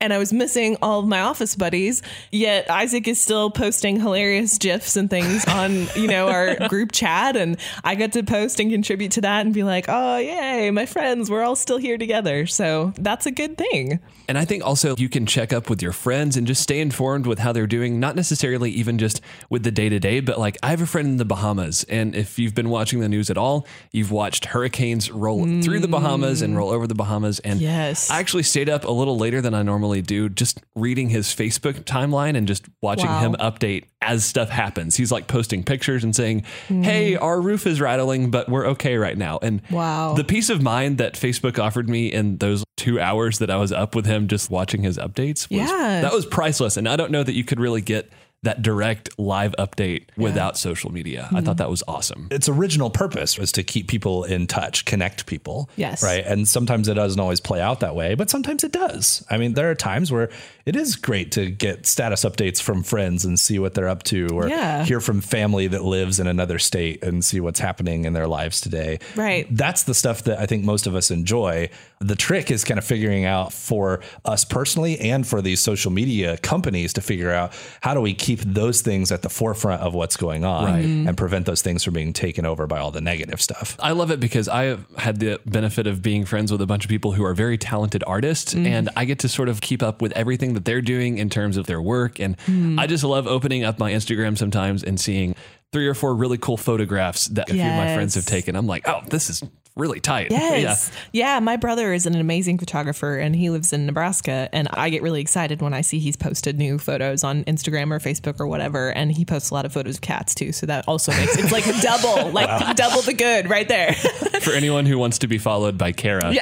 and 0.00 0.12
I 0.12 0.18
was 0.18 0.32
missing 0.32 0.76
all 0.82 1.00
of 1.00 1.06
my 1.06 1.20
office 1.20 1.54
buddies. 1.54 2.02
Yet 2.32 2.70
Isaac 2.70 3.06
is 3.08 3.20
still 3.20 3.50
posting 3.50 4.00
hilarious 4.00 4.58
gifs 4.58 4.96
and 4.96 5.08
things 5.10 5.44
on 5.48 5.86
you 5.96 6.08
know 6.08 6.28
our 6.28 6.68
group 6.68 6.92
chat, 6.92 7.36
and 7.36 7.56
I 7.84 7.94
get 7.94 8.12
to 8.14 8.22
post 8.22 8.58
and 8.60 8.70
contribute 8.70 9.12
to 9.12 9.20
that 9.22 9.44
and 9.46 9.54
be 9.54 9.62
like, 9.62 9.86
oh 9.88 10.16
yay, 10.18 10.70
my 10.70 10.86
friends, 10.86 11.30
we're 11.30 11.42
all 11.42 11.56
still 11.56 11.78
here 11.78 11.98
together. 11.98 12.46
So 12.46 12.92
that's 12.98 13.26
a 13.26 13.30
good 13.30 13.55
thing. 13.56 14.00
And 14.28 14.36
I 14.38 14.44
think 14.44 14.64
also 14.64 14.96
you 14.96 15.08
can 15.08 15.26
check 15.26 15.52
up 15.52 15.70
with 15.70 15.80
your 15.82 15.92
friends 15.92 16.36
and 16.36 16.46
just 16.46 16.62
stay 16.62 16.80
informed 16.80 17.26
with 17.26 17.38
how 17.38 17.52
they're 17.52 17.66
doing, 17.66 18.00
not 18.00 18.16
necessarily 18.16 18.70
even 18.72 18.98
just 18.98 19.20
with 19.50 19.62
the 19.62 19.70
day 19.70 19.88
to 19.88 19.98
day, 20.00 20.20
but 20.20 20.38
like 20.38 20.56
I 20.62 20.70
have 20.70 20.80
a 20.80 20.86
friend 20.86 21.06
in 21.08 21.16
the 21.16 21.24
Bahamas. 21.24 21.84
And 21.88 22.14
if 22.14 22.38
you've 22.38 22.54
been 22.54 22.68
watching 22.68 23.00
the 23.00 23.08
news 23.08 23.30
at 23.30 23.38
all, 23.38 23.66
you've 23.92 24.10
watched 24.10 24.46
hurricanes 24.46 25.10
roll 25.10 25.44
through 25.62 25.80
the 25.80 25.88
Bahamas 25.88 26.42
and 26.42 26.56
roll 26.56 26.70
over 26.70 26.86
the 26.86 26.94
Bahamas. 26.94 27.38
And 27.40 27.60
Yes. 27.60 28.10
I 28.10 28.18
actually 28.20 28.42
stayed 28.42 28.68
up 28.68 28.84
a 28.84 28.90
little 28.90 29.16
later 29.16 29.40
than 29.40 29.54
I 29.54 29.62
normally 29.62 30.02
do, 30.02 30.28
just 30.28 30.60
reading 30.74 31.08
his 31.10 31.28
Facebook 31.28 31.84
timeline 31.84 32.36
and 32.36 32.46
just 32.48 32.64
watching 32.82 33.06
Wow. 33.06 33.20
him 33.20 33.36
update 33.40 33.84
as 34.06 34.24
stuff 34.24 34.48
happens. 34.48 34.96
He's 34.96 35.10
like 35.12 35.26
posting 35.26 35.62
pictures 35.64 36.04
and 36.04 36.14
saying, 36.14 36.44
Hey, 36.68 37.12
mm. 37.12 37.22
our 37.22 37.40
roof 37.40 37.66
is 37.66 37.80
rattling, 37.80 38.30
but 38.30 38.48
we're 38.48 38.66
okay 38.68 38.96
right 38.96 39.16
now. 39.18 39.38
And 39.42 39.60
Wow. 39.70 40.14
the 40.14 40.24
peace 40.24 40.48
of 40.48 40.62
mind 40.62 40.98
that 40.98 41.14
Facebook 41.14 41.58
offered 41.58 41.88
me 41.88 42.06
in 42.12 42.38
those 42.38 42.64
two 42.76 43.00
hours 43.00 43.38
that 43.38 43.50
I 43.50 43.56
was 43.56 43.72
up 43.72 43.94
with 43.94 44.06
him 44.06 44.28
just 44.28 44.50
watching 44.50 44.82
his 44.82 44.96
updates 44.98 45.50
was 45.50 45.68
Yeah. 45.70 46.00
that 46.02 46.12
was 46.12 46.24
priceless. 46.26 46.76
And 46.76 46.88
I 46.88 46.96
don't 46.96 47.10
know 47.10 47.22
that 47.22 47.34
you 47.34 47.44
could 47.44 47.58
really 47.60 47.80
get 47.80 48.10
that 48.42 48.62
direct 48.62 49.18
live 49.18 49.54
update 49.58 50.04
without 50.16 50.56
social 50.56 50.92
media. 50.92 51.24
I 51.24 51.40
thought 51.40 51.42
mm-hmm. 51.42 51.54
that 51.56 51.70
was 51.70 51.82
awesome. 51.88 52.28
its 52.30 52.48
original 52.48 52.90
purpose 52.90 53.38
was 53.38 53.50
to 53.52 53.64
keep 53.64 53.88
people 53.88 54.22
in 54.24 54.46
touch, 54.46 54.84
connect 54.84 55.26
people. 55.26 55.68
Yes. 55.76 56.02
Right. 56.02 56.24
And 56.24 56.46
sometimes 56.46 56.86
it 56.86 56.94
doesn't 56.94 57.18
always 57.18 57.40
play 57.40 57.60
out 57.60 57.80
that 57.80 57.96
way, 57.96 58.14
but 58.14 58.30
sometimes 58.30 58.62
it 58.62 58.70
does. 58.72 59.24
I 59.30 59.36
mean, 59.38 59.54
there 59.54 59.70
are 59.70 59.74
times 59.74 60.12
where 60.12 60.30
it 60.64 60.76
is 60.76 60.94
great 60.96 61.32
to 61.32 61.50
get 61.50 61.86
status 61.86 62.24
updates 62.24 62.62
from 62.62 62.82
friends 62.82 63.24
and 63.24 63.38
see 63.38 63.58
what 63.58 63.74
they're 63.74 63.88
up 63.88 64.04
to, 64.04 64.28
or 64.32 64.48
Yeah. 64.48 64.84
hear 64.84 65.00
from 65.00 65.20
family 65.20 65.66
that 65.68 65.82
lives 65.82 66.20
in 66.20 66.26
another 66.26 66.58
state 66.58 67.02
and 67.02 67.24
see 67.24 67.40
what's 67.40 67.58
happening 67.58 68.04
in 68.04 68.12
their 68.12 68.28
lives 68.28 68.60
today. 68.60 69.00
Right. 69.16 69.46
That's 69.50 69.84
the 69.84 69.94
stuff 69.94 70.24
that 70.24 70.38
I 70.38 70.46
think 70.46 70.64
most 70.64 70.86
of 70.86 70.94
us 70.94 71.10
enjoy. 71.10 71.68
The 72.00 72.14
trick 72.14 72.50
is 72.50 72.62
kind 72.62 72.78
of 72.78 72.84
figuring 72.84 73.24
out 73.24 73.52
for 73.52 74.00
us 74.24 74.44
personally 74.44 75.00
and 75.00 75.26
for 75.26 75.40
these 75.40 75.60
social 75.60 75.90
media 75.90 76.36
companies 76.38 76.92
to 76.94 77.00
figure 77.00 77.30
out 77.32 77.52
how 77.80 77.94
do 77.94 78.00
we 78.00 78.12
keep 78.12 78.40
those 78.40 78.82
things 78.82 79.10
at 79.10 79.22
the 79.22 79.30
forefront 79.30 79.82
of 79.82 79.94
what's 79.94 80.16
going 80.16 80.44
on 80.44 80.64
Right. 80.64 80.84
and 80.84 81.06
mm-hmm. 81.06 81.14
prevent 81.14 81.46
those 81.46 81.62
things 81.62 81.84
from 81.84 81.94
being 81.94 82.12
taken 82.12 82.44
over 82.44 82.66
by 82.66 82.78
all 82.78 82.90
the 82.90 83.00
negative 83.00 83.40
stuff. 83.40 83.76
I 83.80 83.92
love 83.92 84.10
it 84.10 84.20
because 84.20 84.48
I 84.48 84.64
have 84.64 84.86
had 84.98 85.20
the 85.20 85.40
benefit 85.46 85.86
of 85.86 86.02
being 86.02 86.24
friends 86.24 86.52
with 86.52 86.60
a 86.60 86.66
bunch 86.66 86.84
of 86.84 86.90
people 86.90 87.12
who 87.12 87.24
are 87.24 87.34
very 87.34 87.56
talented 87.56 88.04
artists, 88.06 88.54
mm-hmm. 88.54 88.66
and 88.66 88.90
I 88.94 89.04
get 89.06 89.20
to 89.20 89.28
sort 89.28 89.48
of 89.48 89.60
keep 89.60 89.82
up 89.82 90.02
with 90.02 90.12
everything 90.12 90.54
that 90.54 90.64
they're 90.64 90.82
doing 90.82 91.18
in 91.18 91.30
terms 91.30 91.56
of 91.56 91.66
their 91.66 91.80
work. 91.80 92.18
And 92.20 92.36
mm-hmm. 92.38 92.78
I 92.78 92.86
just 92.86 93.04
love 93.04 93.26
opening 93.26 93.64
up 93.64 93.78
my 93.78 93.92
Instagram 93.92 94.36
sometimes 94.36 94.84
and 94.84 95.00
seeing 95.00 95.34
three 95.72 95.86
or 95.86 95.94
four 95.94 96.14
really 96.14 96.38
cool 96.38 96.56
photographs 96.56 97.26
that 97.28 97.48
a 97.50 97.52
few 97.52 97.62
of 97.62 97.76
my 97.76 97.94
friends 97.94 98.14
have 98.14 98.26
taken. 98.26 98.54
I'm 98.56 98.66
like, 98.66 98.86
oh, 98.88 99.00
this 99.08 99.30
is 99.30 99.42
really 99.76 100.00
tight. 100.00 100.28
Yes. 100.56 100.90
Yeah. 101.12 101.38
My 101.40 101.56
brother 101.56 101.92
is 101.92 102.06
an 102.06 102.16
amazing 102.16 102.58
photographer 102.58 103.16
and 103.16 103.36
he 103.36 103.50
lives 103.50 103.72
in 103.72 103.84
Nebraska. 103.84 104.48
And 104.52 104.68
I 104.72 104.88
get 104.90 105.02
really 105.02 105.20
excited 105.20 105.60
when 105.60 105.74
I 105.74 105.82
see 105.82 105.98
he's 105.98 106.16
posted 106.16 106.56
new 106.58 106.78
photos 106.78 107.22
on 107.24 107.44
Instagram 107.44 107.90
or 107.90 107.98
Facebook 107.98 108.40
or 108.40 108.46
whatever. 108.46 108.88
And 108.90 109.12
he 109.12 109.24
posts 109.24 109.50
a 109.50 109.54
lot 109.54 109.66
of 109.66 109.72
photos 109.72 109.96
of 109.96 110.00
cats 110.00 110.34
too. 110.34 110.52
So 110.52 110.66
that 110.66 110.86
also 110.88 111.12
makes 111.12 111.36
it's 111.36 111.52
like 111.52 111.66
a 111.66 111.72
double, 111.82 112.30
like 112.32 112.76
double 112.76 113.02
the 113.02 113.12
good 113.12 113.50
right 113.50 113.68
there. 113.68 113.92
For 114.40 114.52
anyone 114.52 114.86
who 114.86 114.98
wants 114.98 115.18
to 115.18 115.26
be 115.28 115.36
followed 115.38 115.76
by 115.76 115.92
Kara, 115.92 116.32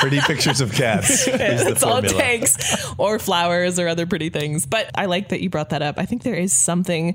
Pretty 0.00 0.20
pictures 0.20 0.60
of 0.60 0.72
cats. 0.72 1.28
is 1.28 1.64
the 1.64 1.64
That's 1.70 1.82
all 1.84 1.98
it 1.98 2.08
takes. 2.08 2.92
Or 2.98 3.18
flowers 3.20 3.78
or 3.78 3.86
other 3.86 4.06
pretty 4.06 4.30
things. 4.30 4.66
But 4.66 4.90
I 4.96 5.06
like 5.06 5.28
that 5.28 5.40
you 5.42 5.50
brought 5.50 5.70
that 5.70 5.82
up. 5.82 5.96
I 5.98 6.06
think 6.06 6.22
there 6.24 6.34
is 6.34 6.52
something 6.52 7.14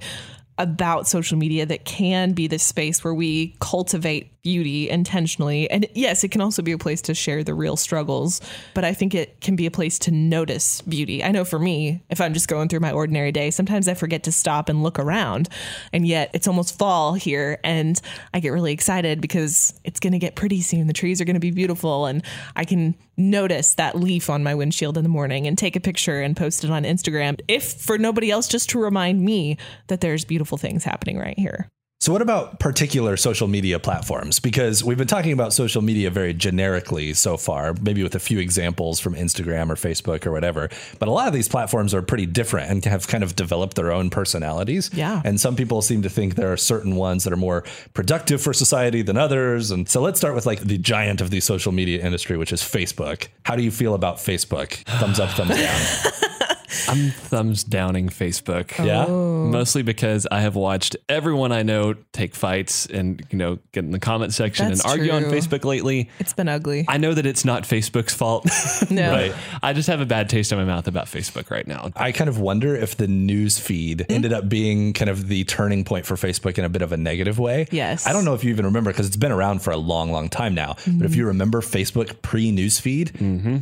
about 0.57 1.07
social 1.07 1.37
media 1.37 1.65
that 1.65 1.85
can 1.85 2.31
be 2.33 2.47
the 2.47 2.57
space 2.57 3.03
where 3.03 3.13
we 3.13 3.55
cultivate 3.59 4.36
beauty 4.47 4.89
intentionally. 4.89 5.69
And 5.69 5.87
yes, 5.93 6.23
it 6.23 6.29
can 6.29 6.39
also 6.39 6.61
be 6.61 6.71
a 6.71 6.77
place 6.77 7.01
to 7.01 7.13
share 7.13 7.43
the 7.43 7.53
real 7.53 7.75
struggles, 7.75 8.39
but 8.73 8.85
I 8.85 8.93
think 8.93 9.13
it 9.13 9.41
can 9.41 9.57
be 9.57 9.65
a 9.65 9.71
place 9.71 9.99
to 9.99 10.11
notice 10.11 10.81
beauty. 10.83 11.21
I 11.21 11.31
know 11.31 11.43
for 11.43 11.59
me, 11.59 12.01
if 12.09 12.21
I'm 12.21 12.33
just 12.33 12.47
going 12.47 12.69
through 12.69 12.79
my 12.79 12.93
ordinary 12.93 13.33
day, 13.33 13.51
sometimes 13.51 13.89
I 13.89 13.93
forget 13.93 14.23
to 14.23 14.31
stop 14.31 14.69
and 14.69 14.83
look 14.83 14.99
around. 14.99 15.49
And 15.91 16.07
yet 16.07 16.31
it's 16.33 16.47
almost 16.47 16.79
fall 16.79 17.13
here 17.13 17.59
and 17.65 17.99
I 18.33 18.39
get 18.39 18.51
really 18.53 18.71
excited 18.71 19.19
because 19.19 19.77
it's 19.83 19.99
going 19.99 20.13
to 20.13 20.17
get 20.17 20.37
pretty 20.37 20.61
soon. 20.61 20.87
The 20.87 20.93
trees 20.93 21.19
are 21.19 21.25
going 21.25 21.33
to 21.33 21.41
be 21.41 21.51
beautiful 21.51 22.05
and 22.05 22.23
I 22.55 22.63
can 22.63 22.95
notice 23.17 23.73
that 23.73 23.97
leaf 23.97 24.29
on 24.29 24.43
my 24.43 24.55
windshield 24.55 24.97
in 24.97 25.03
the 25.03 25.09
morning 25.09 25.45
and 25.45 25.57
take 25.57 25.75
a 25.75 25.81
picture 25.81 26.21
and 26.21 26.37
post 26.37 26.63
it 26.63 26.69
on 26.69 26.83
Instagram. 26.83 27.37
If 27.49 27.73
for 27.81 27.97
nobody 27.97 28.31
else, 28.31 28.47
just 28.47 28.69
to 28.69 28.79
remind 28.79 29.21
me 29.21 29.57
that 29.87 29.99
there's 29.99 30.23
beautiful 30.23 30.57
things 30.57 30.85
happening 30.85 31.17
right 31.17 31.37
here. 31.37 31.69
So, 31.99 32.13
what 32.13 32.21
about 32.21 32.59
particular 32.59 33.17
social 33.17 33.47
media 33.47 33.79
platforms? 33.79 34.39
Because 34.39 34.83
we've 34.83 34.99
been 34.99 35.07
talking 35.07 35.31
about 35.31 35.51
social 35.51 35.81
media 35.81 36.11
very 36.11 36.31
generically 36.31 37.15
so 37.15 37.37
far, 37.37 37.73
maybe 37.81 38.03
with 38.03 38.13
a 38.13 38.19
few 38.19 38.37
examples 38.37 38.99
from 38.99 39.15
Instagram 39.15 39.71
or 39.71 39.75
Facebook 39.75 40.27
or 40.27 40.31
whatever. 40.31 40.69
But 40.99 41.09
a 41.09 41.11
lot 41.11 41.27
of 41.27 41.33
these 41.33 41.47
platforms 41.47 41.95
are 41.95 42.03
pretty 42.03 42.27
different 42.27 42.69
and 42.69 42.85
have 42.85 43.07
kind 43.07 43.23
of 43.23 43.35
developed 43.35 43.75
their 43.75 43.91
own 43.91 44.11
personalities. 44.11 44.91
Yeah. 44.93 45.23
And 45.25 45.41
some 45.41 45.55
people 45.55 45.81
seem 45.81 46.03
to 46.03 46.09
think 46.09 46.35
there 46.35 46.53
are 46.53 46.57
certain 46.57 46.97
ones 46.97 47.23
that 47.23 47.33
are 47.33 47.37
more 47.37 47.63
productive 47.95 48.43
for 48.43 48.53
society 48.53 49.01
than 49.01 49.17
others. 49.17 49.71
And 49.71 49.89
so, 49.89 49.99
let's 49.99 50.19
start 50.19 50.35
with 50.35 50.45
like 50.45 50.59
the 50.59 50.77
giant 50.77 51.19
of 51.19 51.31
the 51.31 51.39
social 51.39 51.71
media 51.71 52.05
industry, 52.05 52.37
which 52.37 52.53
is 52.53 52.61
Facebook. 52.61 53.27
How 53.41 53.55
do 53.55 53.63
you 53.63 53.71
feel 53.71 53.95
about 53.95 54.17
Facebook? 54.17 54.73
Thumbs 54.99 55.19
up, 55.19 55.31
thumbs 55.31 55.55
down. 55.55 56.53
I'm 56.87 57.09
thumbs 57.11 57.63
downing 57.63 58.09
Facebook. 58.09 58.83
Yeah. 58.83 59.05
Mostly 59.07 59.83
because 59.83 60.27
I 60.31 60.41
have 60.41 60.55
watched 60.55 60.95
everyone 61.07 61.51
I 61.51 61.63
know 61.63 61.93
take 62.11 62.35
fights 62.35 62.85
and, 62.87 63.25
you 63.29 63.37
know, 63.37 63.59
get 63.71 63.83
in 63.85 63.91
the 63.91 63.99
comment 63.99 64.33
section 64.33 64.67
That's 64.67 64.83
and 64.83 64.91
argue 64.91 65.11
on. 65.11 65.23
Facebook 65.25 65.63
lately. 65.63 66.09
It's 66.19 66.33
been 66.33 66.47
ugly. 66.49 66.85
I 66.87 66.97
know 66.97 67.13
that 67.13 67.25
it's 67.25 67.45
not 67.45 67.63
Facebook's 67.63 68.13
fault. 68.13 68.45
no. 68.89 69.11
Right. 69.11 69.33
I 69.63 69.73
just 69.73 69.87
have 69.87 70.01
a 70.01 70.05
bad 70.05 70.29
taste 70.29 70.51
in 70.51 70.57
my 70.57 70.65
mouth 70.65 70.87
about 70.87 71.05
Facebook 71.05 71.49
right 71.49 71.65
now. 71.67 71.89
I 71.95 72.11
kind 72.11 72.29
of 72.29 72.39
wonder 72.39 72.75
if 72.75 72.97
the 72.97 73.07
news 73.07 73.57
feed 73.57 74.05
Hmm? 74.07 74.13
ended 74.13 74.33
up 74.33 74.49
being 74.49 74.93
kind 74.93 75.09
of 75.09 75.27
the 75.27 75.43
turning 75.45 75.83
point 75.83 76.05
for 76.05 76.15
Facebook 76.15 76.57
in 76.57 76.65
a 76.65 76.69
bit 76.69 76.81
of 76.81 76.91
a 76.91 76.97
negative 76.97 77.39
way. 77.39 77.67
Yes. 77.71 78.05
I 78.07 78.13
don't 78.13 78.25
know 78.25 78.33
if 78.33 78.43
you 78.43 78.49
even 78.51 78.65
remember 78.65 78.91
because 78.91 79.07
it's 79.07 79.15
been 79.17 79.31
around 79.31 79.61
for 79.61 79.71
a 79.71 79.77
long, 79.77 80.11
long 80.11 80.29
time 80.29 80.53
now. 80.53 80.75
But 80.85 81.05
if 81.05 81.15
you 81.15 81.23
Mm-hmm. 81.23 81.27
remember 81.27 81.61
Facebook 81.61 82.21
pre 82.21 82.51
news 82.51 82.79
feed, 82.79 83.07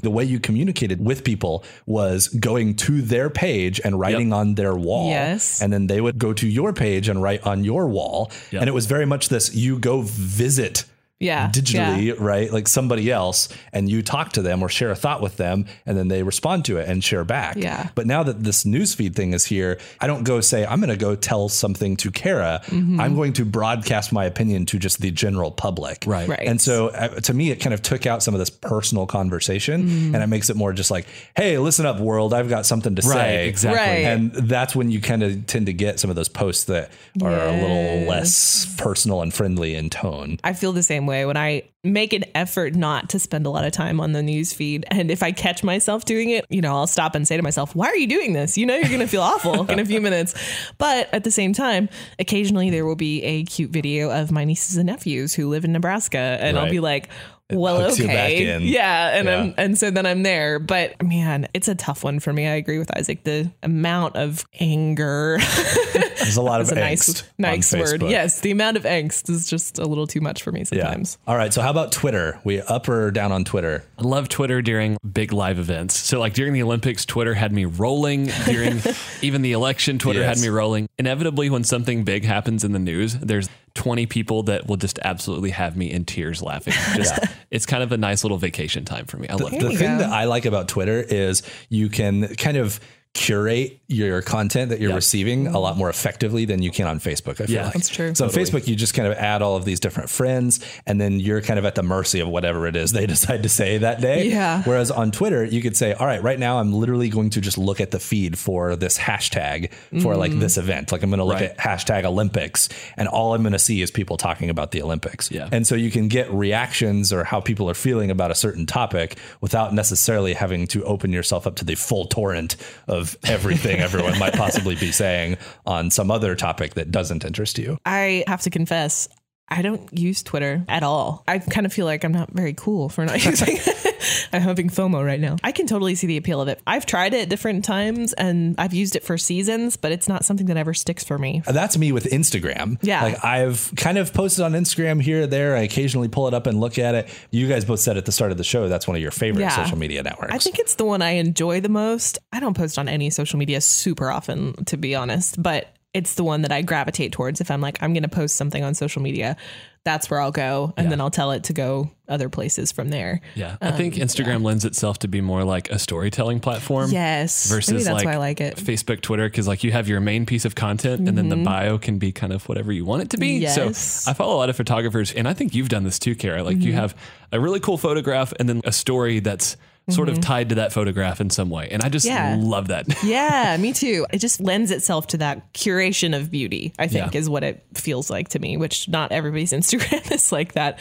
the 0.01 0.09
way 0.11 0.23
you 0.23 0.39
communicated 0.39 1.03
with 1.03 1.23
people 1.23 1.63
was 1.85 2.27
going 2.27 2.75
to 2.77 2.94
their 3.01 3.29
page 3.29 3.81
and 3.83 3.99
writing 3.99 4.33
on 4.33 4.55
their 4.55 4.75
wall. 4.75 5.09
Yes. 5.09 5.61
And 5.61 5.71
then 5.71 5.87
they 5.87 6.01
would 6.01 6.17
go 6.17 6.33
to 6.33 6.47
your 6.47 6.73
page 6.73 7.09
and 7.09 7.21
write 7.21 7.45
on 7.45 7.63
your 7.63 7.87
wall. 7.87 8.31
Yep. 8.51 8.61
And 8.61 8.69
it 8.69 8.73
was 8.73 8.85
very 8.85 9.05
much 9.05 9.29
this 9.29 9.53
you 9.55 9.79
go 9.79 10.01
visit 10.01 10.85
Yeah, 11.17 11.49
digitally, 11.49 12.07
yeah. 12.07 12.13
right? 12.19 12.51
Like 12.51 12.67
somebody 12.67 13.09
else, 13.09 13.47
and 13.71 13.89
you 13.89 14.01
talk 14.01 14.33
to 14.33 14.41
them 14.41 14.61
or 14.61 14.67
share 14.67 14.91
a 14.91 14.95
thought 14.95 15.21
with 15.21 15.37
them, 15.37 15.65
and 15.85 15.97
then 15.97 16.09
they 16.09 16.23
respond 16.23 16.65
to 16.65 16.77
it 16.77 16.89
and 16.89 17.01
share 17.01 17.23
back. 17.23 17.55
Yeah. 17.55 17.87
But 17.95 18.05
now 18.05 18.23
that 18.23 18.43
this 18.43 18.65
newsfeed 18.65 19.15
thing 19.15 19.31
is 19.33 19.45
here, 19.45 19.79
I 20.01 20.07
don't 20.07 20.23
go 20.25 20.41
say, 20.41 20.65
I'm 20.65 20.79
going 20.79 20.89
to 20.89 20.97
go 20.97 21.15
tell 21.15 21.47
something 21.47 21.95
to 21.97 22.11
Kara. 22.11 22.61
Mm-hmm. 22.65 22.99
I'm 22.99 23.15
going 23.15 23.31
to 23.33 23.45
broadcast 23.45 24.11
my 24.11 24.25
opinion 24.25 24.65
to 24.67 24.77
just 24.77 24.99
the 24.99 25.09
general 25.09 25.51
public. 25.51 26.03
Right. 26.05 26.27
Right. 26.27 26.39
And 26.47 26.59
so 26.59 26.89
uh, 26.89 27.07
to 27.21 27.33
me, 27.33 27.49
it 27.49 27.57
kind 27.61 27.73
of 27.73 27.81
took 27.81 28.05
out 28.05 28.21
some 28.21 28.33
of 28.33 28.39
this 28.39 28.49
personal 28.49 29.05
conversation 29.05 29.85
Mm-hmm. 29.85 30.15
and 30.15 30.23
it 30.23 30.27
makes 30.27 30.49
it 30.49 30.55
more 30.55 30.73
just 30.73 30.91
like, 30.91 31.07
hey, 31.35 31.57
listen 31.57 31.85
up, 31.85 31.99
world. 31.99 32.33
I've 32.33 32.49
got 32.49 32.65
something 32.65 32.95
to 32.95 33.07
Right, 33.07 33.15
say. 33.15 33.47
exactly. 33.49 33.79
Right. 33.79 34.05
And 34.05 34.33
that's 34.33 34.75
when 34.75 34.91
you 34.91 34.99
kind 35.01 35.23
of 35.23 35.47
tend 35.47 35.67
to 35.67 35.73
get 35.73 35.99
some 35.99 36.09
of 36.09 36.15
those 36.15 36.29
posts 36.29 36.65
that 36.65 36.91
are 37.21 37.31
a 37.31 37.51
little 37.51 38.07
less 38.07 38.65
personal 38.77 39.21
and 39.21 39.33
friendly 39.33 39.75
in 39.75 39.89
tone. 39.89 40.39
I 40.43 40.53
feel 40.53 40.71
the 40.73 40.83
same 40.83 41.04
way 41.05 41.25
when 41.25 41.37
I 41.37 41.63
make 41.83 42.13
an 42.13 42.23
effort 42.33 42.75
not 42.75 43.09
to 43.09 43.19
spend 43.19 43.45
a 43.45 43.49
lot 43.49 43.63
of 43.65 43.71
time 43.71 43.99
on 43.99 44.11
the 44.11 44.23
news 44.23 44.53
feed. 44.53 44.85
And 44.89 45.11
if 45.11 45.21
I 45.21 45.31
catch 45.31 45.63
myself 45.63 46.05
doing 46.05 46.29
it, 46.31 46.45
you 46.49 46.61
know, 46.61 46.73
I'll 46.75 46.87
stop 46.87 47.13
and 47.15 47.27
say 47.27 47.37
to 47.37 47.43
myself, 47.43 47.75
why 47.75 47.87
are 47.87 47.95
you 47.95 48.07
doing 48.07 48.33
this? 48.33 48.57
You 48.57 48.65
know, 48.65 48.75
you're 48.75 48.87
going 48.87 48.99
to 49.01 49.07
feel 49.07 49.21
awful 49.21 49.69
in 49.69 49.79
a 49.79 49.85
few 49.85 50.01
minutes. 50.01 50.33
But 50.77 51.13
at 51.13 51.23
the 51.23 51.31
same 51.31 51.53
time, 51.53 51.89
occasionally 52.17 52.69
there 52.71 52.85
will 52.85 52.95
be 52.95 53.21
a 53.23 53.43
cute 53.43 53.69
video 53.69 54.09
of 54.09 54.31
my 54.31 54.45
nieces 54.45 54.77
and 54.77 54.87
nephews 54.87 55.33
who 55.35 55.47
live 55.47 55.63
in 55.63 55.71
Nebraska. 55.73 56.17
And 56.17 56.57
I'll 56.57 56.69
be 56.69 56.79
like, 56.79 57.09
well, 57.51 57.91
okay. 57.91 58.57
Yeah. 58.59 59.09
And 59.19 59.27
Yeah. 59.27 59.39
I'm, 59.39 59.53
and 59.57 59.77
so 59.77 59.91
then 59.91 60.07
I'm 60.07 60.23
there. 60.23 60.57
But 60.57 60.99
man, 61.03 61.47
it's 61.53 61.67
a 61.67 61.75
tough 61.75 62.03
one 62.03 62.19
for 62.19 62.33
me. 62.33 62.47
I 62.47 62.55
agree 62.55 62.79
with 62.79 62.95
Isaac. 62.97 63.23
The 63.23 63.51
amount 63.61 64.15
of 64.15 64.43
anger 64.59 65.37
There's 66.25 66.37
a 66.37 66.41
lot 66.41 66.61
of 66.61 66.69
a 66.71 66.75
angst 66.75 67.23
nice, 67.37 67.73
on 67.73 67.81
nice 67.81 67.91
word. 68.01 68.01
Yes. 68.03 68.39
The 68.41 68.51
amount 68.51 68.77
of 68.77 68.83
angst 68.83 69.29
is 69.29 69.47
just 69.47 69.79
a 69.79 69.85
little 69.85 70.07
too 70.07 70.21
much 70.21 70.43
for 70.43 70.51
me 70.51 70.59
Yeah. 70.71 70.83
sometimes. 70.83 71.17
All 71.27 71.37
right. 71.37 71.53
So 71.53 71.61
how 71.61 71.69
about 71.71 71.91
Twitter? 71.91 72.39
We 72.43 72.61
up 72.61 72.89
or 72.89 73.11
down 73.11 73.31
on 73.31 73.45
Twitter? 73.45 73.83
I 73.97 74.01
love 74.03 74.27
Twitter 74.29 74.61
during 74.61 74.97
big 75.09 75.31
live 75.33 75.59
events. 75.59 75.95
So, 75.97 76.19
like 76.19 76.33
during 76.33 76.53
the 76.53 76.63
Olympics, 76.63 77.05
Twitter 77.05 77.33
had 77.33 77.51
me 77.53 77.65
rolling. 77.65 78.29
During 78.45 78.81
even 79.21 79.41
the 79.41 79.53
election, 79.53 79.99
Twitter 79.99 80.19
Yes. 80.19 80.37
had 80.39 80.43
me 80.45 80.49
rolling. 80.49 80.87
Inevitably, 80.99 81.49
when 81.49 81.63
something 81.63 82.03
big 82.03 82.25
happens 82.25 82.63
in 82.63 82.71
the 82.71 82.79
news, 82.79 83.13
there's 83.15 83.47
20 83.75 84.05
people 84.05 84.43
that 84.43 84.67
will 84.67 84.77
just 84.77 84.99
absolutely 85.03 85.49
have 85.51 85.75
me 85.75 85.91
in 85.91 86.05
tears 86.05 86.41
laughing. 86.41 86.73
Just, 86.95 87.13
It's 87.51 87.65
kind 87.65 87.83
of 87.83 87.91
a 87.91 87.97
nice 87.97 88.23
little 88.23 88.37
vacation 88.37 88.85
time 88.85 89.05
for 89.05 89.17
me. 89.17 89.27
I 89.27 89.33
love 89.35 89.51
The 89.51 89.57
it. 89.57 89.71
you 89.73 89.77
thing 89.77 89.97
go. 89.97 90.03
that 90.03 90.09
I 90.11 90.23
like 90.25 90.45
about 90.45 90.69
Twitter 90.69 91.01
is 91.01 91.43
you 91.67 91.89
can 91.89 92.35
kind 92.35 92.55
of 92.55 92.79
curate 93.15 93.79
your 93.87 94.21
content 94.21 94.69
that 94.69 94.79
you're 94.79 94.89
Yeah. 94.89 94.95
receiving 94.95 95.47
a 95.47 95.57
lot 95.59 95.77
more 95.77 95.89
effectively 95.89 96.43
than 96.45 96.61
you 96.61 96.69
can 96.69 96.85
on 96.85 96.99
Facebook. 96.99 97.39
I 97.41 97.45
feel 97.45 97.55
Yeah, 97.55 97.63
like. 97.65 97.73
That's 97.73 97.89
true. 97.89 98.13
So 98.13 98.25
on 98.25 98.31
Facebook, 98.31 98.67
you 98.67 98.75
just 98.75 98.93
kind 98.93 99.07
of 99.07 99.17
add 99.17 99.41
all 99.41 99.55
of 99.55 99.63
these 99.63 99.79
different 99.79 100.09
friends, 100.09 100.59
and 100.85 100.99
then 100.99 101.19
you're 101.19 101.41
kind 101.41 101.57
of 101.57 101.65
at 101.65 101.75
the 101.75 101.83
mercy 101.83 102.19
of 102.19 102.27
whatever 102.27 102.67
it 102.67 102.75
is 102.75 102.91
they 102.91 103.05
decide 103.15 103.43
to 103.43 103.49
say 103.49 103.77
that 103.77 104.01
day. 104.01 104.27
Yeah. 104.27 104.63
Whereas 104.63 104.91
on 104.91 105.11
Twitter, 105.11 105.43
you 105.45 105.61
could 105.61 105.77
say, 105.77 105.93
"All 105.93 106.05
right, 106.05 106.21
right 106.21 106.37
now 106.37 106.59
I'm 106.59 106.73
literally 106.73 107.09
going 107.09 107.29
to 107.31 107.41
just 107.41 107.57
look 107.57 107.79
at 107.79 107.91
the 107.91 107.99
feed 107.99 108.37
for 108.37 108.75
this 108.75 108.97
hashtag 108.97 109.71
for 110.01 110.15
like 110.17 110.31
mm. 110.33 110.39
this 110.41 110.57
event. 110.57 110.91
Like 110.91 111.01
I'm 111.03 111.09
going 111.09 111.19
to 111.19 111.23
look 111.23 111.35
Right. 111.39 111.51
at 111.51 111.57
hashtag 111.57 112.03
Olympics, 112.05 112.67
and 112.97 113.07
all 113.07 113.33
I'm 113.33 113.43
going 113.43 113.53
to 113.53 113.59
see 113.59 113.81
is 113.81 113.91
people 113.91 114.17
talking 114.17 114.49
about 114.49 114.71
the 114.71 114.81
Olympics. 114.81 115.31
Yeah. 115.31 115.47
And 115.51 115.65
so 115.65 115.75
you 115.75 115.89
can 115.89 116.09
get 116.09 116.29
reactions 116.33 117.13
or 117.13 117.23
how 117.23 117.39
people 117.39 117.69
are 117.69 117.73
feeling 117.75 118.11
about 118.11 118.29
a 118.31 118.35
certain 118.35 118.65
topic 118.65 119.17
without 119.41 119.73
necessarily 119.73 120.33
having 120.33 120.67
to 120.67 120.83
open 120.83 121.13
yourself 121.13 121.47
up 121.47 121.55
to 121.57 121.65
the 121.65 121.75
full 121.75 122.05
torrent 122.05 122.55
of 122.87 123.04
everything 123.25 123.79
everyone 123.81 124.17
might 124.17 124.33
possibly 124.33 124.75
be 124.75 124.91
saying 124.91 125.37
on 125.65 125.91
some 125.91 126.09
other 126.09 126.35
topic 126.35 126.75
that 126.75 126.91
doesn't 126.91 127.25
interest 127.25 127.57
you. 127.57 127.77
I 127.85 128.23
have 128.27 128.41
to 128.41 128.49
confess, 128.49 129.07
I 129.47 129.61
don't 129.61 129.87
use 129.97 130.23
Twitter 130.23 130.65
at 130.67 130.81
all. 130.81 131.23
I 131.27 131.37
kind 131.39 131.65
of 131.67 131.73
feel 131.73 131.85
like 131.85 132.03
I'm 132.03 132.11
not 132.11 132.31
very 132.31 132.53
cool 132.53 132.89
for 132.89 133.05
not 133.05 133.23
using 133.25 133.57
it. 133.57 134.27
I'm 134.33 134.41
having 134.41 134.69
FOMO 134.69 135.05
right 135.05 135.19
now. 135.19 135.37
I 135.43 135.51
can 135.51 135.67
totally 135.67 135.95
see 135.95 136.07
the 136.07 136.17
appeal 136.17 136.41
of 136.41 136.47
it. 136.47 136.59
I've 136.65 136.85
tried 136.85 137.13
it 137.13 137.29
different 137.29 137.63
times 137.63 138.13
and 138.13 138.55
I've 138.57 138.73
used 138.73 138.95
it 138.95 139.03
for 139.03 139.17
seasons, 139.17 139.77
but 139.77 139.91
it's 139.91 140.07
not 140.07 140.25
something 140.25 140.47
that 140.47 140.57
ever 140.57 140.73
sticks 140.73 141.03
for 141.03 141.17
me. 141.17 141.43
That's 141.45 141.77
me 141.77 141.91
with 141.91 142.05
Instagram. 142.05 142.77
Yeah. 142.81 143.03
Like 143.03 143.23
I've 143.23 143.71
kind 143.75 143.97
of 143.97 144.13
posted 144.13 144.43
on 144.43 144.53
Instagram 144.53 145.01
here 145.01 145.21
or 145.23 145.27
there. 145.27 145.55
I 145.55 145.59
occasionally 145.61 146.07
pull 146.07 146.27
it 146.27 146.33
up 146.33 146.47
and 146.47 146.59
look 146.59 146.77
at 146.79 146.95
it. 146.95 147.09
You 147.31 147.47
guys 147.47 147.65
both 147.65 147.79
said 147.79 147.97
at 147.97 148.05
the 148.05 148.11
start 148.11 148.31
of 148.31 148.37
the 148.37 148.43
show 148.43 148.67
that's 148.67 148.87
one 148.87 148.95
of 148.95 149.01
your 149.01 149.11
favorite 149.11 149.41
Yeah. 149.43 149.63
social 149.63 149.77
media 149.77 150.01
networks. 150.03 150.33
I 150.33 150.39
think 150.39 150.57
it's 150.59 150.75
the 150.75 150.85
one 150.85 151.01
I 151.01 151.11
enjoy 151.11 151.61
the 151.61 151.69
most. 151.69 152.17
I 152.33 152.39
don't 152.39 152.55
post 152.57 152.77
on 152.79 152.89
any 152.89 153.09
social 153.11 153.37
media 153.39 153.61
super 153.61 154.09
often, 154.09 154.53
to 154.65 154.77
be 154.77 154.95
honest, 154.95 155.41
but 155.41 155.67
it's 155.95 156.15
the 156.15 156.25
one 156.25 156.41
that 156.41 156.51
I 156.51 156.61
gravitate 156.61 157.13
towards. 157.13 157.39
If 157.39 157.49
I'm 157.49 157.61
like, 157.61 157.81
I'm 157.81 157.93
going 157.93 158.03
to 158.03 158.09
post 158.09 158.35
something 158.35 158.61
on 158.61 158.73
social 158.73 159.01
media, 159.01 159.37
that's 159.85 160.09
where 160.09 160.19
I'll 160.19 160.31
go. 160.31 160.73
And 160.75 160.91
then 160.91 160.99
I'll 160.99 161.09
tell 161.09 161.31
it 161.31 161.45
to 161.45 161.53
go 161.53 161.89
other 162.09 162.27
places 162.27 162.73
from 162.73 162.89
there. 162.89 163.21
Yeah. 163.33 163.55
I 163.61 163.67
um, 163.67 163.77
think 163.77 163.93
Instagram 163.93 164.43
lends 164.43 164.65
itself 164.65 164.99
to 164.99 165.07
be 165.07 165.21
more 165.21 165.45
like 165.45 165.69
a 165.69 165.79
storytelling 165.79 166.41
platform. 166.41 166.91
Yes. 166.91 167.47
Versus 167.49 167.87
like, 167.87 168.03
like. 168.03 168.39
Facebook, 168.39 168.99
Twitter, 168.99 169.29
because 169.29 169.47
like 169.47 169.63
you 169.63 169.71
have 169.71 169.87
your 169.87 170.01
main 170.01 170.25
piece 170.25 170.43
of 170.43 170.53
content 170.53 171.07
and 171.07 171.17
then 171.17 171.29
the 171.29 171.35
mm-hmm. 171.35 171.45
bio 171.45 171.77
can 171.77 171.97
be 171.97 172.11
kind 172.11 172.33
of 172.33 172.47
whatever 172.49 172.73
you 172.73 172.83
want 172.83 173.03
it 173.03 173.11
to 173.11 173.17
be. 173.17 173.37
Yes. 173.37 174.03
So 174.03 174.11
I 174.11 174.13
follow 174.13 174.35
a 174.35 174.39
lot 174.39 174.49
of 174.49 174.57
photographers 174.57 175.13
and 175.13 175.29
I 175.29 175.33
think 175.33 175.55
you've 175.55 175.69
done 175.69 175.85
this 175.85 175.97
too, 175.97 176.15
Kara. 176.15 176.43
Like 176.43 176.57
you 176.57 176.71
mm-hmm. 176.71 176.79
have 176.79 176.97
a 177.31 177.39
really 177.39 177.61
cool 177.61 177.77
photograph 177.77 178.33
and 178.37 178.49
then 178.49 178.61
a 178.65 178.73
story 178.73 179.19
that's 179.21 179.55
sort 179.89 180.09
of 180.09 180.19
tied 180.19 180.49
to 180.49 180.55
that 180.55 180.73
photograph 180.73 181.21
in 181.21 181.29
some 181.29 181.49
way. 181.49 181.67
And 181.69 181.83
I 181.83 181.89
just 181.89 182.05
Yeah. 182.07 182.37
love 182.39 182.69
that. 182.69 182.85
yeah, 183.03 183.55
me 183.59 183.71
too. 183.71 184.05
It 184.11 184.17
just 184.17 184.39
lends 184.41 184.71
itself 184.71 185.07
to 185.07 185.17
that 185.17 185.53
curation 185.53 186.15
of 186.15 186.31
beauty, 186.31 186.73
I 186.79 186.87
think, 186.87 187.13
Yeah. 187.13 187.19
is 187.19 187.29
what 187.29 187.43
it 187.43 187.63
feels 187.75 188.09
like 188.09 188.29
to 188.29 188.39
me, 188.39 188.57
which 188.57 188.89
not 188.89 189.11
everybody's 189.11 189.51
Instagram 189.59 190.11
is 190.11 190.31
like 190.31 190.53
that. 190.53 190.79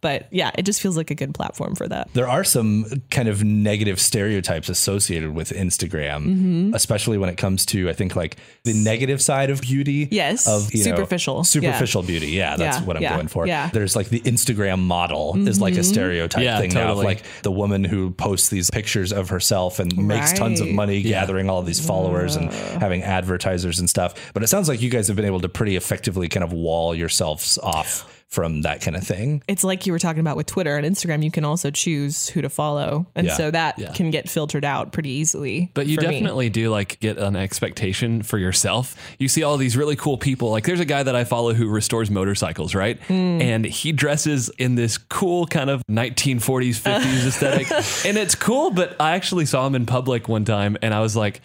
But 0.00 0.28
yeah, 0.30 0.52
it 0.56 0.62
just 0.62 0.80
feels 0.80 0.96
like 0.96 1.10
a 1.10 1.14
good 1.14 1.34
platform 1.34 1.74
for 1.74 1.86
that. 1.88 2.08
there 2.14 2.28
are 2.28 2.44
some 2.44 2.86
kind 3.10 3.28
of 3.28 3.44
negative 3.44 4.00
stereotypes 4.00 4.68
associated 4.68 5.34
with 5.34 5.50
Instagram, 5.50 6.24
Mm-hmm. 6.26 6.74
especially 6.74 7.18
when 7.18 7.28
it 7.28 7.36
comes 7.36 7.66
to 7.66 7.90
I 7.90 7.92
think 7.92 8.16
like 8.16 8.36
the 8.64 8.72
negative 8.72 9.20
side 9.20 9.50
of 9.50 9.60
beauty. 9.60 10.08
Yes. 10.10 10.46
of 10.48 10.72
you 10.72 10.84
know, 10.84 10.96
Superficial. 10.96 11.44
superficial 11.44 12.02
beauty. 12.02 12.28
Yeah, 12.28 12.56
that's 12.56 12.78
Yeah, 12.78 12.84
what 12.84 12.96
I'm 12.96 13.02
yeah, 13.02 13.14
going 13.16 13.28
for. 13.28 13.46
yeah. 13.46 13.68
There's 13.72 13.94
like 13.96 14.08
the 14.08 14.20
Instagram 14.20 14.78
model 14.80 15.36
is 15.46 15.60
like 15.60 15.74
a 15.76 15.84
stereotype 15.84 16.42
Yeah, 16.42 16.58
thing 16.60 16.72
now 16.72 16.92
of 16.92 16.98
like 16.98 17.22
the 17.42 17.50
woman 17.50 17.84
who 17.84 18.10
posts 18.12 18.45
these 18.48 18.70
pictures 18.70 19.12
of 19.12 19.28
herself 19.28 19.78
and 19.78 19.96
makes 19.96 20.32
tons 20.32 20.60
of 20.60 20.66
Right. 20.66 20.74
money 20.74 21.02
gathering 21.02 21.48
all 21.50 21.58
of 21.60 21.66
these 21.66 21.84
followers 21.84 22.36
and 22.36 22.52
having 22.52 23.02
advertisers 23.02 23.78
and 23.78 23.88
stuff. 23.90 24.14
But 24.34 24.42
it 24.42 24.46
sounds 24.48 24.68
like 24.68 24.80
you 24.82 24.90
guys 24.90 25.06
have 25.08 25.16
been 25.16 25.24
able 25.24 25.40
to 25.40 25.48
pretty 25.48 25.76
effectively 25.76 26.28
kind 26.28 26.44
of 26.44 26.52
wall 26.52 26.94
yourselves 26.94 27.58
off 27.62 28.15
from 28.28 28.62
that 28.62 28.80
kind 28.80 28.96
of 28.96 29.04
thing. 29.04 29.40
It's 29.46 29.62
like 29.62 29.86
you 29.86 29.92
were 29.92 29.98
talking 30.00 30.20
about 30.20 30.36
with 30.36 30.46
Twitter 30.46 30.76
and 30.76 30.84
Instagram, 30.84 31.22
you 31.22 31.30
can 31.30 31.44
also 31.44 31.70
choose 31.70 32.28
who 32.28 32.42
to 32.42 32.48
follow. 32.50 33.06
And 33.14 33.28
Yeah. 33.28 33.34
so 33.36 33.50
that 33.52 33.78
Yeah. 33.78 33.92
can 33.92 34.10
get 34.10 34.28
filtered 34.28 34.64
out 34.64 34.92
pretty 34.92 35.10
easily. 35.10 35.70
But 35.74 35.86
you 35.86 35.94
for 35.94 36.02
me. 36.02 36.06
definitely 36.12 36.50
do 36.50 36.68
like 36.70 36.98
get 37.00 37.18
an 37.18 37.36
expectation 37.36 38.22
for 38.22 38.36
yourself. 38.38 38.96
You 39.20 39.28
see 39.28 39.44
all 39.44 39.56
these 39.56 39.76
really 39.76 39.94
cool 39.96 40.18
people. 40.18 40.50
Like 40.50 40.64
there's 40.64 40.80
a 40.80 40.84
guy 40.84 41.04
that 41.04 41.14
I 41.14 41.22
follow 41.24 41.54
who 41.54 41.68
restores 41.68 42.10
motorcycles, 42.10 42.74
right? 42.74 43.00
Hmm. 43.04 43.40
And 43.40 43.64
he 43.64 43.92
dresses 43.92 44.50
in 44.58 44.74
this 44.74 44.98
cool 44.98 45.46
kind 45.46 45.70
of 45.70 45.82
1940s, 45.88 46.80
50s 46.80 47.26
aesthetic. 47.28 47.70
And 48.04 48.18
it's 48.18 48.34
cool, 48.34 48.72
but 48.72 48.96
I 49.00 49.12
actually 49.14 49.46
saw 49.46 49.66
him 49.66 49.74
in 49.76 49.86
public 49.86 50.28
one 50.28 50.44
time 50.44 50.76
and 50.82 50.92
I 50.92 51.00
was 51.00 51.14
like, 51.16 51.40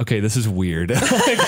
okay, 0.00 0.18
this 0.20 0.36
is 0.36 0.48
weird. 0.48 0.90
Like, 1.00 1.38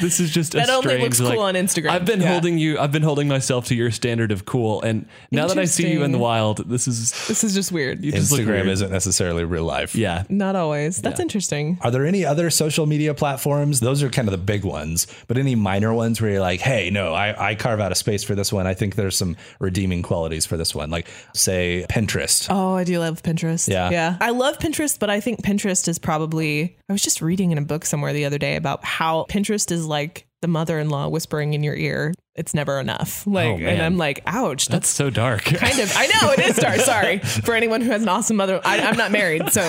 this 0.00 0.20
is 0.20 0.30
just 0.30 0.54
a 0.54 0.58
That 0.58 0.70
only 0.70 0.82
strange, 0.82 1.02
looks 1.02 1.20
cool 1.20 1.28
like- 1.28 1.38
on 1.38 1.54
Instagram. 1.54 1.90
I've 1.90 2.04
been 2.04 2.20
Yeah. 2.20 2.32
holding 2.32 2.58
you, 2.58 2.78
I've 2.78 2.92
been 2.92 3.02
holding 3.02 3.28
myself 3.28 3.66
to 3.66 3.74
your 3.74 3.90
standard 3.90 4.32
of 4.32 4.44
cool. 4.44 4.82
And 4.82 5.06
now 5.30 5.46
that 5.48 5.58
I 5.58 5.64
see 5.64 5.90
you 5.92 6.02
in 6.04 6.12
the 6.12 6.18
wild, 6.18 6.68
this 6.68 6.86
is, 6.88 7.12
This 7.28 7.44
is 7.44 7.54
just 7.54 7.72
weird. 7.72 8.04
you 8.04 8.12
just 8.12 8.32
Instagram 8.32 8.46
weird. 8.46 8.68
isn't 8.68 8.90
necessarily 8.92 9.44
real 9.44 9.64
life. 9.64 9.94
Yeah. 9.94 10.24
Not 10.28 10.56
always. 10.56 11.00
That's 11.02 11.20
interesting. 11.20 11.78
Are 11.82 11.90
there 11.90 12.06
any 12.06 12.24
other 12.24 12.50
social 12.50 12.86
media 12.86 13.14
platforms? 13.14 13.80
Those 13.80 14.02
are 14.02 14.08
kind 14.10 14.28
of 14.28 14.32
the 14.32 14.38
big 14.38 14.64
ones, 14.64 15.06
but 15.28 15.38
any 15.38 15.54
minor 15.54 15.92
ones 15.94 16.20
where 16.20 16.30
you're 16.32 16.40
like, 16.40 16.60
hey, 16.60 16.90
no, 16.90 17.14
I, 17.14 17.50
I 17.50 17.54
carve 17.54 17.80
out 17.80 17.92
a 17.92 17.94
space 17.94 18.22
for 18.24 18.34
this 18.34 18.52
one. 18.52 18.66
I 18.66 18.74
think 18.74 18.94
there's 18.94 19.16
some 19.16 19.36
redeeming 19.60 20.02
qualities 20.02 20.46
for 20.46 20.56
this 20.56 20.74
one. 20.74 20.90
Like, 20.90 21.08
say, 21.34 21.86
Pinterest. 21.88 22.46
Oh, 22.50 22.74
I 22.74 22.84
do 22.84 22.98
love 22.98 23.22
Pinterest. 23.22 23.68
Yeah. 23.68 23.90
Yeah. 23.90 24.16
I 24.20 24.30
love 24.30 24.58
Pinterest, 24.58 24.98
but 24.98 25.10
I 25.10 25.20
think 25.20 25.42
Pinterest 25.42 25.88
is 25.88 25.98
probably, 25.98 26.76
I 26.88 26.92
was 26.92 27.02
just 27.02 27.20
reading 27.22 27.50
in 27.50 27.58
a 27.58 27.62
book 27.62 27.84
somewhere 27.84 28.12
the 28.12 28.24
other 28.24 28.38
day 28.38 28.56
about 28.56 28.84
how 28.84 29.26
Pinterest 29.28 29.70
is 29.72 29.84
like 29.84 30.26
the 30.40 30.48
mother 30.48 30.78
in 30.78 30.88
law 30.90 31.08
whispering 31.08 31.54
in 31.54 31.62
your 31.62 31.74
ear, 31.76 32.12
it's 32.34 32.52
never 32.52 32.80
enough. 32.80 33.24
Like, 33.28 33.46
Oh, 33.46 33.56
and. 33.58 33.80
I'm 33.80 33.96
like, 33.96 34.22
ouch, 34.26 34.66
That's 34.66 34.86
that's 34.86 34.88
so 34.88 35.08
dark. 35.08 35.44
kind 35.44 35.78
of, 35.78 35.92
I 35.96 36.06
know 36.06 36.32
it 36.32 36.40
is 36.40 36.56
dark. 36.56 36.76
Sorry 36.80 37.18
for 37.18 37.54
anyone 37.54 37.80
who 37.80 37.90
has 37.92 38.02
an 38.02 38.08
awesome 38.08 38.36
mother. 38.36 38.60
I, 38.64 38.80
I'm 38.80 38.96
not 38.96 39.12
married, 39.12 39.50
so 39.52 39.60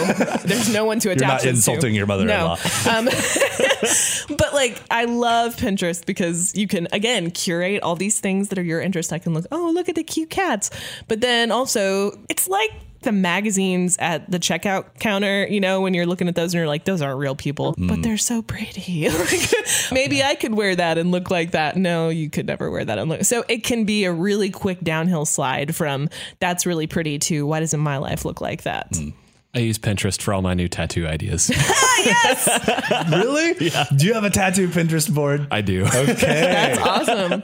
there's 0.45 0.73
no 0.73 0.85
one 0.85 0.99
to 1.01 1.11
attach 1.11 1.19
You're 1.21 1.27
not 1.27 1.41
this 1.41 1.65
to. 1.65 1.71
insulting 1.71 1.93
your 1.93 2.07
mother-in-law. 2.07 2.57
No. 2.85 2.91
Um, 2.91 3.05
but 4.37 4.53
like, 4.53 4.81
I 4.89 5.05
love 5.05 5.55
Pinterest 5.57 6.05
because 6.05 6.55
you 6.55 6.67
can 6.67 6.87
again 6.91 7.29
curate 7.31 7.83
all 7.83 7.95
these 7.95 8.19
things 8.19 8.49
that 8.49 8.57
are 8.57 8.63
your 8.63 8.81
interest. 8.81 9.13
I 9.13 9.19
can 9.19 9.33
look, 9.33 9.45
oh, 9.51 9.71
look 9.73 9.89
at 9.89 9.95
the 9.95 10.03
cute 10.03 10.29
cats, 10.31 10.69
but 11.07 11.21
then 11.21 11.51
also 11.51 12.11
it's 12.29 12.47
like 12.47 12.71
the 13.03 13.11
magazines 13.11 13.97
at 13.99 14.29
the 14.29 14.39
checkout 14.39 14.99
counter, 14.99 15.47
you 15.47 15.59
know, 15.59 15.81
when 15.81 15.93
you're 15.93 16.05
looking 16.05 16.27
at 16.27 16.35
those 16.35 16.53
and 16.53 16.59
you're 16.59 16.67
like, 16.67 16.85
those 16.85 17.01
aren't 17.01 17.19
real 17.19 17.35
people, 17.35 17.73
but 17.77 17.83
mm-hmm. 17.83 18.01
they're 18.01 18.17
so 18.17 18.41
pretty. 18.41 19.09
Like, 19.23 19.49
maybe 19.91 20.23
I 20.23 20.35
could 20.35 20.53
wear 20.53 20.75
that 20.75 20.97
and 20.97 21.11
look 21.11 21.31
like 21.31 21.51
that. 21.51 21.77
No, 21.77 22.09
you 22.09 22.29
could 22.29 22.45
never 22.45 22.69
wear 22.69 22.83
that 22.83 22.97
and 22.97 23.09
look. 23.09 23.23
So 23.23 23.43
it 23.47 23.63
can 23.63 23.85
be 23.85 24.03
a 24.03 24.11
really 24.11 24.49
quick 24.49 24.81
downhill 24.81 25.25
slide 25.25 25.75
from 25.75 26.09
that's 26.39 26.65
really 26.65 26.87
pretty 26.87 27.19
to 27.19 27.45
why 27.45 27.59
doesn't 27.59 27.79
my 27.79 27.97
life 27.97 28.25
look 28.25 28.41
like 28.41 28.63
that? 28.63 28.91
Mm. 28.91 29.13
I 29.55 29.59
use 29.59 29.77
Pinterest 29.77 30.19
for 30.21 30.33
all 30.33 30.41
my 30.41 30.55
new 30.55 30.67
tattoo 30.67 31.07
ideas. 31.07 31.51
Yes. 32.03 32.49
really? 33.09 33.67
Yeah. 33.67 33.85
Do 33.95 34.05
you 34.05 34.13
have 34.13 34.25
a 34.25 34.29
tattoo 34.29 34.67
Pinterest 34.67 35.13
board? 35.13 35.47
I 35.51 35.61
do. 35.61 35.85
Okay. 35.85 36.11
That's 36.11 36.79
awesome. 36.79 37.43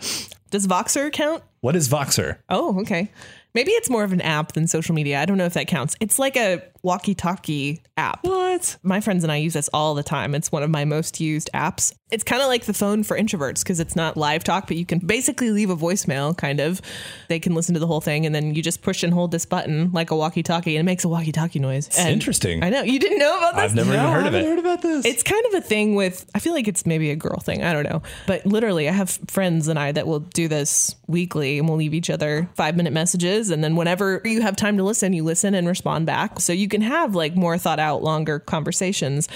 Does 0.51 0.67
Voxer 0.67 1.13
count? 1.13 1.43
what 1.61 1.75
is 1.75 1.87
Voxer? 1.87 2.37
Oh, 2.49 2.81
okay. 2.81 3.09
Maybe 3.53 3.71
it's 3.71 3.89
more 3.89 4.03
of 4.03 4.13
an 4.13 4.21
app 4.21 4.53
than 4.53 4.67
social 4.67 4.93
media. 4.93 5.19
I 5.19 5.25
don't 5.25 5.37
know 5.37 5.45
if 5.45 5.53
that 5.53 5.67
counts. 5.67 5.95
It's 5.99 6.19
like 6.19 6.37
a 6.37 6.61
walkie 6.83 7.15
talkie 7.15 7.81
app. 7.97 8.23
What? 8.23 8.77
My 8.83 9.01
friends 9.01 9.23
and 9.23 9.31
I 9.31 9.37
use 9.37 9.53
this 9.53 9.69
all 9.73 9.95
the 9.95 10.03
time. 10.03 10.35
It's 10.35 10.51
one 10.51 10.63
of 10.63 10.69
my 10.69 10.85
most 10.85 11.19
used 11.19 11.49
apps. 11.53 11.93
It's 12.11 12.23
kind 12.23 12.41
of 12.41 12.47
like 12.47 12.65
the 12.65 12.73
phone 12.73 13.03
for 13.03 13.15
introverts 13.17 13.63
because 13.63 13.79
it's 13.79 13.95
not 13.95 14.17
live 14.17 14.43
talk, 14.43 14.67
but 14.67 14.77
you 14.77 14.85
can 14.85 14.97
basically 14.99 15.51
leave 15.51 15.69
a 15.69 15.75
voicemail, 15.75 16.35
kind 16.35 16.59
of. 16.59 16.81
They 17.27 17.39
can 17.39 17.53
listen 17.53 17.75
to 17.75 17.79
the 17.79 17.85
whole 17.85 18.01
thing, 18.01 18.25
and 18.25 18.33
then 18.33 18.55
you 18.55 18.63
just 18.63 18.81
push 18.81 19.03
and 19.03 19.13
hold 19.13 19.29
this 19.31 19.45
button 19.45 19.91
like 19.91 20.09
a 20.09 20.15
walkie 20.15 20.41
talkie, 20.41 20.75
and 20.75 20.87
it 20.87 20.89
makes 20.89 21.03
a 21.03 21.07
walkie 21.07 21.31
talkie 21.31 21.59
noise. 21.59 21.87
And 21.99 22.09
interesting. 22.09 22.63
I 22.63 22.69
know. 22.71 22.81
You 22.81 22.97
didn't 22.99 23.19
know 23.19 23.37
about 23.37 23.55
this? 23.55 23.63
I've 23.65 23.75
never 23.75 23.93
even 23.93 24.05
heard 24.05 24.25
of 24.25 24.33
it. 24.33 24.43
heard 24.43 24.57
about 24.57 24.81
this. 24.81 25.05
It's 25.05 25.21
kind 25.21 25.45
of 25.47 25.53
a 25.53 25.61
thing 25.61 25.93
with, 25.93 26.27
I 26.33 26.39
feel 26.39 26.53
like 26.53 26.67
it's 26.67 26.85
maybe 26.85 27.11
a 27.11 27.15
girl 27.15 27.39
thing. 27.39 27.63
I 27.63 27.73
don't 27.73 27.87
know. 27.87 28.01
But 28.25 28.43
literally, 28.45 28.89
I 28.89 28.91
have 28.91 29.19
friends 29.27 29.67
and 29.67 29.77
I 29.77 29.91
that 29.91 30.07
will 30.07 30.19
do 30.19 30.47
this 30.47 30.95
weekly 31.07 31.59
and 31.59 31.67
we'll 31.67 31.77
leave 31.77 31.93
each 31.93 32.09
other 32.09 32.49
five 32.55 32.75
minute 32.75 32.93
messages. 32.93 33.51
And 33.51 33.63
then 33.63 33.75
whenever 33.75 34.21
you 34.25 34.41
have 34.41 34.55
time 34.55 34.77
to 34.77 34.83
listen, 34.83 35.13
you 35.13 35.23
listen 35.23 35.53
and 35.53 35.67
respond 35.67 36.05
back. 36.07 36.39
So 36.39 36.53
you 36.53 36.67
can 36.69 36.81
have 36.81 37.15
like 37.15 37.35
more 37.35 37.57
thought 37.57 37.79
out, 37.79 38.01
longer 38.03 38.39
conversations, 38.39 39.27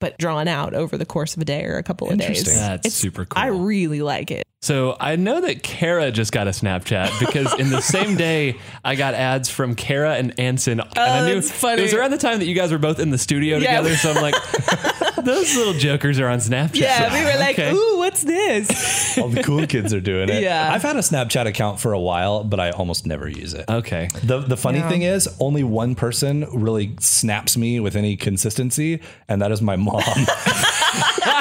but 0.00 0.16
drawn 0.18 0.48
out 0.48 0.74
over 0.74 0.96
the 0.96 1.06
course 1.06 1.36
of 1.36 1.42
a 1.42 1.44
day 1.44 1.64
or 1.64 1.76
a 1.76 1.82
couple 1.82 2.10
of 2.10 2.18
days. 2.18 2.44
That's 2.44 2.94
super 2.94 3.24
cool. 3.24 3.40
I 3.42 3.46
really 3.48 4.00
like 4.02 4.30
it. 4.30 4.44
So 4.60 4.96
I 4.98 5.14
know 5.14 5.40
that 5.40 5.62
Kara 5.62 6.10
just 6.10 6.32
got 6.32 6.48
a 6.48 6.50
Snapchat 6.50 7.20
because 7.20 7.54
in 7.60 7.70
the 7.70 7.80
same 7.80 8.16
day 8.28 8.56
I 8.84 8.96
got 8.96 9.14
ads 9.14 9.48
from 9.48 9.76
Kara 9.76 10.16
and 10.16 10.38
Ansen. 10.38 10.80
and 10.80 10.98
I 10.98 11.20
oh, 11.20 11.26
knew 11.26 11.34
that's 11.34 11.50
funny. 11.52 11.80
it 11.80 11.84
was 11.84 11.94
around 11.94 12.10
the 12.10 12.18
time 12.18 12.40
that 12.40 12.46
you 12.46 12.54
guys 12.56 12.72
were 12.72 12.78
both 12.78 12.98
in 12.98 13.10
the 13.10 13.18
studio 13.18 13.58
Yeah. 13.58 13.76
together. 13.80 13.96
So 13.96 14.10
I'm 14.12 14.20
like, 14.22 14.34
those 15.28 15.56
little 15.56 15.74
jokers 15.74 16.18
are 16.18 16.28
on 16.28 16.38
Snapchat. 16.38 16.76
Yeah, 16.80 17.12
we 17.12 17.24
were 17.24 17.38
like, 17.38 17.58
Okay. 17.58 17.72
ooh, 17.72 17.98
what's 17.98 18.22
this? 18.22 19.18
All 19.18 19.28
the 19.28 19.42
cool 19.42 19.66
kids 19.66 19.92
are 19.92 20.00
doing 20.00 20.28
it. 20.28 20.42
Yeah. 20.42 20.72
I've 20.72 20.82
had 20.82 20.96
a 20.96 21.00
Snapchat 21.00 21.46
account 21.46 21.80
for 21.80 21.92
a 21.92 22.00
while, 22.00 22.44
but 22.44 22.58
I 22.60 22.70
almost 22.70 23.06
never 23.06 23.28
use 23.28 23.52
it. 23.54 23.64
Okay. 23.68 24.08
The 24.24 24.40
the 24.40 24.56
funny 24.56 24.78
Yeah. 24.78 24.88
thing 24.88 25.02
is, 25.02 25.28
only 25.40 25.62
one 25.64 25.94
person 25.94 26.46
really 26.52 26.94
snaps 27.00 27.56
me 27.56 27.78
with 27.80 27.94
any 27.96 28.16
consistency, 28.16 29.00
and 29.28 29.40
that 29.42 29.52
is 29.52 29.60
my 29.62 29.76
mom. 29.76 30.02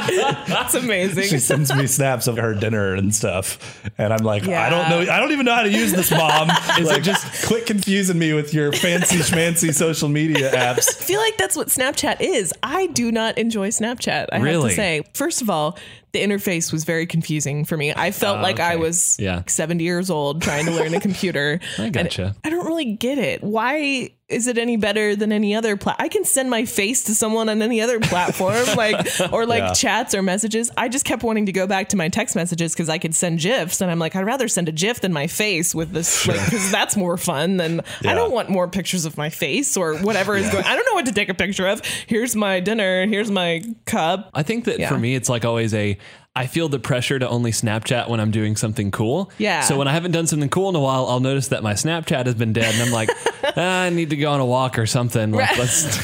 That's 0.47 0.73
amazing. 0.75 1.23
she 1.25 1.39
sends 1.39 1.73
me 1.73 1.87
snaps 1.87 2.27
of 2.27 2.37
her 2.37 2.53
dinner 2.53 2.93
and 2.93 3.13
stuff, 3.13 3.81
and 3.97 4.13
I'm 4.13 4.23
like, 4.23 4.45
Yeah. 4.45 4.61
I 4.65 4.69
don't 4.69 4.89
know, 4.89 5.11
I 5.11 5.19
don't 5.19 5.31
even 5.31 5.45
know 5.45 5.55
how 5.55 5.63
to 5.63 5.69
use 5.71 5.91
this, 5.93 6.11
mom. 6.11 6.49
is 6.79 6.89
it 6.89 7.01
just 7.03 7.45
quit 7.47 7.65
confusing 7.65 8.17
me 8.17 8.33
with 8.33 8.53
your 8.53 8.71
fancy 8.71 9.17
schmancy 9.17 9.73
social 9.73 10.09
media 10.09 10.51
apps? 10.51 10.89
I 10.89 11.03
feel 11.03 11.19
like 11.19 11.37
that's 11.37 11.55
what 11.55 11.67
Snapchat 11.67 12.17
is. 12.21 12.53
I 12.63 12.87
do 12.87 13.11
not 13.11 13.37
enjoy 13.37 13.69
Snapchat. 13.79 14.27
I 14.31 14.39
have 14.39 14.61
to 14.63 14.69
say. 14.71 15.03
First 15.13 15.41
of 15.41 15.49
all, 15.49 15.77
the 16.13 16.19
interface 16.21 16.71
was 16.71 16.83
very 16.85 17.05
confusing 17.05 17.65
for 17.65 17.75
me. 17.77 17.93
I 17.93 18.11
felt 18.11 18.37
ah, 18.37 18.41
like 18.41 18.59
I 18.59 18.77
was 18.77 19.17
Yeah. 19.19 19.43
70 19.47 19.83
years 19.83 20.09
old 20.09 20.41
trying 20.41 20.65
to 20.65 20.71
learn 20.71 20.93
a 20.93 20.99
computer. 21.01 21.59
I 21.77 21.89
gotcha. 21.89 22.35
I 22.43 22.49
don't 22.49 22.65
really 22.65 22.93
get 22.93 23.17
it. 23.17 23.43
Why 23.43 24.11
is 24.29 24.47
it 24.47 24.57
any 24.57 24.75
better 24.75 25.15
than 25.15 25.31
any 25.31 25.55
other 25.55 25.77
plat? 25.77 25.95
I 25.99 26.09
can 26.09 26.25
send 26.25 26.49
my 26.49 26.65
face 26.65 27.03
to 27.05 27.15
someone 27.15 27.47
on 27.47 27.61
any 27.61 27.79
other 27.81 27.99
platform, 28.01 28.65
like 28.77 29.05
or 29.31 29.45
like 29.45 29.59
Yeah. 29.61 29.73
chats 29.73 30.13
or 30.13 30.21
messages. 30.21 30.69
I 30.75 30.89
just 30.89 31.05
kept 31.05 31.23
wanting 31.23 31.45
to 31.45 31.53
go 31.53 31.65
back 31.65 31.89
to 31.89 31.97
my 31.97 32.09
text 32.09 32.35
messages 32.35 32.73
because 32.73 32.89
I 32.89 32.97
could 32.97 33.15
send 33.15 33.39
gifs, 33.39 33.79
and 33.79 33.89
I'm 33.89 33.99
like, 33.99 34.15
I'd 34.17 34.25
rather 34.25 34.49
send 34.49 34.67
a 34.67 34.73
gif 34.73 34.99
than 34.99 35.13
my 35.13 35.27
face 35.27 35.73
with 35.73 35.91
this, 35.93 36.25
because 36.25 36.71
that's 36.71 36.97
more 36.97 37.15
fun 37.17 37.55
than 37.57 37.81
Yeah. 38.01 38.11
I 38.11 38.15
don't 38.15 38.31
want 38.31 38.49
more 38.49 38.67
pictures 38.67 39.05
of 39.05 39.17
my 39.17 39.29
face 39.29 39.77
or 39.77 39.95
whatever 39.99 40.35
is 40.35 40.49
going. 40.49 40.65
I 40.65 40.75
don't 40.75 40.85
know 40.85 40.95
what 40.95 41.05
to 41.05 41.13
take 41.13 41.29
a 41.29 41.33
picture 41.33 41.67
of. 41.67 41.81
Here's 42.07 42.35
my 42.35 42.59
dinner. 42.59 43.05
Here's 43.07 43.31
my 43.31 43.63
cup. 43.85 44.29
I 44.33 44.43
think 44.43 44.65
that 44.65 44.81
for 44.89 44.97
me, 44.97 45.15
it's 45.15 45.29
like 45.29 45.45
always 45.45 45.73
a. 45.73 45.97
I 46.37 46.45
feel 46.47 46.69
the 46.69 46.79
pressure 46.79 47.17
to 47.19 47.27
only 47.27 47.51
Snapchat 47.51 48.07
when 48.09 48.19
I'm 48.19 48.31
doing 48.31 48.55
something 48.55 48.91
cool. 48.91 49.31
Yeah. 49.37 49.61
So 49.61 49.77
when 49.77 49.87
I 49.87 49.93
haven't 49.93 50.11
done 50.11 50.27
something 50.27 50.49
cool 50.49 50.69
in 50.69 50.75
a 50.75 50.79
while, 50.79 51.07
I'll 51.07 51.19
notice 51.19 51.47
that 51.49 51.63
my 51.63 51.73
Snapchat 51.73 52.25
has 52.27 52.35
been 52.35 52.53
dead, 52.53 52.73
and 52.75 52.83
I'm 52.83 52.91
like, 52.91 53.09
ah, 53.43 53.81
I 53.83 53.89
need 53.89 54.11
to 54.11 54.17
go 54.17 54.31
on 54.31 54.39
a 54.39 54.45
walk 54.45 54.77
or 54.77 54.85
something. 54.85 55.31
Like, 55.31 55.49
Right. 55.49 55.57
let's 55.59 55.97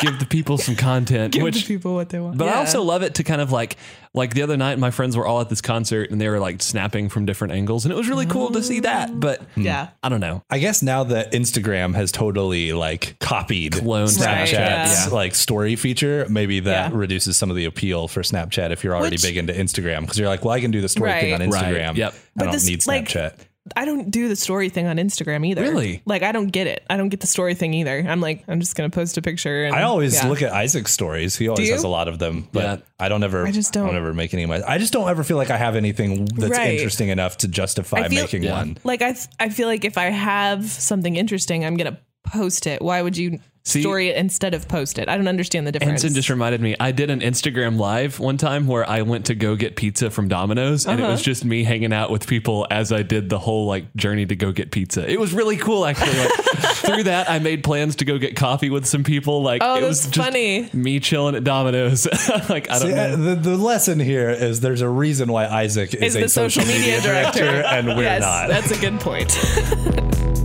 give 0.00 0.18
the 0.18 0.26
people 0.26 0.58
some 0.58 0.76
content. 0.76 1.32
Give 1.32 1.42
which 1.42 1.62
the 1.62 1.66
people 1.66 1.94
what 1.94 2.08
they 2.08 2.20
want. 2.20 2.38
But 2.38 2.48
I 2.48 2.54
also 2.54 2.82
love 2.82 3.02
it 3.02 3.14
to 3.16 3.24
kind 3.24 3.40
of 3.40 3.52
like 3.52 3.76
like 4.14 4.34
the 4.34 4.42
other 4.42 4.56
night 4.56 4.78
my 4.78 4.90
friends 4.90 5.16
were 5.16 5.26
all 5.26 5.40
at 5.40 5.48
this 5.48 5.60
concert 5.60 6.10
and 6.10 6.20
they 6.20 6.28
were 6.28 6.40
like 6.40 6.62
snapping 6.62 7.08
from 7.08 7.26
different 7.26 7.52
angles 7.52 7.84
and 7.84 7.92
it 7.92 7.96
was 7.96 8.08
really 8.08 8.26
cool 8.26 8.50
to 8.52 8.62
see 8.62 8.80
that. 8.80 9.10
Mm. 9.10 9.20
But 9.20 9.42
hmm. 9.54 9.62
Yeah. 9.62 9.88
I 10.02 10.08
don't 10.08 10.20
know. 10.20 10.42
I 10.50 10.58
guess 10.58 10.82
now 10.82 11.04
that 11.04 11.32
Instagram 11.32 11.94
has 11.94 12.10
totally 12.10 12.72
like 12.72 13.16
copied 13.20 13.72
Cloned 13.74 14.16
Snapchat's 14.18 14.52
Snapchat. 14.52 15.06
Yeah. 15.06 15.08
like 15.12 15.34
story 15.34 15.76
feature, 15.76 16.26
maybe 16.28 16.60
that 16.60 16.90
Yeah. 16.92 16.98
reduces 16.98 17.36
some 17.36 17.50
of 17.50 17.56
the 17.56 17.66
appeal 17.66 18.08
for 18.08 18.22
Snapchat 18.22 18.70
if 18.70 18.82
you're 18.82 18.96
already 18.96 19.14
Which- 19.14 19.22
big 19.22 19.36
into 19.36 19.52
Instagram 19.52 20.00
because 20.02 20.18
you're 20.18 20.28
like, 20.28 20.44
well, 20.44 20.54
I 20.54 20.60
can 20.60 20.70
do 20.70 20.80
the 20.80 20.88
story 20.88 21.12
thing 21.12 21.34
on 21.34 21.40
Instagram. 21.40 21.88
Right. 21.88 21.96
Yep. 21.96 22.14
I 22.14 22.18
But 22.36 22.44
don't 22.44 22.52
this, 22.52 22.66
need 22.66 22.86
like, 22.86 23.08
Snapchat. 23.08 23.34
I 23.76 23.84
don't 23.84 24.10
do 24.10 24.28
the 24.28 24.36
story 24.36 24.68
thing 24.68 24.86
on 24.86 24.96
Instagram 24.96 25.46
either. 25.46 25.62
Really? 25.62 26.02
Like 26.04 26.22
I 26.22 26.32
don't 26.32 26.48
get 26.48 26.66
it. 26.66 26.84
I 26.88 26.96
don't 26.96 27.08
get 27.08 27.20
the 27.20 27.26
story 27.26 27.54
thing 27.54 27.74
either. 27.74 27.98
I'm 28.08 28.20
like, 28.20 28.44
I'm 28.48 28.60
just 28.60 28.74
gonna 28.76 28.90
post 28.90 29.16
a 29.18 29.22
picture. 29.22 29.64
And, 29.64 29.74
I 29.74 29.82
always 29.82 30.14
yeah. 30.14 30.28
look 30.28 30.42
at 30.42 30.52
Isaac's 30.52 30.92
stories. 30.92 31.36
He 31.36 31.48
always 31.48 31.66
you? 31.68 31.72
has 31.74 31.84
a 31.84 31.88
lot 31.88 32.08
of 32.08 32.18
them, 32.18 32.48
but 32.52 32.62
Yeah. 32.62 32.76
I 32.98 33.08
don't 33.08 33.22
ever. 33.22 33.46
I 33.46 33.52
just 33.52 33.72
don't. 33.72 33.86
don't 33.86 33.96
ever 33.96 34.12
make 34.14 34.34
any 34.34 34.42
of 34.44 34.48
my. 34.48 34.62
I 34.66 34.78
just 34.78 34.92
don't 34.92 35.08
ever 35.08 35.24
feel 35.24 35.36
like 35.36 35.50
I 35.50 35.56
have 35.56 35.76
anything 35.76 36.24
that's 36.26 36.50
Right. 36.50 36.74
interesting 36.74 37.08
enough 37.08 37.38
to 37.38 37.48
justify 37.48 38.08
feel- 38.08 38.22
making 38.22 38.42
Yeah. 38.44 38.52
one. 38.58 38.78
like 38.84 39.02
I 39.02 39.12
th- 39.12 39.26
I 39.38 39.48
feel 39.48 39.68
like 39.68 39.84
if 39.84 39.98
I 39.98 40.04
have 40.06 40.66
something 40.66 41.16
interesting, 41.16 41.64
I'm 41.64 41.76
gonna 41.76 41.98
post 42.24 42.66
it. 42.66 42.82
Why 42.82 43.00
would 43.02 43.16
you 43.16 43.38
See- 43.68 43.80
story 43.82 44.14
instead 44.14 44.54
of 44.54 44.66
post 44.68 44.98
it? 44.98 45.08
I 45.08 45.16
don't 45.16 45.28
understand 45.28 45.66
the 45.66 45.72
difference. 45.72 46.02
Ansen 46.04 46.14
just 46.14 46.30
reminded 46.30 46.60
me. 46.60 46.74
I 46.80 46.90
did 46.92 47.10
an 47.10 47.20
Instagram 47.20 47.78
live 47.78 48.18
one 48.18 48.36
time 48.38 48.66
where 48.66 48.88
I 48.88 49.02
went 49.02 49.26
to 49.26 49.34
go 49.34 49.56
get 49.56 49.76
pizza 49.76 50.10
from 50.10 50.28
Domino's, 50.28 50.86
and 50.86 50.98
it 50.98 51.02
Uh-huh. 51.02 51.12
was 51.12 51.22
just 51.22 51.44
me 51.44 51.64
hanging 51.64 51.92
out 51.92 52.10
with 52.10 52.26
people 52.26 52.66
as 52.70 52.92
I 52.92 53.02
did 53.02 53.28
the 53.28 53.38
whole 53.38 53.66
like 53.66 53.94
journey 53.94 54.26
to 54.26 54.36
go 54.36 54.52
get 54.52 54.70
pizza. 54.70 55.08
It 55.10 55.20
was 55.20 55.32
really 55.32 55.56
cool, 55.56 55.84
actually. 55.86 56.16
Like, 56.18 56.32
through 56.78 57.02
that, 57.04 57.30
I 57.30 57.38
made 57.40 57.62
plans 57.62 57.96
to 57.96 58.04
go 58.04 58.18
get 58.18 58.36
coffee 58.36 58.70
with 58.70 58.86
some 58.86 59.04
people. 59.04 59.42
Like, 59.42 59.62
Oh, 59.62 59.76
it 59.76 59.82
was 59.82 60.06
just 60.06 60.14
funny. 60.16 60.68
me 60.72 61.00
chilling 61.00 61.34
at 61.34 61.44
Domino's. 61.44 62.06
like, 62.48 62.70
I 62.70 62.78
don't 62.78 62.88
See, 62.88 62.94
know. 62.94 63.12
uh, 63.12 63.16
the, 63.16 63.34
the 63.34 63.56
lesson 63.56 64.00
here 64.00 64.30
is 64.30 64.60
there's 64.60 64.80
a 64.80 64.88
reason 64.88 65.30
why 65.30 65.46
Isaac 65.46 65.94
is, 65.94 66.02
is 66.02 66.16
a 66.16 66.20
the 66.20 66.28
social 66.28 66.64
media 66.64 67.00
director, 67.02 67.44
and 67.44 67.88
we're 67.88 68.02
yes, 68.04 68.22
not. 68.22 68.48
That's 68.48 68.70
a 68.70 68.80
good 68.80 68.98
point. 69.00 69.36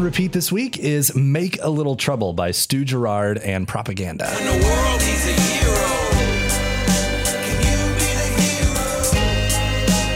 on 0.00 0.04
repeat 0.04 0.32
this 0.32 0.50
week 0.50 0.78
is 0.78 1.14
Make 1.14 1.62
a 1.62 1.68
Little 1.68 1.94
Trouble 1.94 2.32
by 2.32 2.52
Stu 2.52 2.84
Garrard 2.84 3.36
and 3.38 3.68
Propaganda. 3.68 4.24
In 4.38 4.46
the 4.46 4.66
world, 4.66 5.02
he's 5.02 5.26
a 5.26 5.32
hero. 5.32 5.74
Can 7.44 7.58
you 7.60 7.76
be 7.98 8.08
the 8.16 8.28
hero? 8.40 8.80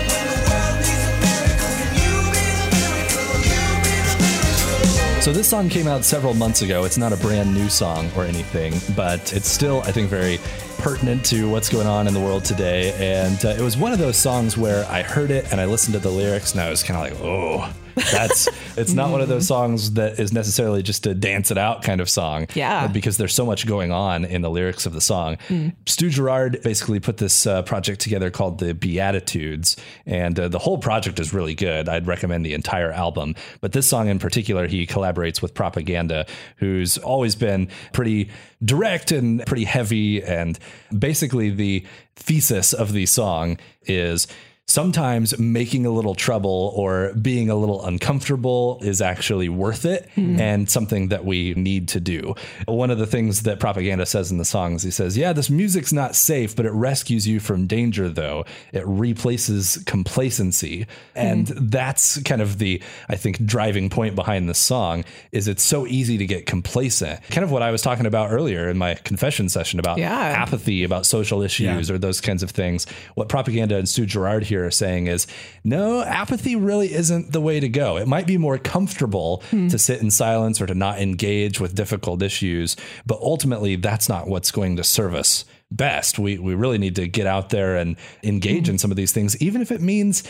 When 0.09 0.25
the 0.31 0.41
world 0.49 0.77
needs 0.81 1.05
a 1.05 1.13
miracle, 1.21 1.73
can 1.77 1.91
you 2.01 2.13
be 2.33 2.45
the 2.57 2.69
miracle? 2.73 3.29
You 3.45 3.65
be 3.85 3.95
the 4.09 4.17
miracle. 4.65 5.21
So 5.21 5.33
this 5.33 5.49
song 5.49 5.69
came 5.69 5.87
out 5.87 6.03
several 6.05 6.33
months 6.33 6.63
ago. 6.63 6.85
It's 6.85 6.97
not 6.97 7.13
a 7.13 7.17
brand 7.19 7.53
new 7.53 7.69
song 7.69 8.11
or 8.17 8.25
anything, 8.25 8.73
but 8.97 9.35
it's 9.35 9.49
still, 9.49 9.83
I 9.83 9.93
think, 9.93 10.09
very 10.09 10.39
pertinent 10.79 11.27
to 11.27 11.51
what's 11.51 11.69
going 11.69 11.87
on 11.87 12.07
in 12.09 12.15
the 12.15 12.21
world 12.21 12.45
today. 12.45 12.95
And 12.99 13.45
uh, 13.45 13.49
it 13.49 13.61
was 13.61 13.77
one 13.77 13.93
of 13.93 13.99
those 13.99 14.17
songs 14.17 14.57
where 14.57 14.87
I 14.87 15.03
heard 15.03 15.31
it 15.31 15.53
and 15.53 15.61
I 15.61 15.67
listened 15.67 15.93
to 15.93 16.01
the 16.01 16.11
lyrics 16.11 16.53
and 16.53 16.61
I 16.63 16.71
was 16.71 16.83
kind 16.83 16.97
of 16.97 17.19
like, 17.19 17.21
oh, 17.23 17.71
that's. 17.95 18.49
it's 18.77 18.93
not 18.93 19.11
one 19.11 19.21
of 19.21 19.29
those 19.29 19.47
songs 19.47 19.93
that 19.93 20.19
is 20.19 20.33
necessarily 20.33 20.83
just 20.83 21.07
a 21.07 21.15
dance 21.15 21.51
it 21.51 21.59
out 21.59 21.83
kind 21.83 22.01
of 22.01 22.09
song. 22.09 22.47
Yeah. 22.55 22.87
Because 22.89 23.17
there's 23.17 23.35
so 23.35 23.47
much 23.47 23.67
going 23.67 23.93
on 23.93 24.25
in 24.25 24.43
the 24.43 24.51
lyrics 24.51 24.87
of 24.87 24.93
the 24.93 25.01
song. 25.01 25.39
Stu 25.87 26.11
Garrard 26.11 26.61
basically 26.63 27.01
put 27.01 27.19
this 27.19 27.47
uh, 27.47 27.63
project 27.63 28.01
together 28.01 28.31
called 28.31 28.59
the 28.59 28.75
Beatitudes, 28.75 29.77
and 30.07 30.39
uh, 30.39 30.49
the 30.49 30.59
whole 30.59 30.79
project 30.79 31.21
is 31.21 31.33
really 31.33 31.55
good. 31.55 31.89
I'd 31.89 32.07
recommend 32.07 32.45
the 32.45 32.55
entire 32.55 32.93
album, 32.93 33.35
but 33.61 33.73
this 33.73 33.89
song 33.89 34.09
in 34.09 34.19
particular, 34.19 34.67
he 34.67 34.87
collaborates 34.87 35.41
with 35.43 35.55
Propaganda, 35.55 36.27
who's 36.57 36.99
always 36.99 37.35
been 37.35 37.69
pretty 37.93 38.31
direct 38.65 39.13
and 39.13 39.45
pretty 39.47 39.65
heavy. 39.65 40.23
And 40.23 40.59
basically, 40.97 41.51
the 41.51 41.85
thesis 42.17 42.73
of 42.73 42.93
the 42.93 43.07
song 43.07 43.59
is 43.87 44.27
sometimes 44.67 45.39
making 45.39 45.85
a 45.85 45.91
little 45.91 46.15
trouble 46.15 46.73
or 46.75 47.13
being 47.21 47.51
a 47.51 47.55
little 47.55 47.85
uncomfortable 47.85 48.79
is 48.83 49.03
actually 49.03 49.49
worth 49.49 49.85
it 49.85 50.09
hmm. 50.15 50.41
and 50.41 50.71
something 50.71 51.09
that 51.09 51.25
we 51.25 51.53
need 51.55 51.87
to 51.87 52.01
do. 52.01 52.35
One 52.67 52.91
of 52.91 52.97
the 52.97 53.07
things 53.07 53.43
that 53.43 53.61
propaganda 53.61 54.07
says 54.07 54.33
in 54.33 54.39
the 54.39 54.45
songs, 54.45 54.83
he 54.83 54.91
says, 54.91 55.19
Yeah, 55.19 55.35
this 55.35 55.51
music's 55.51 55.93
not 55.93 56.17
safe, 56.17 56.57
but 56.57 56.65
it 56.65 56.73
rescues 56.73 57.29
you 57.29 57.41
from 57.41 57.67
danger, 57.67 58.09
though. 58.09 58.47
It 58.73 58.87
replaces 58.87 59.83
complacency. 59.85 60.85
Hmm. 61.13 61.19
And 61.19 61.47
that's 61.49 62.23
kind 62.23 62.41
of 62.41 62.59
the, 62.59 62.83
I 63.09 63.17
think, 63.17 63.45
driving 63.45 63.91
point 63.91 64.15
behind 64.15 64.49
the 64.49 64.55
song 64.55 65.05
is 65.31 65.47
it's 65.47 65.63
so 65.63 65.87
easy 65.87 66.17
to 66.17 66.27
get 66.27 66.47
complacent. 66.47 67.21
Kind 67.29 67.45
of 67.45 67.51
what 67.51 67.63
I 67.63 67.71
was 67.71 67.83
talking 67.83 68.07
about 68.07 68.33
earlier 68.33 68.71
in 68.71 68.79
my 68.79 68.95
confession 68.95 69.51
session 69.51 69.79
about 69.79 69.99
Yeah. 69.99 70.11
apathy, 70.11 70.85
about 70.85 71.05
social 71.05 71.43
issues 71.43 71.91
or 71.91 71.99
those 71.99 72.23
kinds 72.23 72.43
of 72.43 72.51
things. 72.51 72.87
What 73.15 73.29
propaganda 73.29 73.77
and 73.77 73.87
Stu 73.87 74.07
Garrard 74.07 74.45
here 74.45 74.54
are 74.63 74.71
saying 74.71 75.07
is 75.07 75.27
no, 75.63 76.03
apathy 76.03 76.57
really 76.57 76.93
isn't 76.93 77.33
the 77.33 77.41
way 77.41 77.61
to 77.61 77.69
go. 77.69 77.97
It 77.97 78.09
might 78.09 78.27
be 78.27 78.39
more 78.39 78.59
comfortable 78.59 79.43
hmm. 79.51 79.69
to 79.69 79.79
sit 79.79 80.01
in 80.01 80.11
silence 80.11 80.61
or 80.61 80.67
to 80.67 80.75
not 80.75 81.01
engage 81.01 81.61
with 81.61 81.75
difficult 81.75 82.23
issues, 82.23 82.77
but 83.07 83.19
ultimately 83.21 83.77
that's 83.77 84.09
not 84.09 84.29
what's 84.29 84.51
going 84.51 84.77
to 84.77 84.85
serve 84.85 85.15
us 85.15 85.45
best. 85.71 86.19
We 86.19 86.39
we 86.39 86.55
really 86.55 86.79
need 86.79 86.97
to 86.97 87.09
get 87.09 87.27
out 87.27 87.51
there 87.51 87.77
and 87.77 87.97
engage 88.23 88.67
hmm. 88.67 88.73
in 88.73 88.79
some 88.79 88.91
of 88.91 88.97
these 88.97 89.13
things, 89.13 89.37
even 89.43 89.63
if 89.63 89.71
it 89.73 89.81
means 89.81 90.23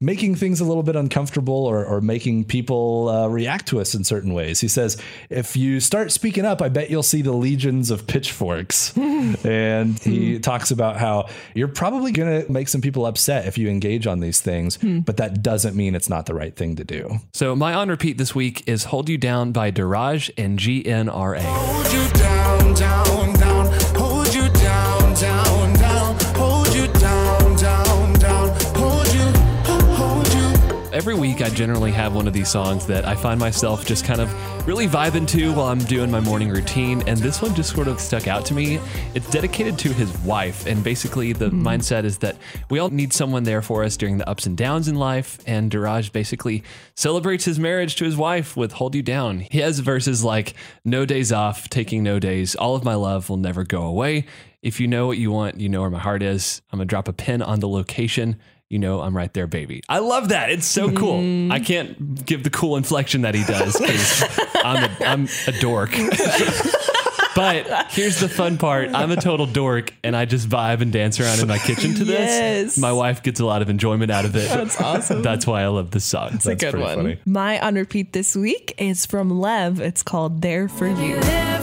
making 0.00 0.36
things 0.36 0.60
a 0.60 0.64
little 0.64 0.84
bit 0.84 0.94
uncomfortable 0.94 1.66
or, 1.66 1.84
or 1.84 2.00
making 2.00 2.44
people 2.44 3.08
uh, 3.08 3.26
react 3.26 3.66
to 3.66 3.80
us 3.80 3.94
in 3.94 4.04
certain 4.04 4.32
ways. 4.32 4.60
He 4.60 4.68
says, 4.68 4.96
if 5.28 5.56
you 5.56 5.80
start 5.80 6.12
speaking 6.12 6.44
up, 6.44 6.62
I 6.62 6.68
bet 6.68 6.88
you'll 6.88 7.02
see 7.02 7.20
the 7.20 7.32
legions 7.32 7.90
of 7.90 8.06
pitchforks. 8.06 8.96
and 9.44 9.98
he 9.98 10.38
talks 10.38 10.70
about 10.70 10.98
how 10.98 11.28
you're 11.54 11.66
probably 11.66 12.12
going 12.12 12.44
to 12.44 12.52
make 12.52 12.68
some 12.68 12.80
people 12.80 13.06
upset 13.06 13.46
if 13.46 13.58
you 13.58 13.68
engage 13.68 14.06
on 14.06 14.20
these 14.20 14.40
things, 14.40 14.76
but 14.76 15.16
that 15.16 15.42
doesn't 15.42 15.74
mean 15.74 15.96
it's 15.96 16.08
not 16.08 16.26
the 16.26 16.34
right 16.34 16.54
thing 16.54 16.76
to 16.76 16.84
do. 16.84 17.18
So 17.32 17.56
my 17.56 17.74
on 17.74 17.88
repeat 17.88 18.18
this 18.18 18.34
week 18.34 18.62
is 18.68 18.84
"Hold 18.84 19.08
You 19.08 19.18
Down" 19.18 19.52
by 19.52 19.72
Deraj 19.72 20.30
and 20.36 20.58
GNRA. 20.58 21.42
Every 30.98 31.14
week, 31.14 31.42
I 31.42 31.48
generally 31.48 31.92
have 31.92 32.16
one 32.16 32.26
of 32.26 32.32
these 32.32 32.50
songs 32.50 32.84
that 32.86 33.04
I 33.04 33.14
find 33.14 33.38
myself 33.38 33.86
just 33.86 34.04
kind 34.04 34.20
of 34.20 34.66
really 34.66 34.88
vibing 34.88 35.28
to 35.28 35.52
while 35.52 35.66
I'm 35.66 35.78
doing 35.78 36.10
my 36.10 36.18
morning 36.18 36.48
routine. 36.48 37.04
And 37.06 37.16
this 37.20 37.40
one 37.40 37.54
just 37.54 37.72
sort 37.72 37.86
of 37.86 38.00
stuck 38.00 38.26
out 38.26 38.44
to 38.46 38.54
me. 38.54 38.80
It's 39.14 39.30
dedicated 39.30 39.78
to 39.78 39.92
his 39.92 40.12
wife. 40.22 40.66
And 40.66 40.82
basically, 40.82 41.32
the 41.32 41.50
hmm. 41.50 41.64
mindset 41.64 42.02
is 42.02 42.18
that 42.18 42.36
we 42.68 42.80
all 42.80 42.88
need 42.88 43.12
someone 43.12 43.44
there 43.44 43.62
for 43.62 43.84
us 43.84 43.96
during 43.96 44.18
the 44.18 44.28
ups 44.28 44.46
and 44.46 44.56
downs 44.56 44.88
in 44.88 44.96
life. 44.96 45.38
And 45.46 45.70
Deraj 45.70 46.10
basically 46.10 46.64
celebrates 46.96 47.44
his 47.44 47.60
marriage 47.60 47.94
to 47.94 48.04
his 48.04 48.16
wife 48.16 48.56
with 48.56 48.72
Hold 48.72 48.96
You 48.96 49.02
Down. 49.02 49.38
He 49.38 49.58
has 49.58 49.78
verses 49.78 50.24
like, 50.24 50.54
No 50.84 51.06
days 51.06 51.30
off, 51.30 51.68
taking 51.68 52.02
no 52.02 52.18
days. 52.18 52.56
All 52.56 52.74
of 52.74 52.82
my 52.82 52.96
love 52.96 53.30
will 53.30 53.36
never 53.36 53.62
go 53.62 53.82
away. 53.82 54.26
If 54.62 54.80
you 54.80 54.88
know 54.88 55.06
what 55.06 55.18
you 55.18 55.30
want, 55.30 55.60
you 55.60 55.68
know 55.68 55.82
where 55.82 55.90
my 55.90 56.00
heart 56.00 56.24
is. 56.24 56.60
I'm 56.72 56.78
going 56.78 56.88
to 56.88 56.90
drop 56.90 57.06
a 57.06 57.12
pin 57.12 57.40
on 57.40 57.60
the 57.60 57.68
location 57.68 58.40
you 58.70 58.78
know 58.78 59.00
I'm 59.00 59.16
right 59.16 59.32
there, 59.32 59.46
baby. 59.46 59.82
I 59.88 59.98
love 59.98 60.28
that. 60.28 60.50
It's 60.50 60.66
so 60.66 60.90
cool. 60.92 61.20
Mm. 61.20 61.50
I 61.50 61.60
can't 61.60 62.24
give 62.24 62.44
the 62.44 62.50
cool 62.50 62.76
inflection 62.76 63.22
that 63.22 63.34
he 63.34 63.44
does 63.44 63.78
because 63.78 64.24
I'm 64.54 64.84
a, 64.84 65.04
I'm 65.04 65.28
a 65.46 65.52
dork. 65.60 65.90
but 67.34 67.90
here's 67.90 68.20
the 68.20 68.28
fun 68.28 68.58
part: 68.58 68.90
I'm 68.94 69.10
a 69.10 69.16
total 69.16 69.46
dork, 69.46 69.94
and 70.04 70.14
I 70.14 70.26
just 70.26 70.48
vibe 70.48 70.82
and 70.82 70.92
dance 70.92 71.18
around 71.18 71.40
in 71.40 71.48
my 71.48 71.58
kitchen 71.58 71.94
to 71.94 72.04
this. 72.04 72.18
Yes. 72.18 72.78
My 72.78 72.92
wife 72.92 73.22
gets 73.22 73.40
a 73.40 73.46
lot 73.46 73.62
of 73.62 73.70
enjoyment 73.70 74.10
out 74.10 74.24
of 74.24 74.36
it. 74.36 74.48
That's 74.48 74.80
awesome. 74.80 75.22
That's 75.22 75.46
why 75.46 75.62
I 75.62 75.68
love 75.68 75.90
this 75.92 76.04
song. 76.04 76.34
It's 76.34 76.46
a 76.46 76.54
good 76.54 76.78
one. 76.78 76.96
funny. 76.96 77.18
My 77.24 77.58
on 77.60 77.74
repeat 77.76 78.12
this 78.12 78.36
week 78.36 78.74
is 78.78 79.06
from 79.06 79.30
LEVV. 79.30 79.80
It's 79.80 80.02
called 80.02 80.42
There 80.42 80.68
for 80.68 80.88
You. 80.88 81.20
There 81.20 81.20
for 81.20 81.56
you, 81.56 81.57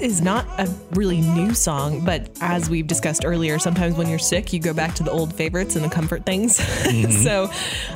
This 0.00 0.12
is 0.12 0.22
not 0.22 0.46
a 0.58 0.66
really 0.92 1.20
new 1.20 1.52
song, 1.52 2.02
but 2.06 2.30
as 2.40 2.70
we've 2.70 2.86
discussed 2.86 3.22
earlier, 3.26 3.58
sometimes 3.58 3.96
when 3.96 4.08
you're 4.08 4.18
sick, 4.18 4.50
you 4.50 4.58
go 4.58 4.72
back 4.72 4.94
to 4.94 5.02
the 5.02 5.10
old 5.10 5.34
favorites 5.34 5.76
and 5.76 5.84
the 5.84 5.90
comfort 5.90 6.24
things. 6.24 6.58
Mm-hmm. 6.58 7.10
so, 7.22 7.50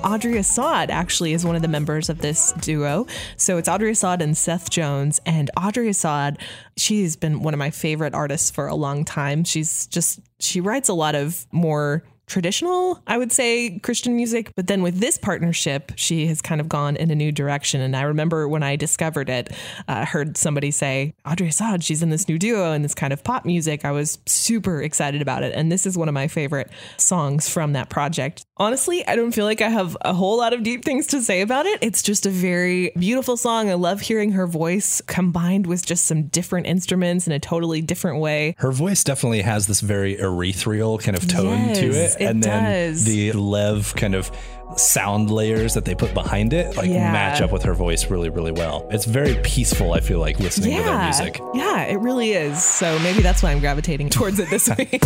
Audrey 0.06 0.36
Assad 0.36 0.90
actually 0.90 1.32
is 1.32 1.46
one 1.46 1.56
of 1.56 1.62
the 1.62 1.68
members 1.68 2.10
of 2.10 2.18
this 2.18 2.52
duo. 2.60 3.06
So, 3.38 3.56
it's 3.56 3.70
Audrey 3.70 3.90
Assad 3.90 4.20
and 4.20 4.36
Seth 4.36 4.68
Jones. 4.68 5.18
And 5.24 5.50
Audrey 5.56 5.88
Assad, 5.88 6.38
she's 6.76 7.16
been 7.16 7.42
one 7.42 7.54
of 7.54 7.58
my 7.58 7.70
favorite 7.70 8.14
artists 8.14 8.50
for 8.50 8.66
a 8.66 8.74
long 8.74 9.06
time. 9.06 9.42
She's 9.44 9.86
just, 9.86 10.20
she 10.38 10.60
writes 10.60 10.90
a 10.90 10.94
lot 10.94 11.14
of 11.14 11.46
more 11.52 12.04
traditional, 12.26 13.02
I 13.06 13.18
would 13.18 13.32
say, 13.32 13.78
Christian 13.80 14.16
music. 14.16 14.52
But 14.56 14.66
then 14.66 14.82
with 14.82 15.00
this 15.00 15.18
partnership, 15.18 15.92
she 15.96 16.26
has 16.26 16.40
kind 16.40 16.60
of 16.60 16.68
gone 16.68 16.96
in 16.96 17.10
a 17.10 17.14
new 17.14 17.32
direction. 17.32 17.80
And 17.80 17.96
I 17.96 18.02
remember 18.02 18.48
when 18.48 18.62
I 18.62 18.76
discovered 18.76 19.28
it, 19.28 19.52
uh, 19.88 20.04
heard 20.04 20.36
somebody 20.36 20.70
say, 20.70 21.14
Audrey 21.26 21.48
Assad, 21.48 21.84
she's 21.84 22.02
in 22.02 22.10
this 22.10 22.28
new 22.28 22.38
duo 22.38 22.72
and 22.72 22.84
this 22.84 22.94
kind 22.94 23.12
of 23.12 23.22
pop 23.24 23.44
music. 23.44 23.84
I 23.84 23.90
was 23.90 24.18
super 24.26 24.82
excited 24.82 25.22
about 25.22 25.42
it. 25.42 25.54
And 25.54 25.70
this 25.70 25.86
is 25.86 25.98
one 25.98 26.08
of 26.08 26.14
my 26.14 26.28
favorite 26.28 26.70
songs 26.96 27.48
from 27.48 27.72
that 27.72 27.90
project. 27.90 28.44
Honestly, 28.56 29.06
I 29.06 29.16
don't 29.16 29.32
feel 29.32 29.44
like 29.44 29.60
I 29.60 29.68
have 29.68 29.96
a 30.02 30.14
whole 30.14 30.38
lot 30.38 30.52
of 30.52 30.62
deep 30.62 30.84
things 30.84 31.06
to 31.08 31.20
say 31.20 31.40
about 31.40 31.66
it. 31.66 31.78
It's 31.82 32.02
just 32.02 32.26
a 32.26 32.30
very 32.30 32.92
beautiful 32.98 33.36
song. 33.36 33.70
I 33.70 33.74
love 33.74 34.00
hearing 34.00 34.32
her 34.32 34.46
voice 34.46 35.00
combined 35.06 35.66
with 35.66 35.84
just 35.84 36.06
some 36.06 36.24
different 36.24 36.66
instruments 36.66 37.26
in 37.26 37.32
a 37.32 37.40
totally 37.40 37.82
different 37.82 38.20
way. 38.20 38.54
Her 38.58 38.72
voice 38.72 39.02
definitely 39.02 39.42
has 39.42 39.66
this 39.66 39.80
very 39.80 40.14
ethereal 40.14 40.98
kind 40.98 41.16
of 41.16 41.26
tone 41.28 41.74
to 41.74 41.86
Yes, 41.86 42.13
it. 42.16 42.22
it 42.22 42.24
and 42.26 42.42
then 42.42 42.90
does. 42.92 43.04
the 43.04 43.30
LEVV 43.32 43.96
kind 43.96 44.14
of 44.14 44.30
sound 44.76 45.30
layers 45.30 45.74
that 45.74 45.84
they 45.84 45.94
put 45.94 46.12
behind 46.14 46.52
it 46.52 46.76
like 46.76 46.88
Yeah. 46.88 47.12
match 47.12 47.40
up 47.40 47.52
with 47.52 47.62
her 47.64 47.74
voice 47.74 48.10
really, 48.10 48.30
really 48.30 48.52
well. 48.52 48.86
It's 48.90 49.04
very 49.04 49.34
peaceful, 49.42 49.92
I 49.92 50.00
feel 50.00 50.18
like, 50.18 50.40
listening 50.40 50.76
to 50.76 50.82
their 50.82 51.02
music. 51.04 51.40
Yeah, 51.54 51.82
it 51.82 52.00
really 52.00 52.32
is. 52.32 52.62
So 52.64 52.98
maybe 53.00 53.22
that's 53.22 53.42
why 53.42 53.52
I'm 53.52 53.60
gravitating 53.60 54.08
towards 54.08 54.38
it 54.40 54.48
this 54.50 54.68
week. 54.78 55.00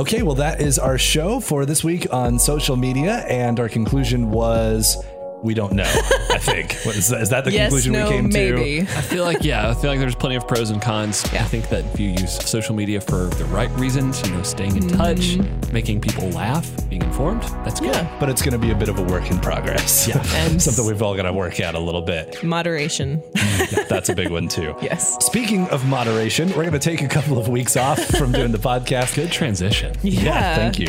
Okay, 0.00 0.22
well, 0.22 0.36
that 0.36 0.62
is 0.62 0.78
our 0.78 0.96
show 0.96 1.40
for 1.40 1.66
this 1.66 1.84
week 1.84 2.10
on 2.10 2.38
social 2.38 2.74
media. 2.74 3.16
And 3.28 3.60
our 3.60 3.68
conclusion 3.68 4.30
was 4.30 4.96
we 5.42 5.54
don't 5.54 5.72
know, 5.72 5.84
I 5.84 6.38
think. 6.40 6.74
What, 6.82 6.96
is, 6.96 7.08
that, 7.08 7.22
is 7.22 7.28
that 7.30 7.44
the 7.44 7.52
yes, 7.52 7.68
conclusion 7.68 7.92
no, 7.92 8.04
we 8.04 8.10
came 8.10 8.28
maybe. 8.28 8.86
to? 8.86 8.92
I 8.96 9.00
feel 9.00 9.24
like 9.24 9.42
yeah, 9.42 9.70
I 9.70 9.74
feel 9.74 9.90
like 9.90 10.00
there's 10.00 10.14
plenty 10.14 10.36
of 10.36 10.46
pros 10.46 10.70
and 10.70 10.80
cons. 10.80 11.24
I 11.24 11.44
think 11.44 11.68
that 11.70 11.84
if 11.86 12.00
you 12.00 12.10
use 12.10 12.36
social 12.48 12.74
media 12.74 13.00
for 13.00 13.26
the 13.26 13.44
right 13.46 13.70
reasons, 13.72 14.22
you 14.26 14.34
know, 14.34 14.42
staying 14.42 14.76
in 14.76 14.88
touch, 14.88 15.18
mm-hmm. 15.18 15.72
making 15.72 16.00
people 16.00 16.28
laugh, 16.30 16.70
being 16.88 17.02
informed, 17.02 17.42
that's 17.64 17.80
good. 17.80 17.94
Yeah. 17.94 18.16
But 18.20 18.28
it's 18.28 18.42
going 18.42 18.52
to 18.52 18.58
be 18.58 18.70
a 18.70 18.74
bit 18.74 18.88
of 18.88 18.98
a 18.98 19.02
work 19.02 19.30
in 19.30 19.38
progress. 19.40 20.06
Yeah. 20.06 20.22
And- 20.40 20.60
Something 20.60 20.86
we've 20.86 21.02
all 21.02 21.16
got 21.16 21.22
to 21.22 21.32
work 21.32 21.60
out 21.60 21.74
a 21.74 21.78
little 21.78 22.02
bit. 22.02 22.42
Moderation. 22.42 23.22
That's 23.88 24.08
a 24.08 24.14
big 24.14 24.30
one, 24.30 24.48
too. 24.48 24.74
yes. 24.80 25.16
Speaking 25.24 25.68
of 25.68 25.86
moderation, 25.86 26.48
we're 26.50 26.64
going 26.64 26.72
to 26.72 26.78
take 26.78 27.02
a 27.02 27.08
couple 27.08 27.38
of 27.38 27.48
weeks 27.48 27.76
off 27.76 28.02
from 28.02 28.32
doing 28.32 28.52
the 28.52 28.58
podcast. 28.58 29.16
Good 29.16 29.32
transition. 29.32 29.94
Yeah, 30.02 30.54
thank 30.54 30.78
you. 30.78 30.88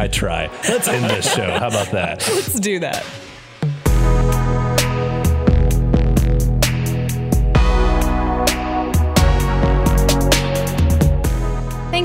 I 0.00 0.08
try. 0.08 0.46
Let's 0.68 0.88
end 0.88 1.04
this 1.10 1.32
show. 1.34 1.50
How 1.58 1.68
about 1.68 1.90
that? 1.92 2.28
Let's 2.28 2.60
do 2.60 2.78
that. 2.80 3.04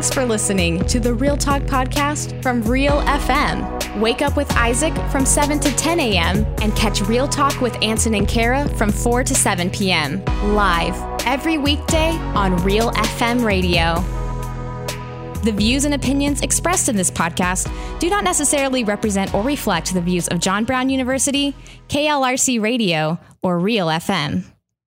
Thanks 0.03 0.15
for 0.15 0.25
listening 0.25 0.83
to 0.87 0.99
the 0.99 1.13
Real 1.13 1.37
Talk 1.37 1.61
podcast 1.61 2.43
from 2.43 2.61
Real 2.63 3.01
FM. 3.03 4.01
Wake 4.01 4.21
up 4.21 4.35
with 4.35 4.51
Isaac 4.57 4.93
from 5.09 5.25
7 5.25 5.61
to 5.61 5.73
10 5.77 5.97
a.m. 6.01 6.45
and 6.61 6.75
catch 6.75 6.99
Real 7.03 7.25
Talk 7.25 7.61
with 7.61 7.81
Ansen 7.81 8.13
and 8.13 8.27
Kara 8.27 8.67
from 8.75 8.91
4 8.91 9.23
to 9.23 9.33
7 9.33 9.69
p.m. 9.69 10.21
live 10.53 10.93
every 11.25 11.57
weekday 11.57 12.09
on 12.35 12.57
Real 12.65 12.91
FM 12.91 13.45
radio. 13.45 13.95
The 15.43 15.53
views 15.53 15.85
and 15.85 15.93
opinions 15.93 16.41
expressed 16.41 16.89
in 16.89 16.97
this 16.97 17.09
podcast 17.09 17.71
do 18.01 18.09
not 18.09 18.25
necessarily 18.25 18.83
represent 18.83 19.33
or 19.33 19.41
reflect 19.41 19.93
the 19.93 20.01
views 20.01 20.27
of 20.27 20.39
John 20.39 20.65
Brown 20.65 20.89
University, 20.89 21.55
KLRC 21.87 22.61
Radio, 22.61 23.17
or 23.41 23.57
Real 23.57 23.87
FM. 23.87 24.52